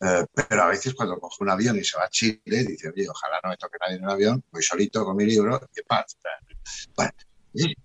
Eh, 0.00 0.24
pero 0.48 0.62
a 0.62 0.68
veces 0.68 0.94
cuando 0.94 1.18
coge 1.18 1.44
un 1.44 1.50
avión 1.50 1.76
y 1.78 1.84
se 1.84 1.98
va 1.98 2.04
a 2.04 2.10
Chile, 2.10 2.40
dice, 2.44 2.88
oye, 2.88 3.08
ojalá 3.08 3.38
no 3.42 3.50
me 3.50 3.56
toque 3.56 3.76
nadie 3.80 3.96
en 3.96 4.04
un 4.04 4.10
avión, 4.10 4.44
voy 4.50 4.62
solito 4.62 5.04
con 5.04 5.16
mi 5.16 5.26
libro 5.26 5.60
y 5.76 5.82
paz. 5.82 6.16
Bueno, 6.96 7.12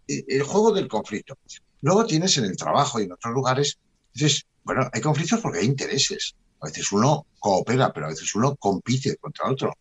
el 0.08 0.44
juego 0.44 0.72
del 0.72 0.88
conflicto. 0.88 1.38
Luego 1.82 2.06
tienes 2.06 2.38
en 2.38 2.46
el 2.46 2.56
trabajo 2.56 3.00
y 3.00 3.04
en 3.04 3.12
otros 3.12 3.34
lugares, 3.34 3.80
dices, 4.14 4.46
bueno, 4.64 4.90
hay 4.92 5.02
conflictos 5.02 5.40
porque 5.42 5.60
hay 5.60 5.66
intereses. 5.66 6.36
A 6.62 6.68
veces 6.68 6.92
uno 6.92 7.28
coopera, 7.38 7.92
pero 7.94 8.08
a 8.08 8.10
veces 8.10 8.34
uno 8.34 8.56
compite 8.56 9.18
contra 9.18 9.52
otro. 9.52 9.74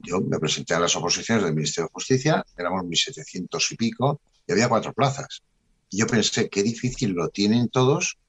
Yo 0.00 0.20
me 0.20 0.38
presenté 0.38 0.74
a 0.74 0.80
las 0.80 0.94
oposiciones 0.96 1.44
del 1.44 1.54
Ministerio 1.54 1.86
de 1.86 1.92
Justicia, 1.92 2.44
éramos 2.58 2.82
1.700 2.82 3.72
y 3.72 3.76
pico, 3.76 4.20
y 4.46 4.52
había 4.52 4.68
cuatro 4.68 4.92
plazas. 4.92 5.42
Y 5.88 5.98
yo 5.98 6.06
pensé, 6.06 6.48
qué 6.50 6.62
difícil 6.62 7.12
lo 7.12 7.28
tienen 7.28 7.68
todos 7.68 8.18
eh, 8.18 8.23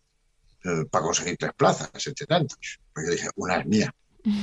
para 0.89 1.05
conseguir 1.05 1.37
tres 1.37 1.53
plazas, 1.55 1.89
entre 2.07 2.25
tantos. 2.25 2.79
Porque 2.93 3.07
yo 3.07 3.13
dije, 3.13 3.29
una 3.35 3.57
es 3.57 3.65
mía. 3.65 3.95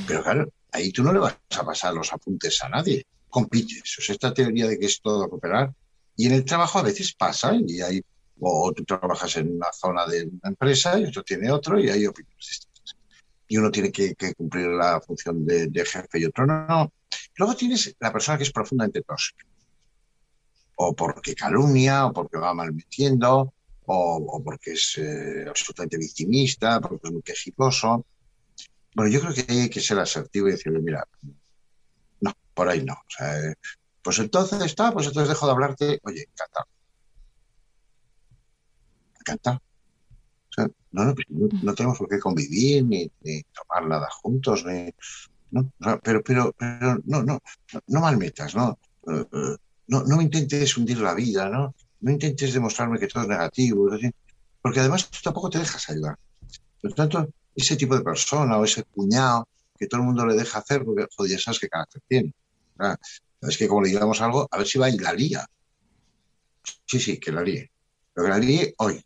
Pero 0.07 0.23
claro, 0.23 0.53
ahí 0.71 0.93
tú 0.93 1.03
no 1.03 1.13
le 1.13 1.19
vas 1.19 1.37
a 1.59 1.65
pasar 1.65 1.95
los 1.95 2.13
apuntes 2.13 2.63
a 2.63 2.69
nadie. 2.69 3.07
Compites. 3.29 3.99
O 3.99 4.03
sea, 4.03 4.13
esta 4.15 4.33
teoría 4.33 4.69
de 4.69 4.79
que 4.79 4.87
es 4.87 5.01
todo 5.01 5.29
cooperar. 5.29 5.73
Y 6.17 6.27
en 6.27 6.33
el 6.35 6.45
trabajo 6.45 6.79
a 6.79 6.83
veces 6.83 7.15
pasa, 7.15 7.55
y 7.67 7.81
hay, 7.81 8.03
o 8.41 8.73
tú 8.73 8.85
trabajas 8.85 9.37
en 9.37 9.57
una 9.57 9.73
zona 9.73 10.07
de 10.07 10.25
una 10.25 10.51
empresa 10.51 10.99
y 10.99 11.07
otro 11.07 11.23
tiene 11.23 11.51
otro, 11.51 11.81
y 11.81 11.89
hay 11.89 12.07
opiniones 12.07 12.47
distintas. 12.47 12.97
Y 13.49 13.57
uno 13.57 13.71
tiene 13.71 13.91
que, 13.91 14.15
cumplir 14.35 14.69
la 14.69 15.01
función 15.01 15.45
de, 15.45 15.67
de, 15.69 15.85
jefe 15.85 16.21
y 16.21 16.27
otro 16.27 16.47
no. 16.47 16.93
Luego 17.37 17.55
tienes 17.55 17.95
la 17.99 18.13
persona 18.13 18.39
que 18.39 18.45
es 18.45 18.53
profundamente 18.53 19.03
tóxica. 19.03 19.45
O 20.77 20.95
porque 20.95 21.35
calumnia, 21.35 22.07
o 22.07 22.13
porque 22.13 22.39
va 22.39 22.55
malmetiendo, 22.55 23.53
o, 23.87 24.43
porque 24.45 24.73
es 24.73 24.99
eh, 24.99 25.45
absolutamente 25.49 25.99
victimista, 25.99 26.81
porque 26.81 27.09
es 27.09 27.13
muy 27.13 27.23
quejicoso. 27.23 28.07
Bueno, 28.95 29.11
yo 29.11 29.21
creo 29.21 29.35
que 29.35 29.53
hay 29.53 29.71
que 29.71 29.81
ser 29.81 29.99
asertivo 29.99 30.49
y 30.49 30.53
decirle, 30.53 30.81
mira, 30.81 31.07
no, 32.21 32.33
por 32.55 32.69
ahí 32.69 32.85
no. 32.85 32.95
Eh, 33.21 33.55
pues 34.03 34.19
entonces 34.19 34.61
está, 34.63 34.93
pues 34.93 35.07
entonces 35.07 35.31
dejo 35.31 35.47
de 35.47 35.53
hablarte, 35.53 36.01
oye, 36.05 36.29
encantado. 36.31 36.67
Encantado. 39.21 39.63
no, 40.91 41.15
pues 41.15 41.27
no, 41.63 41.75
tenemos 41.75 41.99
por 41.99 42.09
qué 42.09 42.19
convivir, 42.19 42.85
ni, 42.85 43.11
tomar 43.53 43.89
nada 43.89 44.09
juntos, 44.11 44.65
ni, 44.65 44.93
¿no? 45.51 45.73
pero, 46.03 46.23
pero, 46.23 46.53
pero 46.59 46.99
no, 47.05 47.23
no, 47.23 47.41
no 47.87 48.01
malmetas, 48.01 48.55
¿no? 48.55 48.79
Eh, 49.09 49.57
no, 49.87 50.03
no 50.05 50.23
intentes 50.23 50.77
hundir 50.77 50.99
la 50.99 51.15
vida, 51.15 51.49
¿no? 51.49 51.75
No 52.03 52.11
intentes 52.11 52.53
demostrarme 52.53 52.99
que 52.99 53.09
todo 53.09 53.23
es 53.23 53.29
negativo, 53.29 53.89
porque 54.61 54.81
además 54.81 55.09
tú 55.09 55.19
tampoco 55.23 55.51
te 55.51 55.59
dejas 55.59 55.89
ayudar. 55.89 56.19
Por 56.81 56.91
lo 56.91 56.95
tanto, 56.95 57.29
ese 57.55 57.77
tipo 57.77 57.97
de 57.97 58.03
persona 58.03 58.59
o 58.59 58.65
ese 58.65 58.85
cuñado 58.85 59.49
que 59.79 59.87
todo 59.87 60.01
el 60.01 60.07
mundo 60.07 60.27
le 60.27 60.35
deja 60.35 60.59
hacer, 60.59 60.85
porque 60.85 61.07
joder, 61.17 61.33
ya 61.33 61.39
sabes 61.39 61.59
qué 61.59 61.69
carácter 61.69 62.03
tiene. 62.07 62.35
Es 63.41 63.57
que 63.57 63.67
como 63.67 63.83
le 63.83 63.89
digamos 63.89 64.21
algo, 64.21 64.49
a 64.51 64.59
ver 64.59 64.67
si 64.67 64.79
va 64.79 64.89
y 64.91 64.99
la 64.99 65.13
lía. 65.13 65.45
Sí, 66.87 67.01
sí, 67.01 67.19
que 67.19 67.33
la 67.33 67.43
líe. 67.43 67.71
Pero 68.15 68.27
que 68.27 68.31
la 68.31 68.39
líe 68.39 68.75
hoy. 68.79 69.05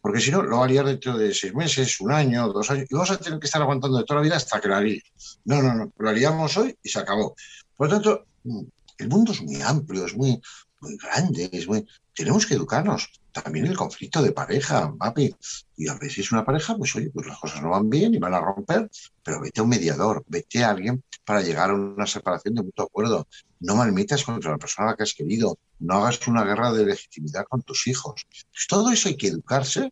Porque 0.00 0.20
si 0.20 0.32
no, 0.32 0.42
lo 0.42 0.58
va 0.58 0.64
a 0.64 0.68
liar 0.68 0.86
dentro 0.86 1.16
de 1.16 1.32
seis 1.32 1.54
meses, 1.54 2.00
un 2.00 2.10
año, 2.10 2.48
dos 2.48 2.68
años, 2.72 2.86
y 2.90 2.94
vamos 2.94 3.12
a 3.12 3.18
tener 3.18 3.38
que 3.38 3.46
estar 3.46 3.62
aguantando 3.62 3.98
de 3.98 4.04
toda 4.04 4.18
la 4.18 4.24
vida 4.24 4.36
hasta 4.36 4.60
que 4.60 4.68
la 4.68 4.80
líe. 4.80 5.02
No, 5.44 5.62
no, 5.62 5.74
no, 5.74 5.92
la 5.98 6.12
liamos 6.12 6.56
hoy 6.56 6.76
y 6.82 6.88
se 6.88 6.98
acabó. 6.98 7.36
Por 7.76 7.88
lo 7.88 7.94
tanto, 7.94 8.26
mm, 8.42 8.62
el 8.98 9.08
mundo 9.08 9.30
es 9.30 9.42
muy 9.42 9.62
amplio, 9.62 10.06
es 10.06 10.16
muy, 10.16 10.40
muy 10.82 10.96
grande, 10.96 11.48
es 11.52 11.66
muy... 11.66 11.86
Tenemos 12.14 12.44
que 12.44 12.54
educarnos. 12.54 13.08
También 13.32 13.66
el 13.66 13.76
conflicto 13.76 14.20
de 14.20 14.32
pareja, 14.32 14.94
papi. 14.98 15.34
Y 15.76 15.88
a 15.88 15.94
veces 15.94 16.30
una 16.32 16.44
pareja, 16.44 16.76
pues 16.76 16.94
oye, 16.96 17.10
pues 17.10 17.26
las 17.26 17.38
cosas 17.38 17.62
no 17.62 17.70
van 17.70 17.88
bien 17.88 18.14
y 18.14 18.18
van 18.18 18.34
a 18.34 18.40
romper, 18.40 18.90
pero 19.22 19.40
vete 19.40 19.60
a 19.60 19.62
un 19.62 19.70
mediador, 19.70 20.22
vete 20.28 20.62
a 20.62 20.70
alguien 20.70 21.02
para 21.24 21.40
llegar 21.40 21.70
a 21.70 21.74
una 21.74 22.06
separación 22.06 22.54
de 22.54 22.62
mutuo 22.62 22.84
acuerdo. 22.84 23.26
No 23.60 23.76
malmitas 23.76 24.24
contra 24.24 24.50
la 24.50 24.58
persona 24.58 24.88
a 24.88 24.90
la 24.90 24.96
que 24.96 25.04
has 25.04 25.14
querido. 25.14 25.58
No 25.78 26.02
hagas 26.04 26.26
una 26.26 26.44
guerra 26.44 26.72
de 26.72 26.84
legitimidad 26.84 27.46
con 27.48 27.62
tus 27.62 27.86
hijos. 27.86 28.26
Pues 28.28 28.66
todo 28.68 28.90
eso 28.90 29.08
hay 29.08 29.16
que 29.16 29.28
educarse 29.28 29.90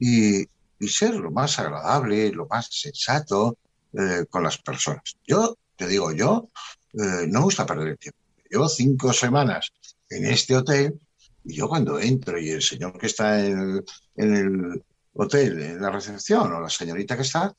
y, 0.00 0.40
y 0.40 0.88
ser 0.88 1.14
lo 1.14 1.30
más 1.30 1.58
agradable, 1.60 2.32
lo 2.32 2.48
más 2.48 2.68
sensato 2.72 3.58
eh, 3.92 4.24
con 4.28 4.42
las 4.42 4.58
personas. 4.58 5.16
Yo, 5.24 5.56
te 5.76 5.86
digo, 5.86 6.12
yo 6.12 6.48
eh, 6.94 7.26
no 7.28 7.40
me 7.40 7.44
gusta 7.44 7.66
perder 7.66 7.88
el 7.88 7.98
tiempo. 7.98 8.18
Llevo 8.50 8.68
cinco 8.68 9.12
semanas 9.12 9.72
en 10.10 10.26
este 10.26 10.56
hotel 10.56 10.98
y 11.44 11.56
yo 11.56 11.68
cuando 11.68 12.00
entro 12.00 12.38
y 12.38 12.50
el 12.50 12.62
señor 12.62 12.98
que 12.98 13.06
está 13.06 13.44
en 13.44 13.84
el, 14.16 14.82
hotel, 15.12 15.62
en 15.62 15.80
la 15.80 15.90
recepción, 15.90 16.52
o 16.52 16.60
la 16.60 16.70
señorita 16.70 17.16
que 17.16 17.22
está, 17.22 17.54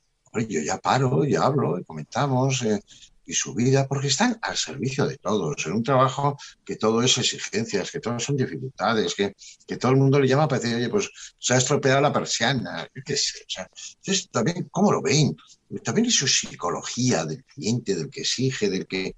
yo 0.49 0.61
ya 0.61 0.77
paro, 0.79 1.23
ya 1.23 1.43
hablo, 1.43 1.79
y 1.79 1.83
comentamos 1.85 2.63
eh, 2.63 2.81
y 3.25 3.33
su 3.33 3.53
vida, 3.55 3.87
porque 3.87 4.07
están 4.07 4.37
al 4.41 4.57
servicio 4.57 5.07
de 5.07 5.17
todos, 5.17 5.65
en 5.65 5.73
un 5.73 5.83
trabajo 5.83 6.37
que 6.63 6.75
todo 6.75 7.01
es 7.01 7.17
exigencias, 7.17 7.91
que 7.91 7.99
todo 7.99 8.19
son 8.19 8.35
dificultades, 8.35 9.15
que, 9.15 9.33
que 9.65 9.77
todo 9.77 9.91
el 9.91 9.97
mundo 9.97 10.19
le 10.19 10.27
llama 10.27 10.47
para 10.47 10.61
decir, 10.61 10.75
oye, 10.75 10.89
pues 10.89 11.09
se 11.39 11.53
ha 11.53 11.57
estropeado 11.57 12.01
la 12.01 12.13
persiana, 12.13 12.87
qué 13.05 13.15
sé. 13.15 13.39
O 13.39 13.49
sea, 13.49 13.69
entonces, 13.97 14.29
también, 14.29 14.67
¿cómo 14.69 14.91
lo 14.91 15.01
ven? 15.01 15.35
También 15.83 16.07
es 16.07 16.15
su 16.15 16.27
psicología 16.27 17.25
del 17.25 17.43
cliente, 17.45 17.95
del 17.95 18.09
que 18.09 18.21
exige, 18.21 18.69
del 18.69 18.85
que 18.85 19.15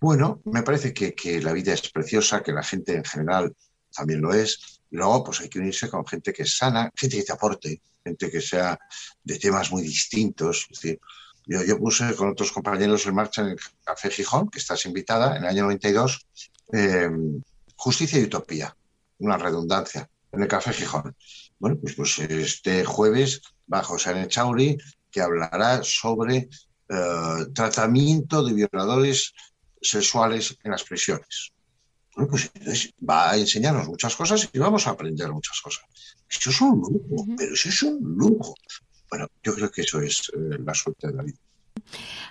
bueno, 0.00 0.40
me 0.44 0.62
parece 0.62 0.92
que, 0.92 1.40
la 1.40 1.52
vida 1.52 1.72
es 1.72 1.90
preciosa, 1.90 2.42
que 2.42 2.52
la 2.52 2.62
gente 2.62 2.94
en 2.94 3.04
general 3.04 3.54
también 3.94 4.20
lo 4.20 4.32
es. 4.32 4.82
Luego, 4.90 5.24
pues 5.24 5.40
hay 5.40 5.48
que 5.48 5.58
unirse 5.58 5.88
con 5.88 6.06
gente 6.06 6.32
que 6.32 6.42
es 6.42 6.56
sana, 6.56 6.90
gente 6.94 7.16
que 7.16 7.22
te 7.22 7.32
aporte, 7.32 7.82
gente 8.04 8.30
que 8.30 8.40
sea 8.40 8.78
de 9.22 9.38
temas 9.38 9.70
muy 9.72 9.82
distintos. 9.82 10.66
Es 10.70 10.80
decir, 10.80 11.00
yo, 11.46 11.78
puse 11.78 12.14
con 12.14 12.30
otros 12.30 12.52
compañeros 12.52 13.06
en 13.06 13.14
marcha 13.14 13.42
en 13.42 13.48
el 13.48 13.58
Café 13.84 14.10
Gijón, 14.10 14.48
que 14.48 14.58
estás 14.58 14.84
invitada, 14.84 15.36
en 15.36 15.44
el 15.44 15.48
año 15.48 15.62
92, 15.62 16.26
eh, 16.72 17.10
Justicia 17.76 18.18
y 18.18 18.24
Utopía, 18.24 18.76
una 19.18 19.38
redundancia, 19.38 20.10
en 20.32 20.42
el 20.42 20.48
Café 20.48 20.72
Gijón. 20.72 21.16
Bueno, 21.58 21.78
pues, 21.80 21.94
pues 21.94 22.18
este 22.18 22.84
jueves 22.84 23.40
va 23.72 23.82
José 23.82 24.20
Echauri, 24.22 24.76
que 25.10 25.20
hablará 25.20 25.82
sobre 25.82 26.48
eh, 26.88 27.46
tratamiento 27.54 28.44
de 28.44 28.52
violadores 28.52 29.32
sexuales 29.88 30.56
en 30.62 30.70
las 30.70 30.84
prisiones. 30.84 31.52
Bueno, 32.14 32.30
pues 32.30 32.50
entonces 32.54 32.94
va 33.08 33.30
a 33.30 33.36
enseñarnos 33.36 33.88
muchas 33.88 34.16
cosas 34.16 34.48
y 34.52 34.58
vamos 34.58 34.86
a 34.86 34.90
aprender 34.90 35.30
muchas 35.30 35.60
cosas. 35.60 35.84
Eso 36.28 36.50
es 36.50 36.60
un 36.60 36.80
lujo, 36.80 37.26
pero 37.36 37.52
eso 37.52 37.68
es 37.68 37.82
un 37.82 37.98
lujo. 38.16 38.54
Bueno, 39.10 39.28
yo 39.42 39.54
creo 39.54 39.70
que 39.70 39.82
eso 39.82 40.00
es 40.00 40.30
eh, 40.34 40.58
la 40.64 40.74
suerte 40.74 41.08
de 41.08 41.12
la 41.14 41.22
vida. 41.22 41.38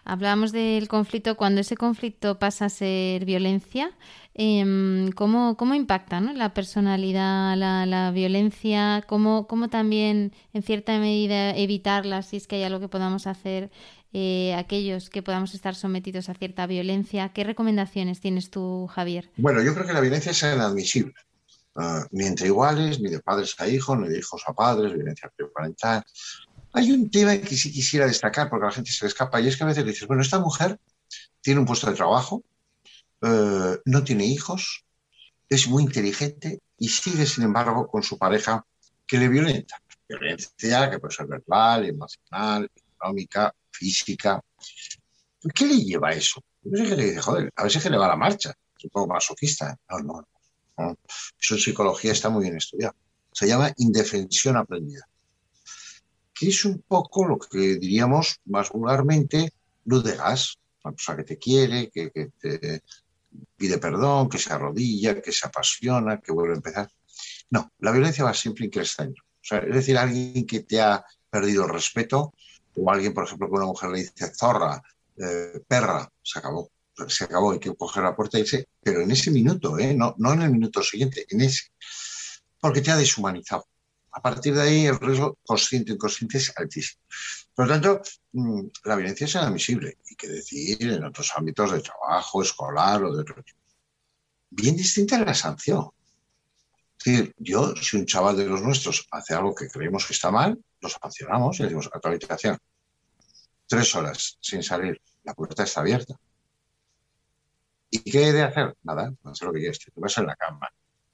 Hablábamos 0.03 0.51
del 0.51 0.87
conflicto, 0.87 1.37
cuando 1.37 1.61
ese 1.61 1.77
conflicto 1.77 2.39
pasa 2.39 2.65
a 2.65 2.69
ser 2.69 3.25
violencia, 3.25 3.91
em, 4.33 5.11
¿cómo, 5.11 5.55
¿cómo, 5.55 5.75
impacta 5.75 6.19
¿no? 6.19 6.33
la 6.33 6.53
personalidad, 6.53 7.55
la, 7.55 7.85
la 7.85 8.11
violencia? 8.11 9.03
¿Cómo, 9.07 9.47
¿Cómo, 9.47 9.69
también, 9.69 10.33
en 10.53 10.63
cierta 10.63 10.97
medida, 10.99 11.55
evitarla 11.55 12.21
si 12.21 12.37
es 12.37 12.47
que 12.47 12.57
hay 12.57 12.63
algo 12.63 12.79
que 12.79 12.87
podamos 12.87 13.27
hacer 13.27 13.71
eh, 14.17 14.53
aquellos 14.55 15.09
que 15.09 15.21
podamos 15.21 15.53
estar 15.53 15.75
sometidos 15.75 16.29
a 16.29 16.35
cierta 16.35 16.65
violencia. 16.67 17.33
¿Qué 17.33 17.43
recomendaciones 17.43 18.21
tienes 18.21 18.49
tú, 18.49 18.87
Javier? 18.87 19.29
Bueno, 19.35 19.61
yo 19.61 19.73
creo 19.73 19.85
que 19.85 19.91
la 19.91 19.99
violencia 19.99 20.31
es 20.31 20.41
inadmisible. 20.41 21.13
Uh, 21.73 22.05
ni 22.11 22.23
entre 22.23 22.47
iguales, 22.47 23.01
ni 23.01 23.09
de 23.09 23.19
padres 23.19 23.55
a 23.59 23.67
hijos, 23.67 23.99
ni 23.99 24.07
de 24.07 24.19
hijos 24.19 24.41
a 24.47 24.53
padres, 24.53 24.93
violencia 24.93 25.29
parental. 25.53 26.05
Hay 26.71 26.93
un 26.93 27.11
tema 27.11 27.35
que 27.35 27.57
sí 27.57 27.73
quisiera 27.73 28.05
destacar 28.07 28.49
porque 28.49 28.65
la 28.65 28.71
gente 28.71 28.89
se 28.89 29.03
le 29.03 29.09
escapa 29.09 29.41
y 29.41 29.49
es 29.49 29.57
que 29.57 29.65
a 29.65 29.67
veces 29.67 29.85
dices, 29.85 30.07
bueno, 30.07 30.21
esta 30.21 30.39
mujer 30.39 30.79
tiene 31.41 31.59
un 31.59 31.65
puesto 31.65 31.89
de 31.89 31.97
trabajo, 31.97 32.41
eh, 33.21 33.79
no 33.83 34.03
tiene 34.05 34.25
hijos, 34.25 34.85
es 35.49 35.67
muy 35.67 35.83
inteligente 35.83 36.61
y 36.79 36.87
sigue, 36.87 37.25
sin 37.25 37.43
embargo, 37.43 37.85
con 37.87 38.01
su 38.01 38.17
pareja 38.17 38.65
que 39.05 39.17
le 39.17 39.27
violenta. 39.27 39.75
Violencia 40.07 40.89
que 40.89 40.99
puede 40.99 41.13
ser 41.13 41.27
verbal, 41.27 41.83
emocional, 41.83 42.71
económica, 42.95 43.53
física. 43.77 44.41
¿Qué 45.53 45.65
le 45.65 45.77
lleva 45.77 46.09
a 46.09 46.13
eso? 46.13 46.41
Yo 46.63 46.77
sé 46.77 46.89
que 46.89 46.95
le 46.95 47.05
dice, 47.05 47.21
joder, 47.21 47.51
a 47.55 47.63
veces 47.63 47.83
que 47.83 47.89
le 47.89 47.97
va 47.97 48.07
la 48.07 48.15
marcha. 48.15 48.53
Es 48.77 48.83
un 48.85 48.89
poco 48.89 49.07
masoquista. 49.07 49.77
No, 49.89 49.99
no, 49.99 50.27
no. 50.77 50.97
Eso 51.39 51.55
en 51.55 51.61
psicología 51.61 52.11
está 52.11 52.29
muy 52.29 52.43
bien 52.43 52.57
estudiado. 52.57 52.95
Se 53.31 53.47
llama 53.47 53.71
indefensión 53.77 54.57
aprendida. 54.57 55.07
Que 56.33 56.49
es 56.49 56.65
un 56.65 56.81
poco 56.81 57.25
lo 57.25 57.37
que 57.37 57.75
diríamos 57.75 58.39
más 58.45 58.69
vulgarmente 58.69 59.51
luz 59.85 60.03
de 60.03 60.15
gas. 60.15 60.57
Una 60.83 60.93
persona 60.93 61.17
que 61.17 61.23
te 61.23 61.37
quiere, 61.37 61.89
que, 61.89 62.11
que 62.11 62.31
te 62.39 62.83
pide 63.57 63.77
perdón, 63.77 64.29
que 64.29 64.37
se 64.37 64.53
arrodilla, 64.53 65.21
que 65.21 65.31
se 65.31 65.47
apasiona, 65.47 66.19
que 66.19 66.31
vuelve 66.31 66.53
a 66.53 66.57
empezar. 66.57 66.89
No, 67.49 67.71
la 67.79 67.91
violencia 67.91 68.23
va 68.23 68.33
siempre 68.33 68.65
increciendo. 68.65 69.21
O 69.21 69.47
sea, 69.47 69.59
es 69.59 69.73
decir, 69.73 69.97
alguien 69.97 70.45
que 70.45 70.61
te 70.61 70.81
ha 70.81 71.03
perdido 71.29 71.65
el 71.65 71.73
respeto, 71.73 72.33
o 72.75 72.91
alguien, 72.91 73.13
por 73.13 73.25
ejemplo, 73.25 73.47
que 73.47 73.53
una 73.53 73.65
mujer 73.65 73.89
le 73.89 73.99
dice 73.99 74.33
zorra, 74.33 74.81
eh, 75.17 75.61
perra, 75.67 76.09
se 76.21 76.39
acabó. 76.39 76.71
Se 77.07 77.25
acabó, 77.25 77.51
hay 77.51 77.59
que 77.59 77.75
coger 77.75 78.03
la 78.03 78.15
puerta 78.15 78.37
y 78.37 78.41
irse, 78.41 78.69
pero 78.81 79.01
en 79.01 79.11
ese 79.11 79.29
minuto, 79.29 79.77
¿eh? 79.77 79.93
no, 79.93 80.15
no 80.17 80.33
en 80.33 80.43
el 80.43 80.51
minuto 80.51 80.81
siguiente, 80.81 81.25
en 81.29 81.41
ese. 81.41 81.63
Porque 82.59 82.81
te 82.81 82.91
ha 82.91 82.97
deshumanizado. 82.97 83.65
A 84.11 84.21
partir 84.21 84.55
de 84.55 84.61
ahí 84.61 84.85
el 84.85 84.97
riesgo 84.97 85.37
consciente 85.43 85.91
o 85.91 85.95
inconsciente 85.95 86.37
es 86.37 86.53
altísimo. 86.55 87.01
Por 87.53 87.67
lo 87.67 87.73
tanto, 87.73 88.01
mm, 88.31 88.61
la 88.85 88.95
violencia 88.95 89.25
es 89.25 89.35
inadmisible 89.35 89.97
y 90.09 90.15
que 90.15 90.29
decir 90.29 90.81
en 90.81 91.03
otros 91.03 91.33
ámbitos 91.35 91.73
de 91.73 91.81
trabajo, 91.81 92.41
escolar 92.41 93.03
o 93.03 93.13
de 93.13 93.21
otro 93.21 93.43
tipo. 93.43 93.59
Bien 94.49 94.77
distinta 94.77 95.19
la 95.19 95.33
sanción. 95.33 95.89
Es 96.97 97.03
decir, 97.05 97.33
yo, 97.37 97.75
si 97.75 97.97
un 97.97 98.05
chaval 98.05 98.37
de 98.37 98.45
los 98.45 98.61
nuestros 98.61 99.07
hace 99.11 99.33
algo 99.33 99.53
que 99.53 99.67
creemos 99.67 100.05
que 100.05 100.13
está 100.13 100.31
mal, 100.31 100.57
lo 100.81 100.89
sancionamos 100.89 101.59
y 101.59 101.63
le 101.63 101.69
decimos 101.69 101.89
actualización. 101.93 102.57
Tres 103.67 103.95
horas 103.95 104.37
sin 104.41 104.63
salir, 104.63 104.99
la 105.23 105.33
puerta 105.33 105.63
está 105.63 105.81
abierta. 105.81 106.15
¿Y 107.89 107.99
qué 107.99 108.27
he 108.27 108.33
de 108.33 108.43
hacer? 108.43 108.75
Nada, 108.83 109.13
hacer 109.23 109.47
lo 109.47 109.53
que 109.53 109.59
quieras. 109.59 109.79
Te 109.79 109.91
vas 109.95 110.17
en 110.17 110.25
la 110.25 110.35
cama, 110.35 110.67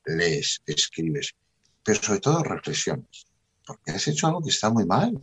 lees, 0.06 0.62
escribes, 0.66 1.36
pero 1.84 2.02
sobre 2.02 2.20
todo 2.20 2.44
reflexiones. 2.44 3.26
Porque 3.66 3.92
has 3.92 4.08
hecho 4.08 4.28
algo 4.28 4.42
que 4.42 4.50
está 4.50 4.70
muy 4.70 4.86
mal. 4.86 5.20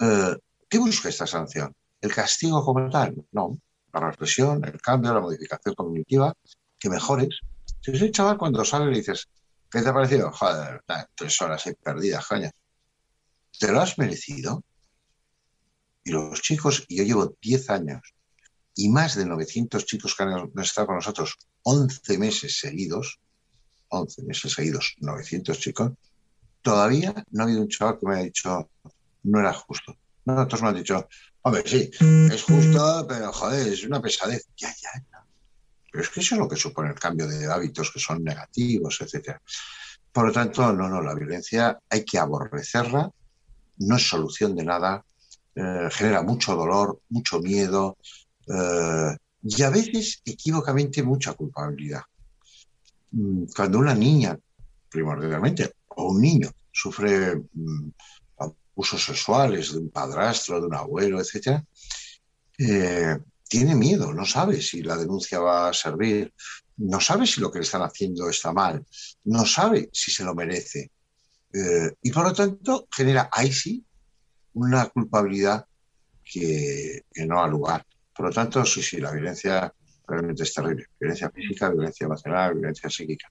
Eh, 0.00 0.36
¿Qué 0.68 0.78
busca 0.78 1.08
esta 1.08 1.26
sanción? 1.26 1.74
¿El 2.00 2.14
castigo 2.14 2.64
como 2.64 2.88
tal? 2.90 3.14
No. 3.32 3.58
La 3.92 4.00
reflexión, 4.00 4.64
el 4.64 4.80
cambio, 4.80 5.14
la 5.14 5.20
modificación 5.20 5.74
cognitiva, 5.74 6.34
que 6.78 6.90
mejores. 6.90 7.40
Si 7.80 7.92
ese 7.92 8.10
chaval 8.10 8.36
cuando 8.36 8.64
sale 8.64 8.86
le 8.86 8.98
dices, 8.98 9.28
¿qué 9.70 9.82
te 9.82 9.88
ha 9.88 9.94
parecido? 9.94 10.30
Joder, 10.32 10.82
tres 11.14 11.40
horas 11.40 11.66
ahí 11.66 11.74
perdidas, 11.74 12.26
coño. 12.26 12.50
¿Te 13.58 13.72
lo 13.72 13.80
has 13.80 13.98
merecido? 13.98 14.62
Y 16.04 16.10
los 16.10 16.40
chicos, 16.40 16.84
y 16.88 16.96
yo 16.96 17.04
llevo 17.04 17.36
10 17.40 17.70
años, 17.70 18.14
y 18.74 18.88
más 18.88 19.16
de 19.16 19.26
900 19.26 19.84
chicos 19.84 20.14
que 20.14 20.22
han 20.22 20.50
estado 20.56 20.86
con 20.86 20.96
nosotros 20.96 21.36
11 21.62 22.18
meses 22.18 22.58
seguidos, 22.58 23.18
11 23.88 24.22
meses 24.22 24.52
seguidos, 24.52 24.94
900 25.00 25.58
chicos, 25.58 25.92
todavía 26.62 27.12
no 27.30 27.42
ha 27.42 27.46
habido 27.46 27.60
un 27.60 27.68
chaval 27.68 27.98
que 27.98 28.06
me 28.06 28.14
haya 28.14 28.24
dicho, 28.24 28.70
no 29.24 29.40
era 29.40 29.52
justo. 29.52 29.96
No, 30.24 30.42
otros 30.42 30.62
me 30.62 30.68
han 30.68 30.76
dicho, 30.76 31.08
hombre, 31.42 31.62
sí, 31.66 31.90
es 32.00 32.42
justo, 32.42 33.06
pero 33.08 33.32
joder, 33.32 33.72
es 33.72 33.84
una 33.84 34.00
pesadez. 34.00 34.46
Ya, 34.56 34.74
ya. 34.80 35.17
Pero 35.98 36.06
es 36.06 36.14
que 36.14 36.20
eso 36.20 36.36
es 36.36 36.38
lo 36.38 36.48
que 36.48 36.54
supone 36.54 36.90
el 36.90 36.94
cambio 36.94 37.26
de 37.26 37.52
hábitos 37.52 37.90
que 37.90 37.98
son 37.98 38.22
negativos, 38.22 39.00
etcétera. 39.00 39.42
Por 40.12 40.28
lo 40.28 40.32
tanto, 40.32 40.72
no, 40.72 40.88
no, 40.88 41.02
la 41.02 41.12
violencia 41.12 41.76
hay 41.90 42.04
que 42.04 42.20
aborrecerla, 42.20 43.10
no 43.78 43.96
es 43.96 44.08
solución 44.08 44.54
de 44.54 44.62
nada, 44.62 45.04
eh, 45.56 45.88
genera 45.90 46.22
mucho 46.22 46.54
dolor, 46.54 47.00
mucho 47.08 47.40
miedo 47.40 47.98
eh, 48.46 49.16
y 49.42 49.62
a 49.64 49.70
veces 49.70 50.22
equivocamente 50.24 51.02
mucha 51.02 51.32
culpabilidad. 51.32 52.02
Mm, 53.10 53.46
cuando 53.56 53.80
una 53.80 53.94
niña, 53.96 54.38
primordialmente, 54.88 55.72
o 55.88 56.12
un 56.12 56.20
niño, 56.20 56.48
sufre 56.70 57.42
mm, 57.54 57.90
abusos 58.36 59.04
sexuales 59.04 59.72
de 59.72 59.80
un 59.80 59.90
padrastro, 59.90 60.60
de 60.60 60.66
un 60.68 60.76
abuelo, 60.76 61.20
etc., 61.20 61.60
eh, 62.56 63.18
tiene 63.48 63.74
miedo, 63.74 64.12
no 64.12 64.24
sabe 64.24 64.60
si 64.60 64.82
la 64.82 64.96
denuncia 64.96 65.40
va 65.40 65.68
a 65.68 65.74
servir, 65.74 66.32
no 66.76 67.00
sabe 67.00 67.26
si 67.26 67.40
lo 67.40 67.50
que 67.50 67.58
le 67.58 67.64
están 67.64 67.82
haciendo 67.82 68.28
está 68.28 68.52
mal, 68.52 68.84
no 69.24 69.44
sabe 69.46 69.88
si 69.92 70.10
se 70.10 70.24
lo 70.24 70.34
merece. 70.34 70.90
Eh, 71.52 71.92
y 72.02 72.10
por 72.10 72.24
lo 72.24 72.32
tanto 72.32 72.86
genera 72.94 73.28
ahí 73.32 73.52
sí 73.52 73.84
una 74.52 74.86
culpabilidad 74.86 75.64
que, 76.24 77.04
que 77.12 77.26
no 77.26 77.42
ha 77.42 77.48
lugar. 77.48 77.84
Por 78.14 78.26
lo 78.26 78.32
tanto, 78.32 78.64
sí, 78.64 78.82
sí, 78.82 78.98
la 78.98 79.12
violencia 79.12 79.72
realmente 80.06 80.42
es 80.42 80.52
terrible. 80.52 80.86
Violencia 80.98 81.30
física, 81.30 81.70
violencia 81.70 82.04
emocional, 82.04 82.54
violencia 82.54 82.90
psíquica. 82.90 83.30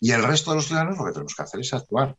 Y 0.00 0.10
el 0.12 0.22
resto 0.22 0.50
de 0.50 0.56
los 0.56 0.66
ciudadanos 0.66 0.98
lo 0.98 1.06
que 1.06 1.12
tenemos 1.12 1.34
que 1.34 1.42
hacer 1.42 1.60
es 1.60 1.72
actuar, 1.72 2.16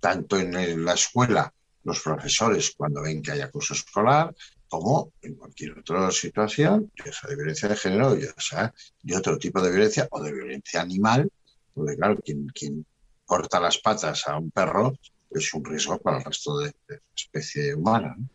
tanto 0.00 0.38
en 0.38 0.84
la 0.84 0.94
escuela, 0.94 1.52
los 1.84 2.00
profesores 2.00 2.72
cuando 2.76 3.02
ven 3.02 3.22
que 3.22 3.32
hay 3.32 3.40
acoso 3.40 3.74
escolar, 3.74 4.34
como 4.72 5.12
en 5.20 5.34
cualquier 5.34 5.78
otra 5.78 6.10
situación, 6.10 6.90
ya 6.96 7.28
de 7.28 7.36
violencia 7.36 7.68
de 7.68 7.76
género, 7.76 8.16
ya 8.16 8.32
sea 8.38 8.72
de 9.02 9.16
otro 9.18 9.36
tipo 9.36 9.60
de 9.60 9.70
violencia 9.70 10.08
o 10.10 10.22
de 10.22 10.32
violencia 10.32 10.80
animal, 10.80 11.30
porque 11.74 11.94
claro, 11.94 12.18
quien, 12.24 12.86
corta 13.26 13.60
las 13.60 13.76
patas 13.76 14.26
a 14.26 14.38
un 14.38 14.50
perro 14.50 14.94
es 15.30 15.52
un 15.52 15.62
riesgo 15.62 15.98
para 15.98 16.18
el 16.18 16.24
resto 16.24 16.56
de, 16.56 16.68
de 16.88 16.94
la 16.96 17.14
especie 17.14 17.74
humana. 17.74 18.14
¿no? 18.16 18.26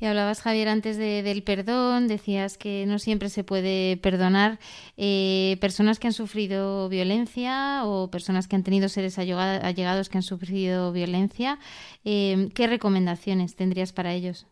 Y 0.00 0.06
hablabas, 0.06 0.42
Javier, 0.42 0.68
antes 0.68 0.96
del 0.96 1.44
perdón, 1.44 2.08
decías 2.08 2.58
que 2.58 2.84
no 2.88 2.98
siempre 2.98 3.30
se 3.30 3.44
puede 3.44 3.96
perdonar 3.98 4.58
eh, 4.96 5.58
personas 5.60 6.00
que 6.00 6.08
han 6.08 6.12
sufrido 6.12 6.88
violencia 6.88 7.84
o 7.84 8.10
personas 8.10 8.48
que 8.48 8.56
han 8.56 8.64
tenido 8.64 8.88
seres 8.88 9.16
allegados 9.20 10.08
que 10.08 10.18
han 10.18 10.22
sufrido 10.22 10.90
violencia. 10.90 11.60
Eh, 12.04 12.48
¿Qué 12.52 12.66
recomendaciones 12.66 13.54
tendrías 13.54 13.92
para 13.92 14.12
ellos? 14.12 14.46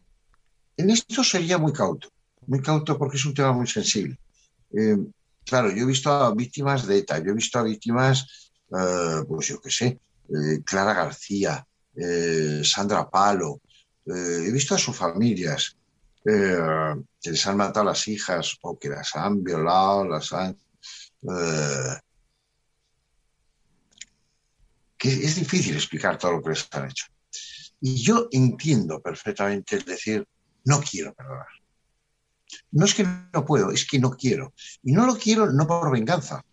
En 0.77 0.91
esto 0.91 1.23
sería 1.23 1.59
muy 1.59 1.73
cauto, 1.73 2.09
muy 2.47 2.61
cauto 2.61 2.99
porque 2.99 3.17
es 3.17 3.25
un 3.25 3.35
tema 3.35 3.53
muy 3.53 3.67
sensible. 3.67 4.19
Eh, 4.77 4.97
claro, 5.45 5.71
yo 5.71 5.83
he 5.83 5.87
visto 5.87 6.11
a 6.11 6.35
víctimas 6.35 6.87
de 6.87 6.99
ETA, 6.99 7.19
yo 7.19 7.31
he 7.31 7.35
visto 7.35 7.59
a 7.59 7.63
víctimas, 7.63 8.53
pues 9.29 9.47
yo 9.49 9.61
qué 9.61 9.71
sé, 9.71 10.01
Clara 10.65 10.95
García, 10.95 11.65
Sandra 12.63 13.09
Palo, 13.09 13.61
eh, 14.07 14.45
he 14.47 14.53
visto 14.53 14.75
a 14.75 14.79
sus 14.79 14.97
familias 14.97 15.77
eh, 16.25 16.95
que 17.21 17.31
les 17.31 17.47
han 17.47 17.57
matado 17.57 17.89
a 17.89 17.93
las 17.93 18.07
hijas 18.09 18.59
o 18.63 18.79
que 18.79 18.89
las 18.89 19.15
han 19.17 19.43
violado, 19.43 20.07
las 20.07 20.33
han... 20.33 20.57
Eh, 21.23 21.99
que 24.99 25.09
es 25.09 25.37
difícil 25.37 25.75
explicar 25.75 26.19
todo 26.19 26.33
lo 26.33 26.43
que 26.43 26.51
les 26.51 26.69
han 26.73 26.91
hecho. 26.91 27.07
Y 27.81 27.97
yo 27.97 28.29
entiendo 28.31 29.01
perfectamente 29.01 29.77
el 29.77 29.85
decir, 29.85 30.27
no 30.65 30.81
quiero 30.81 31.15
perdonar. 31.15 31.47
No 32.73 32.85
es 32.85 32.95
que 32.95 33.07
no 33.33 33.45
puedo, 33.45 33.71
es 33.71 33.87
que 33.87 33.99
no 33.99 34.11
quiero. 34.11 34.53
Y 34.83 34.93
no 34.93 35.07
lo 35.07 35.17
quiero 35.17 35.51
no 35.51 35.67
por 35.67 35.91
venganza, 35.91 36.45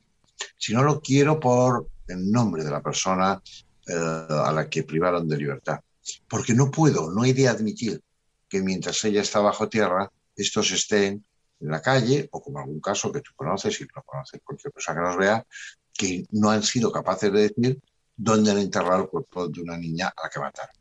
sino 0.57 0.83
lo 0.83 1.01
quiero 1.01 1.39
por 1.39 1.89
el 2.07 2.31
nombre 2.31 2.63
de 2.63 2.71
la 2.71 2.81
persona 2.81 3.41
a 3.87 4.51
la 4.53 4.69
que 4.69 4.83
privaron 4.83 5.27
de 5.27 5.37
libertad 5.37 5.79
porque 6.27 6.53
no 6.53 6.71
puedo, 6.71 7.11
no 7.11 7.25
he 7.25 7.33
de 7.33 7.47
admitir 7.47 8.01
que 8.49 8.61
mientras 8.61 9.03
ella 9.05 9.21
está 9.21 9.39
bajo 9.39 9.69
tierra, 9.69 10.11
estos 10.35 10.71
estén 10.71 11.23
en 11.59 11.67
la 11.69 11.81
calle, 11.81 12.27
o 12.31 12.41
como 12.41 12.59
algún 12.59 12.81
caso 12.81 13.11
que 13.11 13.21
tú 13.21 13.31
conoces 13.35 13.79
y 13.79 13.85
lo 13.85 14.03
conoce 14.03 14.39
cualquier 14.39 14.73
persona 14.73 15.01
que 15.01 15.07
nos 15.07 15.17
vea, 15.17 15.45
que 15.93 16.25
no 16.31 16.49
han 16.49 16.63
sido 16.63 16.91
capaces 16.91 17.31
de 17.31 17.41
decir 17.49 17.79
dónde 18.15 18.51
han 18.51 18.57
enterrado 18.57 19.03
el 19.03 19.09
cuerpo 19.09 19.47
de 19.47 19.61
una 19.61 19.77
niña 19.77 20.07
a 20.07 20.23
la 20.23 20.29
que 20.29 20.39
mataron. 20.39 20.75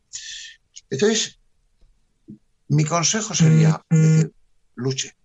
Entonces, 0.89 1.39
mi 2.71 2.85
consejo 2.85 3.35
sería 3.35 3.83
decir, 3.91 4.33
luche, 4.77 5.17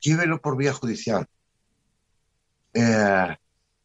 llévelo 0.00 0.40
por 0.40 0.56
vía 0.56 0.72
judicial. 0.74 1.26
Eh, 2.74 3.36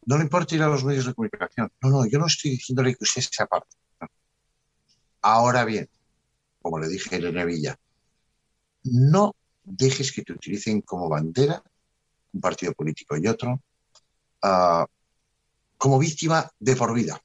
no 0.04 0.16
le 0.16 0.22
importa 0.22 0.54
ir 0.54 0.62
a 0.62 0.68
los 0.68 0.84
medios 0.84 1.06
de 1.06 1.14
comunicación. 1.14 1.70
No, 1.80 1.88
no, 1.88 2.06
yo 2.06 2.18
no 2.18 2.26
estoy 2.26 2.52
diciéndole 2.52 2.94
que 2.94 3.04
usted 3.04 3.22
se 3.22 3.42
aparte. 3.42 3.74
Ahora 5.22 5.64
bien, 5.64 5.88
como 6.60 6.78
le 6.78 6.88
dije 6.88 7.14
a 7.14 7.18
Irene 7.18 7.46
Villa, 7.46 7.78
no 8.84 9.34
dejes 9.64 10.12
que 10.12 10.22
te 10.22 10.34
utilicen 10.34 10.82
como 10.82 11.08
bandera 11.08 11.62
un 12.32 12.40
partido 12.40 12.72
político 12.74 13.16
y 13.16 13.26
otro 13.26 13.62
uh, 14.42 14.84
como 15.78 15.98
víctima 15.98 16.50
de 16.58 16.76
por 16.76 16.92
vida. 16.92 17.18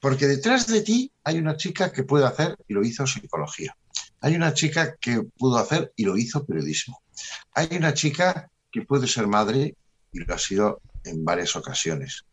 Porque 0.00 0.26
detrás 0.26 0.66
de 0.66 0.82
ti 0.82 1.10
hay 1.24 1.38
una 1.38 1.56
chica 1.56 1.90
que 1.90 2.04
puede 2.04 2.26
hacer 2.26 2.56
y 2.68 2.74
lo 2.74 2.84
hizo 2.84 3.06
psicología. 3.06 3.76
Hay 4.20 4.34
una 4.34 4.52
chica 4.52 4.96
que 4.96 5.22
pudo 5.22 5.58
hacer 5.58 5.92
y 5.96 6.04
lo 6.04 6.16
hizo 6.16 6.44
periodismo. 6.44 7.00
Hay 7.54 7.68
una 7.72 7.94
chica 7.94 8.50
que 8.70 8.82
puede 8.82 9.06
ser 9.06 9.26
madre 9.26 9.76
y 10.12 10.18
lo 10.18 10.34
ha 10.34 10.38
sido 10.38 10.80
en 11.04 11.24
varias 11.24 11.54
ocasiones. 11.56 12.24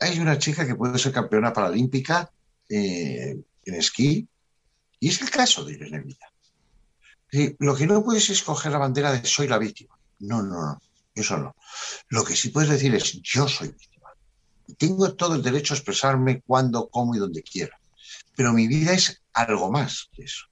Hay 0.00 0.18
una 0.18 0.38
chica 0.38 0.66
que 0.66 0.74
puede 0.74 0.98
ser 0.98 1.12
campeona 1.12 1.52
paralímpica 1.52 2.30
eh, 2.68 3.36
en 3.64 3.74
esquí 3.74 4.28
y 5.00 5.08
es 5.08 5.20
el 5.22 5.30
caso 5.30 5.64
de 5.64 5.74
Irene 5.74 6.00
Villa. 6.00 7.56
lo 7.58 7.76
que 7.76 7.86
no 7.86 8.02
puedes 8.02 8.30
es 8.30 8.42
coger 8.42 8.72
la 8.72 8.78
bandera 8.78 9.12
de 9.12 9.24
soy 9.24 9.48
la 9.48 9.58
víctima. 9.58 9.98
No, 10.20 10.42
no, 10.42 10.60
no, 10.60 10.82
eso 11.14 11.38
no. 11.38 11.54
Lo 12.08 12.24
que 12.24 12.34
sí 12.34 12.48
puedes 12.48 12.70
decir 12.70 12.94
es 12.94 13.20
yo 13.22 13.48
soy 13.48 13.68
víctima. 13.68 14.10
Tengo 14.76 15.14
todo 15.14 15.34
el 15.34 15.42
derecho 15.42 15.74
a 15.74 15.76
expresarme 15.76 16.42
cuando, 16.42 16.88
cómo 16.88 17.14
y 17.14 17.18
donde 17.18 17.42
quiera. 17.42 17.80
Pero 18.36 18.52
mi 18.52 18.66
vida 18.66 18.92
es 18.92 19.22
algo 19.32 19.70
más 19.70 20.08
que 20.12 20.24
eso. 20.24 20.46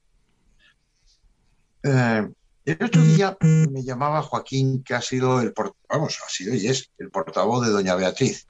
Eh, 1.89 2.29
el 2.65 2.85
otro 2.85 3.01
día 3.01 3.37
me 3.41 3.85
llamaba 3.85 4.21
Joaquín, 4.21 4.83
que 4.83 4.95
ha 4.95 5.01
sido 5.01 5.41
el 5.41 5.55
vamos, 5.89 6.19
ha 6.27 6.29
sido 6.29 6.53
y 6.53 6.67
es 6.67 6.91
el 6.99 7.11
portavoz 7.11 7.65
de 7.65 7.71
doña 7.73 7.95
Beatriz, 7.95 8.49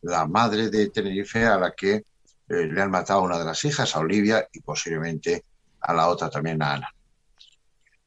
la 0.00 0.26
madre 0.26 0.68
de 0.68 0.90
Tenerife 0.90 1.46
a 1.46 1.58
la 1.58 1.72
que 1.72 1.94
eh, 1.94 2.04
le 2.48 2.82
han 2.82 2.90
matado 2.90 3.20
a 3.20 3.22
una 3.22 3.38
de 3.38 3.44
las 3.44 3.64
hijas, 3.64 3.94
a 3.94 4.00
Olivia, 4.00 4.48
y 4.52 4.60
posiblemente 4.60 5.44
a 5.80 5.94
la 5.94 6.08
otra 6.08 6.28
también, 6.28 6.60
a 6.60 6.74
Ana. 6.74 6.88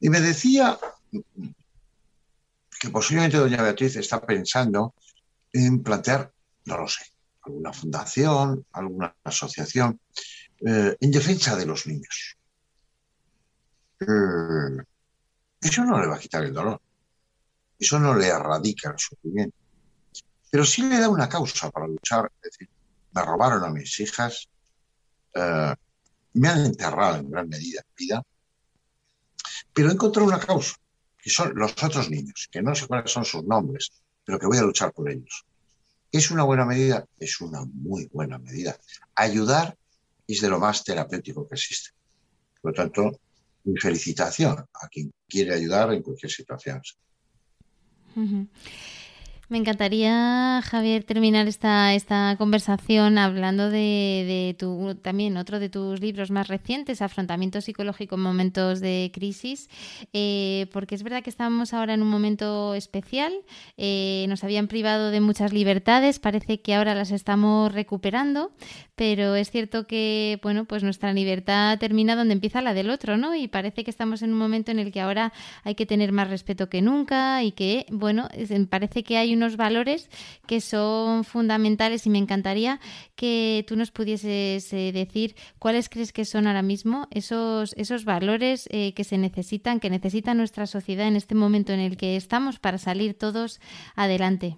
Y 0.02 0.10
me 0.10 0.20
decía 0.20 0.78
que 2.78 2.90
posiblemente 2.90 3.38
doña 3.38 3.64
Beatriz 3.64 3.96
está 3.96 4.20
pensando 4.20 4.94
en 5.54 5.82
plantear, 5.82 6.34
no 6.66 6.80
lo 6.80 6.88
sé, 6.90 7.06
alguna 7.44 7.72
fundación, 7.72 8.66
alguna 8.74 9.16
asociación 9.24 10.02
eh, 10.66 10.98
en 11.00 11.12
defensa 11.12 11.56
de 11.56 11.66
los 11.66 11.88
niños. 11.88 12.36
Eh, 14.00 14.84
eso 15.62 15.84
no 15.84 16.00
le 16.00 16.08
va 16.08 16.16
a 16.16 16.20
quitar 16.20 16.44
el 16.44 16.54
dolor. 16.54 16.82
Eso 17.78 18.00
no 18.00 18.14
le 18.16 18.28
erradica 18.28 18.92
el 18.92 19.00
sufrimiento. 19.00 19.58
Pero 20.50 20.66
sí 20.66 20.84
le 20.84 21.00
da 21.00 21.10
una 21.10 21.28
causa 21.28 21.70
para 21.70 21.88
luchar. 21.88 22.32
Es 22.42 22.52
decir, 22.52 22.70
me 23.12 23.22
robaron 23.22 23.64
a 23.64 23.70
mis 23.70 24.00
hijas, 24.00 24.48
eh, 25.34 25.74
me 26.34 26.48
han 26.48 26.66
enterrado 26.66 27.18
en 27.18 27.30
gran 27.30 27.48
medida 27.48 27.82
en 27.82 27.96
vida, 27.96 28.24
pero 29.74 29.90
he 29.90 29.94
encontrado 29.94 30.28
una 30.28 30.40
causa, 30.40 30.76
que 31.18 31.30
son 31.30 31.54
los 31.56 31.72
otros 31.84 32.10
niños, 32.10 32.48
que 32.52 32.62
no 32.62 32.76
sé 32.76 32.88
cuáles 32.88 33.12
son 33.12 33.26
sus 33.26 33.44
nombres, 33.44 33.92
pero 34.24 34.40
que 34.40 34.48
voy 34.48 34.58
a 34.58 34.64
luchar 34.64 34.92
por 34.92 35.10
ellos. 35.10 35.46
¿Es 36.12 36.32
una 36.32 36.44
buena 36.44 36.66
medida? 36.66 37.06
Es 37.20 37.42
una 37.42 37.66
muy 37.66 38.06
buena 38.06 38.38
medida. 38.38 38.78
Ayudar 39.16 39.78
es 40.28 40.42
de 40.42 40.50
lo 40.50 40.60
más 40.60 40.84
terapéutico 40.84 41.48
que 41.48 41.56
existe. 41.56 41.92
Por 42.62 42.72
lo 42.72 42.76
tanto, 42.76 43.20
mi 43.66 43.78
felicitación 43.80 44.58
a 44.58 44.88
quien 44.88 45.12
quiere 45.28 45.54
ayudar 45.54 45.94
en 45.94 46.02
cualquier 46.02 46.32
situación. 46.32 46.82
Me 49.48 49.60
encantaría, 49.60 50.60
Javier, 50.64 51.04
terminar 51.04 51.48
esta, 51.48 51.94
esta 51.94 52.36
conversación 52.40 53.20
hablando 53.20 53.70
de, 53.70 54.56
tu, 54.58 54.96
también 54.96 55.38
otro 55.38 55.60
de 55.60 55.70
tus 55.70 56.00
libros 56.00 56.32
más 56.32 56.48
recientes, 56.48 57.04
Afrontamiento 57.04 57.62
psicológico 57.62 58.16
en 58.16 58.22
momentos 58.22 58.80
de 58.80 59.12
crisis, 59.14 59.70
eh, 60.14 60.66
porque 60.74 60.96
es 60.96 61.04
verdad 61.04 61.22
que 61.22 61.30
estamos 61.30 61.76
ahora 61.76 61.94
en 61.94 62.02
un 62.02 62.08
momento 62.08 62.74
especial, 62.74 63.34
eh, 63.78 64.26
nos 64.30 64.44
habían 64.44 64.68
privado 64.68 65.12
de 65.12 65.22
muchas 65.22 65.54
libertades, 65.54 66.18
parece 66.18 66.62
que 66.62 66.74
ahora 66.74 66.96
las 66.96 67.12
estamos 67.12 67.72
recuperando, 67.72 68.52
pero 68.96 69.36
es 69.36 69.52
cierto 69.52 69.86
que, 69.86 70.40
bueno, 70.42 70.66
pues 70.66 70.82
nuestra 70.82 71.14
libertad 71.14 71.78
termina 71.78 72.16
donde 72.16 72.34
empieza 72.34 72.64
la 72.64 72.74
del 72.74 72.90
otro, 72.90 73.16
¿no? 73.16 73.36
Y 73.36 73.48
parece 73.48 73.84
que 73.84 73.92
estamos 73.92 74.24
en 74.24 74.34
un 74.34 74.40
momento 74.40 74.72
en 74.72 74.80
el 74.80 74.92
que 74.92 75.02
ahora 75.02 75.34
hay 75.64 75.76
que 75.76 75.86
tener 75.86 76.12
más 76.12 76.32
respeto 76.32 76.68
que 76.68 76.82
nunca 76.82 77.44
y 77.44 77.52
que, 77.52 77.86
bueno, 77.92 78.28
parece 78.72 79.04
que 79.04 79.18
hay 79.18 79.35
unos 79.36 79.58
valores 79.58 80.10
que 80.48 80.62
son 80.62 81.24
fundamentales 81.24 82.06
y 82.06 82.10
me 82.10 82.18
encantaría 82.18 82.80
que 83.16 83.64
tú 83.68 83.76
nos 83.76 83.92
pudieses 83.92 84.72
eh, 84.74 84.92
decir 84.92 85.36
cuáles 85.60 85.90
crees 85.90 86.12
que 86.12 86.26
son 86.26 86.48
ahora 86.48 86.62
mismo 86.62 87.08
esos, 87.12 87.74
esos 87.78 88.06
valores 88.06 88.68
eh, 88.72 88.94
que 88.94 89.04
se 89.04 89.18
necesitan, 89.18 89.80
que 89.80 89.90
necesita 89.90 90.34
nuestra 90.34 90.68
sociedad 90.68 91.08
en 91.08 91.16
este 91.16 91.36
momento 91.36 91.74
en 91.74 91.80
el 91.80 91.98
que 91.98 92.16
estamos 92.16 92.60
para 92.60 92.78
salir 92.78 93.18
todos 93.18 93.60
adelante. 93.96 94.58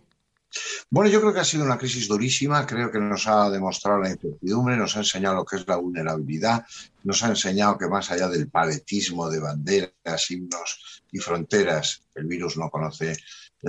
Bueno, 0.90 1.10
yo 1.10 1.20
creo 1.20 1.34
que 1.34 1.42
ha 1.42 1.46
sido 1.46 1.66
una 1.66 1.78
crisis 1.78 2.08
durísima, 2.08 2.66
creo 2.66 2.90
que 2.90 3.00
nos 3.00 3.28
ha 3.28 3.50
demostrado 3.50 4.00
la 4.00 4.10
incertidumbre, 4.10 4.78
nos 4.78 4.96
ha 4.96 5.00
enseñado 5.00 5.36
lo 5.36 5.46
que 5.46 5.58
es 5.58 5.68
la 5.68 5.76
vulnerabilidad, 5.76 6.66
nos 7.04 7.24
ha 7.24 7.28
enseñado 7.28 7.78
que 7.78 7.88
más 7.88 8.10
allá 8.12 8.30
del 8.30 8.50
paletismo 8.50 9.30
de 9.30 9.40
banderas, 9.40 10.32
himnos 10.32 11.04
y 11.12 11.20
fronteras, 11.20 12.02
el 12.16 12.26
virus 12.26 12.58
no 12.58 12.70
conoce 12.70 13.18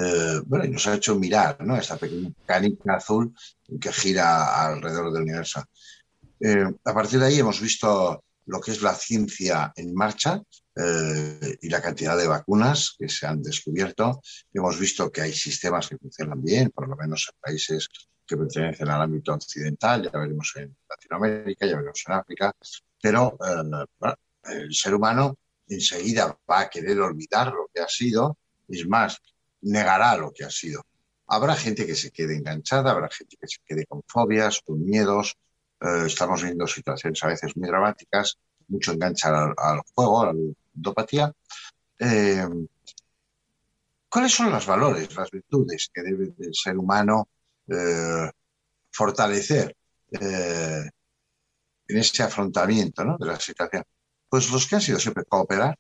eh, 0.01 0.41
bueno, 0.47 0.65
y 0.65 0.71
nos 0.71 0.87
ha 0.87 0.95
hecho 0.95 1.19
mirar 1.19 1.65
¿no? 1.65 1.77
esta 1.77 1.97
pequeña 1.97 2.31
canica 2.47 2.95
azul 2.95 3.35
que 3.81 3.93
gira 3.93 4.67
alrededor 4.67 5.13
del 5.13 5.23
universo. 5.23 5.65
Eh, 6.41 6.65
a 6.85 6.95
partir 6.95 7.19
de 7.19 7.27
ahí 7.27 7.39
hemos 7.39 7.61
visto 7.61 8.23
lo 8.47 8.61
que 8.61 8.71
es 8.71 8.81
la 8.81 8.95
ciencia 8.95 9.73
en 9.75 9.93
marcha 9.95 10.41
eh, 10.77 11.59
y 11.61 11.69
la 11.69 11.83
cantidad 11.83 12.17
de 12.17 12.29
vacunas 12.29 12.95
que 12.99 13.09
se 13.09 13.27
han 13.27 13.43
descubierto. 13.43 14.21
Hemos 14.53 14.79
visto 14.79 15.11
que 15.11 15.23
hay 15.23 15.33
sistemas 15.33 15.89
que 15.89 15.99
funcionan 15.99 16.43
bien, 16.43 16.71
por 16.71 16.89
lo 16.89 16.97
menos 16.97 17.29
en 17.33 17.41
países 17.41 17.89
que 18.25 18.37
pertenecen 18.37 18.89
al 18.89 19.03
ámbito 19.03 19.33
occidental, 19.33 20.03
ya 20.03 20.19
veremos 20.19 20.53
en 20.57 20.77
Latinoamérica, 20.89 21.67
ya 21.67 21.77
veremos 21.77 22.03
en 22.07 22.13
África, 22.13 22.53
pero 23.01 23.39
el 24.45 24.73
ser 24.73 24.95
humano 24.95 25.39
enseguida 25.67 26.39
va 26.49 26.61
a 26.61 26.69
querer 26.69 27.01
olvidar 27.01 27.49
lo 27.49 27.69
que 27.73 27.81
ha 27.81 27.89
sido. 27.89 28.39
Es 28.69 28.87
más, 28.87 29.19
negará 29.63 30.17
lo 30.17 30.33
que 30.33 30.45
ha 30.45 30.51
sido. 30.51 30.85
Habrá 31.27 31.55
gente 31.55 31.87
que 31.87 31.95
se 31.95 32.11
quede 32.11 32.37
enganchada, 32.37 32.91
habrá 32.91 33.09
gente 33.11 33.37
que 33.37 33.47
se 33.47 33.59
quede 33.65 33.87
con 33.87 34.03
fobias, 34.07 34.63
con 34.65 34.85
miedos. 34.85 35.37
Eh, 35.81 36.05
estamos 36.07 36.43
viendo 36.43 36.67
situaciones 36.67 37.23
a 37.23 37.29
veces 37.29 37.57
muy 37.57 37.69
dramáticas, 37.69 38.39
mucho 38.69 38.93
engancha 38.93 39.29
al, 39.29 39.81
juego, 39.95 40.23
a 40.23 40.27
la 40.27 40.33
ludopatía. 40.75 41.33
Eh, 41.99 42.47
¿Cuáles 44.09 44.33
son 44.33 44.51
los 44.51 44.67
valores, 44.67 45.15
las 45.15 45.31
virtudes 45.31 45.91
que 45.93 46.03
debe 46.03 46.33
el 46.39 46.55
ser 46.55 46.79
humano 46.79 47.29
eh, 47.67 48.31
fortalecer 48.91 49.77
en 50.11 50.91
ese 51.87 52.23
afrontamiento 52.23 53.17
de 53.19 53.27
la 53.27 53.39
situación? 53.39 53.85
Pues 54.31 54.51
los 54.51 54.67
que 54.67 54.77
han 54.77 54.81
sido 54.81 54.99
siempre 54.99 55.25
cooperar, 55.25 55.79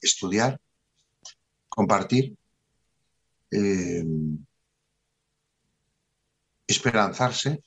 estudiar, 0.00 0.58
compartir, 1.68 2.34
eh, 3.50 4.04
esperanzarse, 6.66 7.62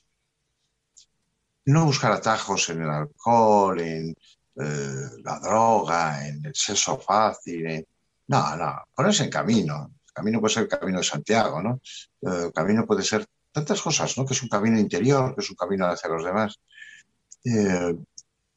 no 1.66 1.84
buscar 1.86 2.12
atajos 2.12 2.68
en 2.70 2.82
el 2.82 2.90
alcohol, 2.90 3.80
en 3.80 4.10
eh, 4.10 5.08
la 5.24 5.38
droga, 5.40 6.26
en 6.26 6.44
el 6.46 6.54
sexo 6.54 6.98
fácil. 6.98 7.86
No, 8.28 8.56
no, 8.56 8.88
ponerse 8.94 9.24
en 9.24 9.30
camino. 9.30 9.94
El 10.06 10.12
camino 10.12 10.40
puede 10.40 10.54
ser 10.54 10.62
el 10.64 10.68
camino 10.68 10.98
de 10.98 11.04
Santiago, 11.04 11.62
¿no? 11.62 11.80
Eh, 12.22 12.46
el 12.46 12.52
camino 12.52 12.86
puede 12.86 13.02
ser 13.02 13.26
tantas 13.52 13.80
cosas, 13.80 14.16
¿no? 14.18 14.26
Que 14.26 14.34
es 14.34 14.42
un 14.42 14.48
camino 14.48 14.78
interior, 14.78 15.34
que 15.34 15.40
es 15.40 15.50
un 15.50 15.56
camino 15.56 15.86
hacia 15.86 16.10
los 16.10 16.24
demás. 16.24 16.60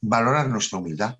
valorar 0.00 0.48
nuestra 0.48 0.78
humildad, 0.78 1.18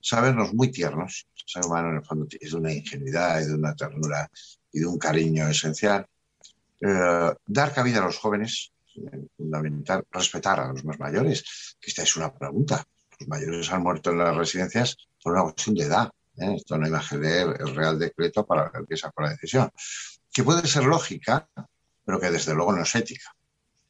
sabernos 0.00 0.54
muy 0.54 0.70
tiernos. 0.70 1.26
El 1.36 1.42
ser 1.46 1.66
humano, 1.66 1.90
en 1.90 1.96
el 1.96 2.04
fondo, 2.04 2.26
es 2.30 2.50
de 2.52 2.56
una 2.56 2.72
ingenuidad 2.72 3.40
y 3.40 3.46
de 3.46 3.54
una 3.54 3.74
ternura 3.74 4.30
y 4.74 4.80
de 4.80 4.86
un 4.86 4.98
cariño 4.98 5.48
esencial. 5.48 6.06
Eh, 6.80 7.32
dar 7.46 7.72
cabida 7.72 8.00
a 8.00 8.06
los 8.06 8.18
jóvenes, 8.18 8.72
fundamental, 9.36 10.04
respetar 10.10 10.60
a 10.60 10.72
los 10.72 10.84
más 10.84 10.98
mayores, 10.98 11.76
que 11.80 11.90
esta 11.90 12.02
es 12.02 12.16
una 12.16 12.34
pregunta. 12.34 12.84
Los 13.18 13.28
mayores 13.28 13.70
han 13.72 13.82
muerto 13.82 14.10
en 14.10 14.18
las 14.18 14.36
residencias 14.36 14.96
por 15.22 15.32
una 15.32 15.44
cuestión 15.44 15.76
de 15.76 15.84
edad. 15.84 16.10
¿eh? 16.36 16.56
Esto 16.56 16.76
no 16.76 16.84
hay 16.84 16.90
más 16.90 17.08
que 17.08 17.18
leer 17.18 17.56
el 17.60 17.74
Real 17.74 17.98
Decreto 17.98 18.44
para 18.44 18.68
ver 18.68 18.84
que 18.88 18.96
sacó 18.96 19.22
la 19.22 19.30
decisión. 19.30 19.70
Que 20.32 20.42
puede 20.42 20.66
ser 20.66 20.84
lógica, 20.84 21.48
pero 22.04 22.20
que 22.20 22.30
desde 22.30 22.54
luego 22.54 22.72
no 22.72 22.82
es 22.82 22.94
ética. 22.94 23.34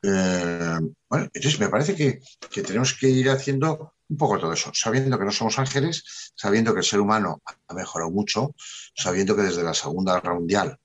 Eh, 0.02 0.78
bueno, 1.08 1.30
entonces 1.32 1.58
me 1.58 1.70
parece 1.70 1.94
que, 1.94 2.20
que, 2.50 2.62
tenemos 2.62 2.92
que 2.92 3.08
ir 3.08 3.30
haciendo 3.30 3.93
un 4.08 4.16
poco 4.16 4.38
todo 4.38 4.52
eso, 4.52 4.70
sabiendo 4.74 5.18
que 5.18 5.24
no 5.24 5.30
somos 5.30 5.58
ángeles, 5.58 6.32
sabiendo 6.34 6.72
que 6.72 6.80
el 6.80 6.84
ser 6.84 7.00
humano 7.00 7.42
ha 7.68 7.74
mejorado 7.74 8.10
mucho, 8.10 8.54
sabiendo 8.94 9.34
que 9.34 9.42
desde 9.42 9.62
la 9.62 9.74
Segunda 9.74 10.14
Guerra 10.14 10.34
Mundial 10.34 10.78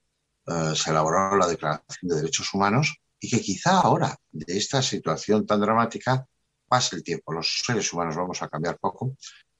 eh, 0.47 0.74
se 0.76 0.91
elaboró 0.91 1.36
la 1.36 1.47
Declaración 1.47 2.09
de 2.09 2.15
Derechos 2.15 2.53
Humanos 2.53 2.97
y 3.20 3.30
que 3.30 3.41
quizá 3.41 3.82
ahora, 3.82 4.15
de 4.32 4.57
esta 4.57 4.82
situación 4.82 5.45
tan 5.45 5.59
dramática, 5.59 6.26
pase 6.67 6.95
el 6.95 7.03
tiempo. 7.03 7.34
Los 7.34 7.63
seres 7.65 7.91
humanos 7.91 8.15
vamos 8.15 8.41
a 8.41 8.47
cambiar 8.47 8.78
poco, 8.78 9.17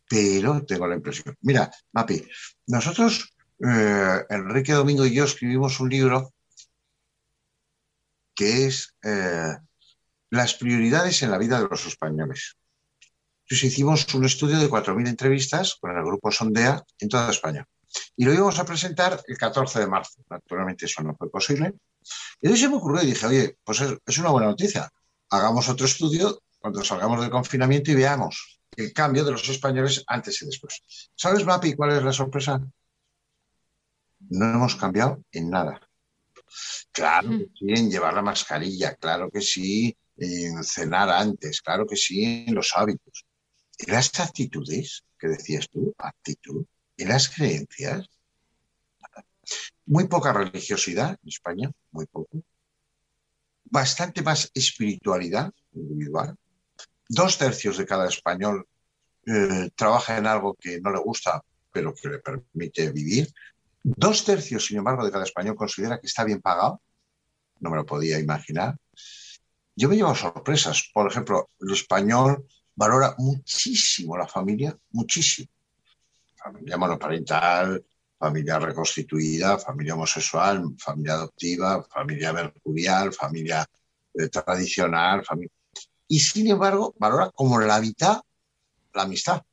pero 0.08 0.64
tengo 0.66 0.88
la 0.88 0.96
impresión. 0.96 1.36
Mira, 1.42 1.70
Mapi, 1.92 2.26
nosotros, 2.68 3.34
eh, 3.60 4.26
Enrique 4.30 4.74
Domingo 4.74 5.06
y 5.06 5.14
yo 5.14 5.26
escribimos 5.26 5.80
un 5.80 5.90
libro 5.90 6.34
que 8.34 8.68
es 8.68 8.96
eh, 9.04 9.58
las 10.30 10.54
prioridades 10.54 11.22
en 11.24 11.32
la 11.32 11.38
vida 11.38 11.62
de 11.62 11.68
los 11.68 11.86
españoles. 11.86 12.56
Entonces 13.50 13.72
hicimos 13.72 14.14
un 14.14 14.26
estudio 14.26 14.60
de 14.60 14.70
4.000 14.70 15.10
entrevistas 15.10 15.76
con 15.82 15.98
el 15.98 16.04
grupo 16.04 16.32
Sondea 16.32 16.84
en 17.00 17.10
toda 17.10 17.32
España. 17.32 17.68
Y 18.16 18.24
lo 18.24 18.32
íbamos 18.32 18.60
a 18.60 18.66
presentar 18.66 19.24
el 19.26 19.38
14 19.40 19.80
de 19.80 19.88
marzo. 19.88 20.22
Naturalmente 20.30 20.86
eso 20.86 21.02
no 21.02 21.16
fue 21.16 21.32
posible. 21.32 21.74
Y 22.40 22.46
entonces 22.46 22.60
se 22.60 22.70
me 22.70 22.76
ocurrió 22.76 23.02
y 23.02 23.08
dije, 23.08 23.26
oye, 23.26 23.58
pues 23.64 23.82
es, 23.82 24.18
una 24.20 24.30
buena 24.30 24.50
noticia. 24.50 24.88
Hagamos 25.32 25.68
otro 25.68 25.88
estudio 25.88 26.44
cuando 26.60 26.84
salgamos 26.84 27.22
del 27.22 27.32
confinamiento 27.32 27.90
y 27.90 27.96
veamos 27.96 28.60
el 28.78 28.94
cambio 28.94 29.26
de 29.26 29.32
los 29.32 29.50
españoles 29.50 30.04
antes 30.06 30.40
y 30.44 30.46
después. 30.46 30.84
¿Sabes, 31.16 31.44
Mapi, 31.44 31.74
cuál 31.74 31.98
es 31.98 32.04
la 32.04 32.14
sorpresa? 32.14 32.62
No 34.30 34.46
hemos 34.46 34.76
cambiado 34.76 35.24
en 35.32 35.50
nada. 35.50 35.82
Claro 36.92 37.30
que 37.30 37.48
sí, 37.58 37.66
en 37.68 37.90
llevar 37.90 38.14
la 38.14 38.22
mascarilla, 38.22 38.94
claro 38.94 39.32
que 39.32 39.42
sí, 39.42 39.98
en 40.18 40.64
cenar 40.64 41.10
antes, 41.10 41.64
claro 41.64 41.88
que 41.88 41.96
sí, 41.96 42.46
en 42.48 42.54
los 42.54 42.74
hábitos. 42.76 43.26
En 43.80 43.94
las 43.94 44.20
actitudes, 44.20 45.06
que 45.18 45.30
decías 45.30 45.70
tú, 45.70 45.96
actitud, 45.98 46.66
en 46.98 47.08
las 47.08 47.30
creencias, 47.30 48.10
muy 49.86 50.08
poca 50.08 50.34
religiosidad 50.34 51.18
en 51.24 51.30
España, 51.30 51.72
muy 51.92 52.06
poco. 52.06 52.44
Bastante 53.64 54.22
más 54.22 54.52
espiritualidad 54.54 55.52
individual. 55.74 56.36
Dos 57.08 57.38
tercios 57.38 57.78
de 57.78 57.86
cada 57.86 58.08
español 58.08 58.68
eh, 59.26 59.70
trabaja 59.76 60.18
en 60.18 60.28
algo 60.28 60.56
que 60.56 60.82
no 60.82 60.92
le 60.92 61.00
gusta, 61.00 61.42
pero 61.72 61.94
que 61.94 62.10
le 62.10 62.20
permite 62.20 62.92
vivir. 62.92 63.32
Dos 63.82 64.26
tercios, 64.26 64.66
sin 64.66 64.78
embargo, 64.78 65.06
de 65.06 65.12
cada 65.12 65.24
español 65.24 65.56
considera 65.56 66.00
que 66.00 66.08
está 66.08 66.26
bien 66.26 66.42
pagado. 66.42 66.82
No 67.60 67.70
me 67.70 67.78
lo 67.78 67.86
podía 67.86 68.20
imaginar. 68.20 68.76
Yo 69.76 69.88
me 69.88 69.96
llevo 69.96 70.14
sorpresas. 70.16 70.90
Por 70.94 71.10
ejemplo, 71.10 71.50
el 71.62 71.72
español 71.72 72.46
valora 72.80 73.14
muchísimo 73.18 74.18
la 74.18 74.26
familia, 74.26 74.74
muchísimo. 74.92 75.50
Familia 76.34 76.78
monoparental, 76.78 77.84
familia 78.18 78.58
reconstituida, 78.58 79.60
familia 79.60 79.96
homosexual, 79.96 80.64
familia 80.78 81.16
adoptiva, 81.16 81.84
familia 81.84 82.32
mercurial, 82.32 83.12
familia 83.12 83.66
eh, 84.14 84.30
tradicional. 84.30 85.24
Y 86.08 86.20
sin 86.20 86.48
embargo, 86.50 86.96
valora 86.98 87.30
como 87.32 87.60
la 87.60 87.82
mitad 87.82 88.22
la 88.94 89.04
amistad. 89.04 89.44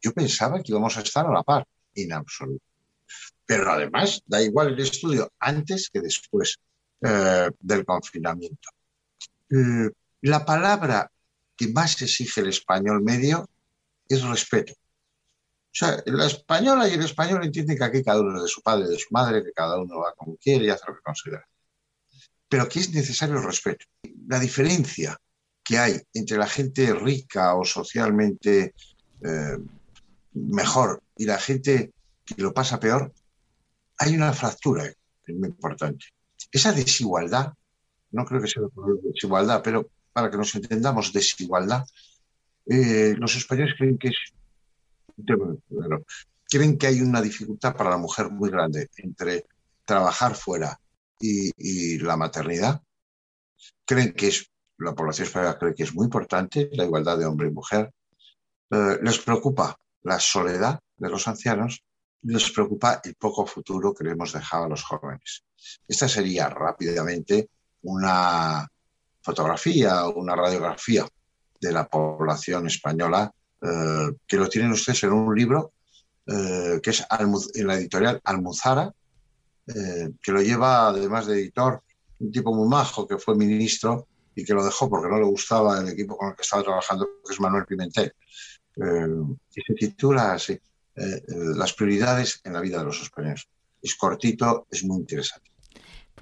Yo 0.00 0.12
pensaba 0.12 0.62
que 0.62 0.70
íbamos 0.70 0.96
a 0.96 1.00
estar 1.00 1.26
a 1.26 1.32
la 1.32 1.42
par 1.42 1.66
en 1.96 2.12
absoluto. 2.12 2.64
Pero 3.44 3.72
además, 3.72 4.22
da 4.26 4.40
igual 4.40 4.68
el 4.68 4.78
estudio 4.78 5.32
antes 5.40 5.90
que 5.92 6.00
después 6.00 6.56
eh, 7.00 7.50
del 7.58 7.84
confinamiento. 7.84 8.68
Eh, 9.50 9.90
la 10.22 10.44
palabra 10.44 11.10
que 11.56 11.68
más 11.68 12.00
exige 12.02 12.40
el 12.40 12.48
español 12.48 13.02
medio 13.02 13.48
es 14.08 14.22
respeto. 14.22 14.72
O 14.72 15.76
sea, 15.76 16.02
la 16.06 16.26
española 16.26 16.88
y 16.88 16.92
el 16.92 17.02
español 17.02 17.44
entienden 17.44 17.76
que 17.76 17.84
aquí 17.84 18.04
cada 18.04 18.20
uno 18.20 18.36
es 18.36 18.42
de 18.42 18.48
su 18.48 18.62
padre 18.62 18.88
de 18.88 18.98
su 18.98 19.08
madre, 19.10 19.42
que 19.42 19.52
cada 19.52 19.80
uno 19.80 19.98
va 19.98 20.14
como 20.14 20.36
quiere 20.36 20.66
y 20.66 20.70
hace 20.70 20.84
lo 20.86 20.94
que 20.94 21.02
considera. 21.02 21.44
Pero 22.48 22.68
que 22.68 22.78
es 22.78 22.94
necesario 22.94 23.36
el 23.36 23.44
respeto. 23.44 23.84
La 24.28 24.38
diferencia 24.38 25.18
que 25.64 25.78
hay 25.78 26.00
entre 26.12 26.36
la 26.36 26.46
gente 26.46 26.94
rica 26.94 27.56
o 27.56 27.64
socialmente 27.64 28.74
eh, 29.24 29.58
mejor 30.34 31.02
y 31.16 31.24
la 31.24 31.38
gente 31.38 31.92
que 32.24 32.40
lo 32.42 32.52
pasa 32.52 32.78
peor, 32.78 33.12
hay 33.98 34.14
una 34.14 34.32
fractura, 34.32 34.84
es 34.86 35.34
muy 35.34 35.48
importante. 35.48 36.06
Esa 36.52 36.72
desigualdad, 36.72 37.52
no 38.12 38.24
creo 38.24 38.40
que 38.40 38.48
sea 38.48 38.62
desigualdad, 39.02 39.62
pero 39.62 39.88
para 40.14 40.30
que 40.30 40.38
nos 40.38 40.54
entendamos, 40.54 41.12
desigualdad, 41.12 41.84
eh, 42.64 43.14
los 43.18 43.36
españoles 43.36 43.74
creen 43.76 43.98
que 43.98 44.08
es 44.08 44.16
creen 46.48 46.78
que 46.78 46.86
hay 46.86 47.00
una 47.02 47.20
dificultad 47.20 47.76
para 47.76 47.90
la 47.90 47.98
mujer 47.98 48.30
muy 48.30 48.50
grande 48.50 48.88
entre 48.96 49.44
trabajar 49.84 50.34
fuera 50.34 50.80
y, 51.20 51.98
la 51.98 52.16
maternidad. 52.16 52.80
Creen 53.84 54.14
que 54.14 54.28
es, 54.28 54.50
la 54.78 54.94
población 54.94 55.26
española 55.26 55.58
cree 55.58 55.74
que 55.74 55.82
es 55.82 55.94
muy 55.94 56.06
importante 56.06 56.70
la 56.72 56.84
igualdad 56.84 57.18
de 57.18 57.26
hombre 57.26 57.48
y 57.48 57.52
mujer. 57.52 57.92
Eh, 58.70 58.98
les 59.02 59.18
preocupa 59.18 59.76
la 60.02 60.18
soledad 60.18 60.80
de 60.96 61.10
los 61.10 61.28
ancianos 61.28 61.84
les 62.24 62.50
preocupa 62.50 63.00
el 63.04 63.14
poco 63.14 63.46
futuro 63.46 63.94
que 63.94 64.04
le 64.04 64.12
hemos 64.12 64.32
dejado 64.32 64.64
a 64.64 64.68
los 64.68 64.82
jóvenes. 64.82 65.44
Esta 65.86 66.08
sería 66.08 66.48
rápidamente 66.48 67.50
una 67.82 68.66
fotografía, 69.24 70.06
una 70.08 70.36
radiografía 70.36 71.08
de 71.60 71.72
la 71.72 71.88
población 71.88 72.66
española, 72.66 73.32
eh, 73.62 74.12
que 74.26 74.36
lo 74.36 74.48
tienen 74.48 74.72
ustedes 74.72 75.04
en 75.04 75.12
un 75.12 75.34
libro 75.34 75.72
eh, 76.26 76.80
que 76.82 76.90
es 76.90 77.04
en 77.10 77.66
la 77.66 77.76
editorial 77.76 78.20
Almuzara, 78.22 78.92
eh, 79.66 80.10
que 80.22 80.32
lo 80.32 80.42
lleva 80.42 80.88
además 80.88 81.26
de 81.26 81.40
editor 81.40 81.82
un 82.18 82.30
tipo 82.30 82.54
muy 82.54 82.68
majo 82.68 83.08
que 83.08 83.18
fue 83.18 83.34
ministro 83.34 84.06
y 84.34 84.44
que 84.44 84.52
lo 84.52 84.64
dejó 84.64 84.88
porque 84.90 85.08
no 85.08 85.18
le 85.18 85.24
gustaba 85.24 85.80
el 85.80 85.88
equipo 85.88 86.16
con 86.16 86.28
el 86.28 86.36
que 86.36 86.42
estaba 86.42 86.62
trabajando, 86.62 87.06
que 87.26 87.32
es 87.32 87.40
Manuel 87.40 87.64
Pimentel. 87.64 88.14
y 88.76 89.62
se 89.62 89.74
titula 89.74 90.32
así, 90.34 90.58
las 90.94 91.72
prioridades 91.72 92.40
en 92.44 92.52
la 92.52 92.60
vida 92.60 92.78
de 92.78 92.84
los 92.84 93.00
españoles. 93.00 93.46
Es 93.80 93.94
cortito, 93.94 94.66
es 94.70 94.84
muy 94.84 94.98
interesante. 94.98 95.53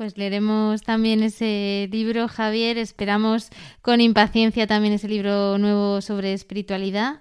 Pues 0.02 0.18
leeremos 0.18 0.82
también 0.82 1.22
ese 1.22 1.88
libro, 1.92 2.26
Javier. 2.26 2.76
Esperamos 2.76 3.50
con 3.82 4.00
impaciencia 4.00 4.66
también 4.66 4.94
ese 4.94 5.06
libro 5.06 5.58
nuevo 5.58 6.00
sobre 6.00 6.32
espiritualidad. 6.32 7.20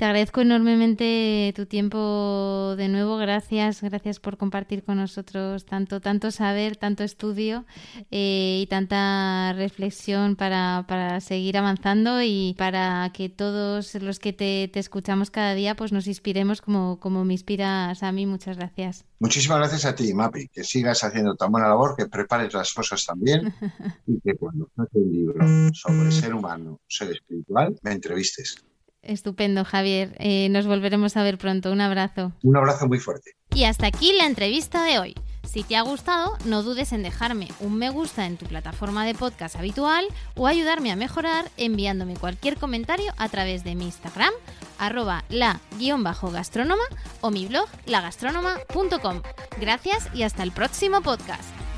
Te 0.00 0.06
agradezco 0.06 0.40
enormemente 0.40 1.52
tu 1.54 1.66
tiempo 1.66 2.74
de 2.78 2.88
nuevo. 2.88 3.18
Gracias, 3.18 3.82
gracias 3.82 4.18
por 4.18 4.38
compartir 4.38 4.82
con 4.82 4.96
nosotros 4.96 5.66
tanto, 5.66 6.00
tanto 6.00 6.30
saber, 6.30 6.78
tanto 6.78 7.04
estudio 7.04 7.66
eh, 8.10 8.60
y 8.62 8.66
tanta 8.68 9.52
reflexión 9.52 10.36
para, 10.36 10.86
para, 10.88 11.20
seguir 11.20 11.58
avanzando 11.58 12.22
y 12.22 12.54
para 12.56 13.12
que 13.12 13.28
todos 13.28 13.94
los 13.96 14.18
que 14.18 14.32
te, 14.32 14.70
escuchamos 14.78 15.30
cada 15.30 15.52
día 15.54 15.76
pues 15.76 15.92
nos 15.92 16.06
inspiremos 16.06 16.62
como, 16.62 16.98
como 16.98 17.26
me 17.26 17.34
inspiras 17.34 18.02
a 18.02 18.10
mí. 18.10 18.24
Muchas 18.24 18.56
gracias. 18.56 19.04
Muchísimas 19.18 19.58
gracias 19.58 19.84
a 19.84 19.94
ti, 19.94 20.14
Mapi, 20.14 20.48
que 20.48 20.64
sigas 20.64 21.04
haciendo 21.04 21.34
tan 21.34 21.52
buena 21.52 21.68
labor, 21.68 21.94
que 21.94 22.06
prepares 22.06 22.54
las 22.54 22.72
cosas 22.72 23.04
también 23.04 23.52
y 24.06 24.18
que 24.22 24.34
cuando 24.34 24.66
haces 24.78 24.94
un 24.94 25.12
libro 25.12 25.46
sobre 25.74 26.10
ser 26.10 26.32
humano, 26.32 26.80
ser 26.88 27.10
espiritual, 27.10 27.78
me 27.82 27.92
entrevistes. 27.92 28.64
Estupendo, 29.02 29.64
Javier. 29.64 30.14
Eh, 30.18 30.48
nos 30.50 30.66
volveremos 30.66 31.16
a 31.16 31.22
ver 31.22 31.38
pronto. 31.38 31.72
Un 31.72 31.80
abrazo. 31.80 32.32
Un 32.42 32.56
abrazo 32.56 32.86
muy 32.86 32.98
fuerte. 32.98 33.32
Y 33.54 33.64
hasta 33.64 33.86
aquí 33.86 34.12
la 34.12 34.26
entrevista 34.26 34.84
de 34.84 34.98
hoy. 34.98 35.14
Si 35.50 35.64
te 35.64 35.74
ha 35.74 35.82
gustado, 35.82 36.36
no 36.44 36.62
dudes 36.62 36.92
en 36.92 37.02
dejarme 37.02 37.48
un 37.58 37.76
me 37.76 37.90
gusta 37.90 38.26
en 38.26 38.36
tu 38.36 38.46
plataforma 38.46 39.04
de 39.04 39.14
podcast 39.14 39.56
habitual 39.56 40.06
o 40.36 40.46
ayudarme 40.46 40.92
a 40.92 40.96
mejorar 40.96 41.50
enviándome 41.56 42.14
cualquier 42.14 42.56
comentario 42.56 43.12
a 43.16 43.28
través 43.28 43.64
de 43.64 43.74
mi 43.74 43.86
Instagram, 43.86 44.32
arroba 44.78 45.24
la-gastrónoma 45.28 46.84
o 47.20 47.30
mi 47.32 47.46
blog 47.46 47.66
lagastronoma.com. 47.86 49.22
Gracias 49.60 50.08
y 50.14 50.22
hasta 50.22 50.44
el 50.44 50.52
próximo 50.52 51.00
podcast. 51.00 51.69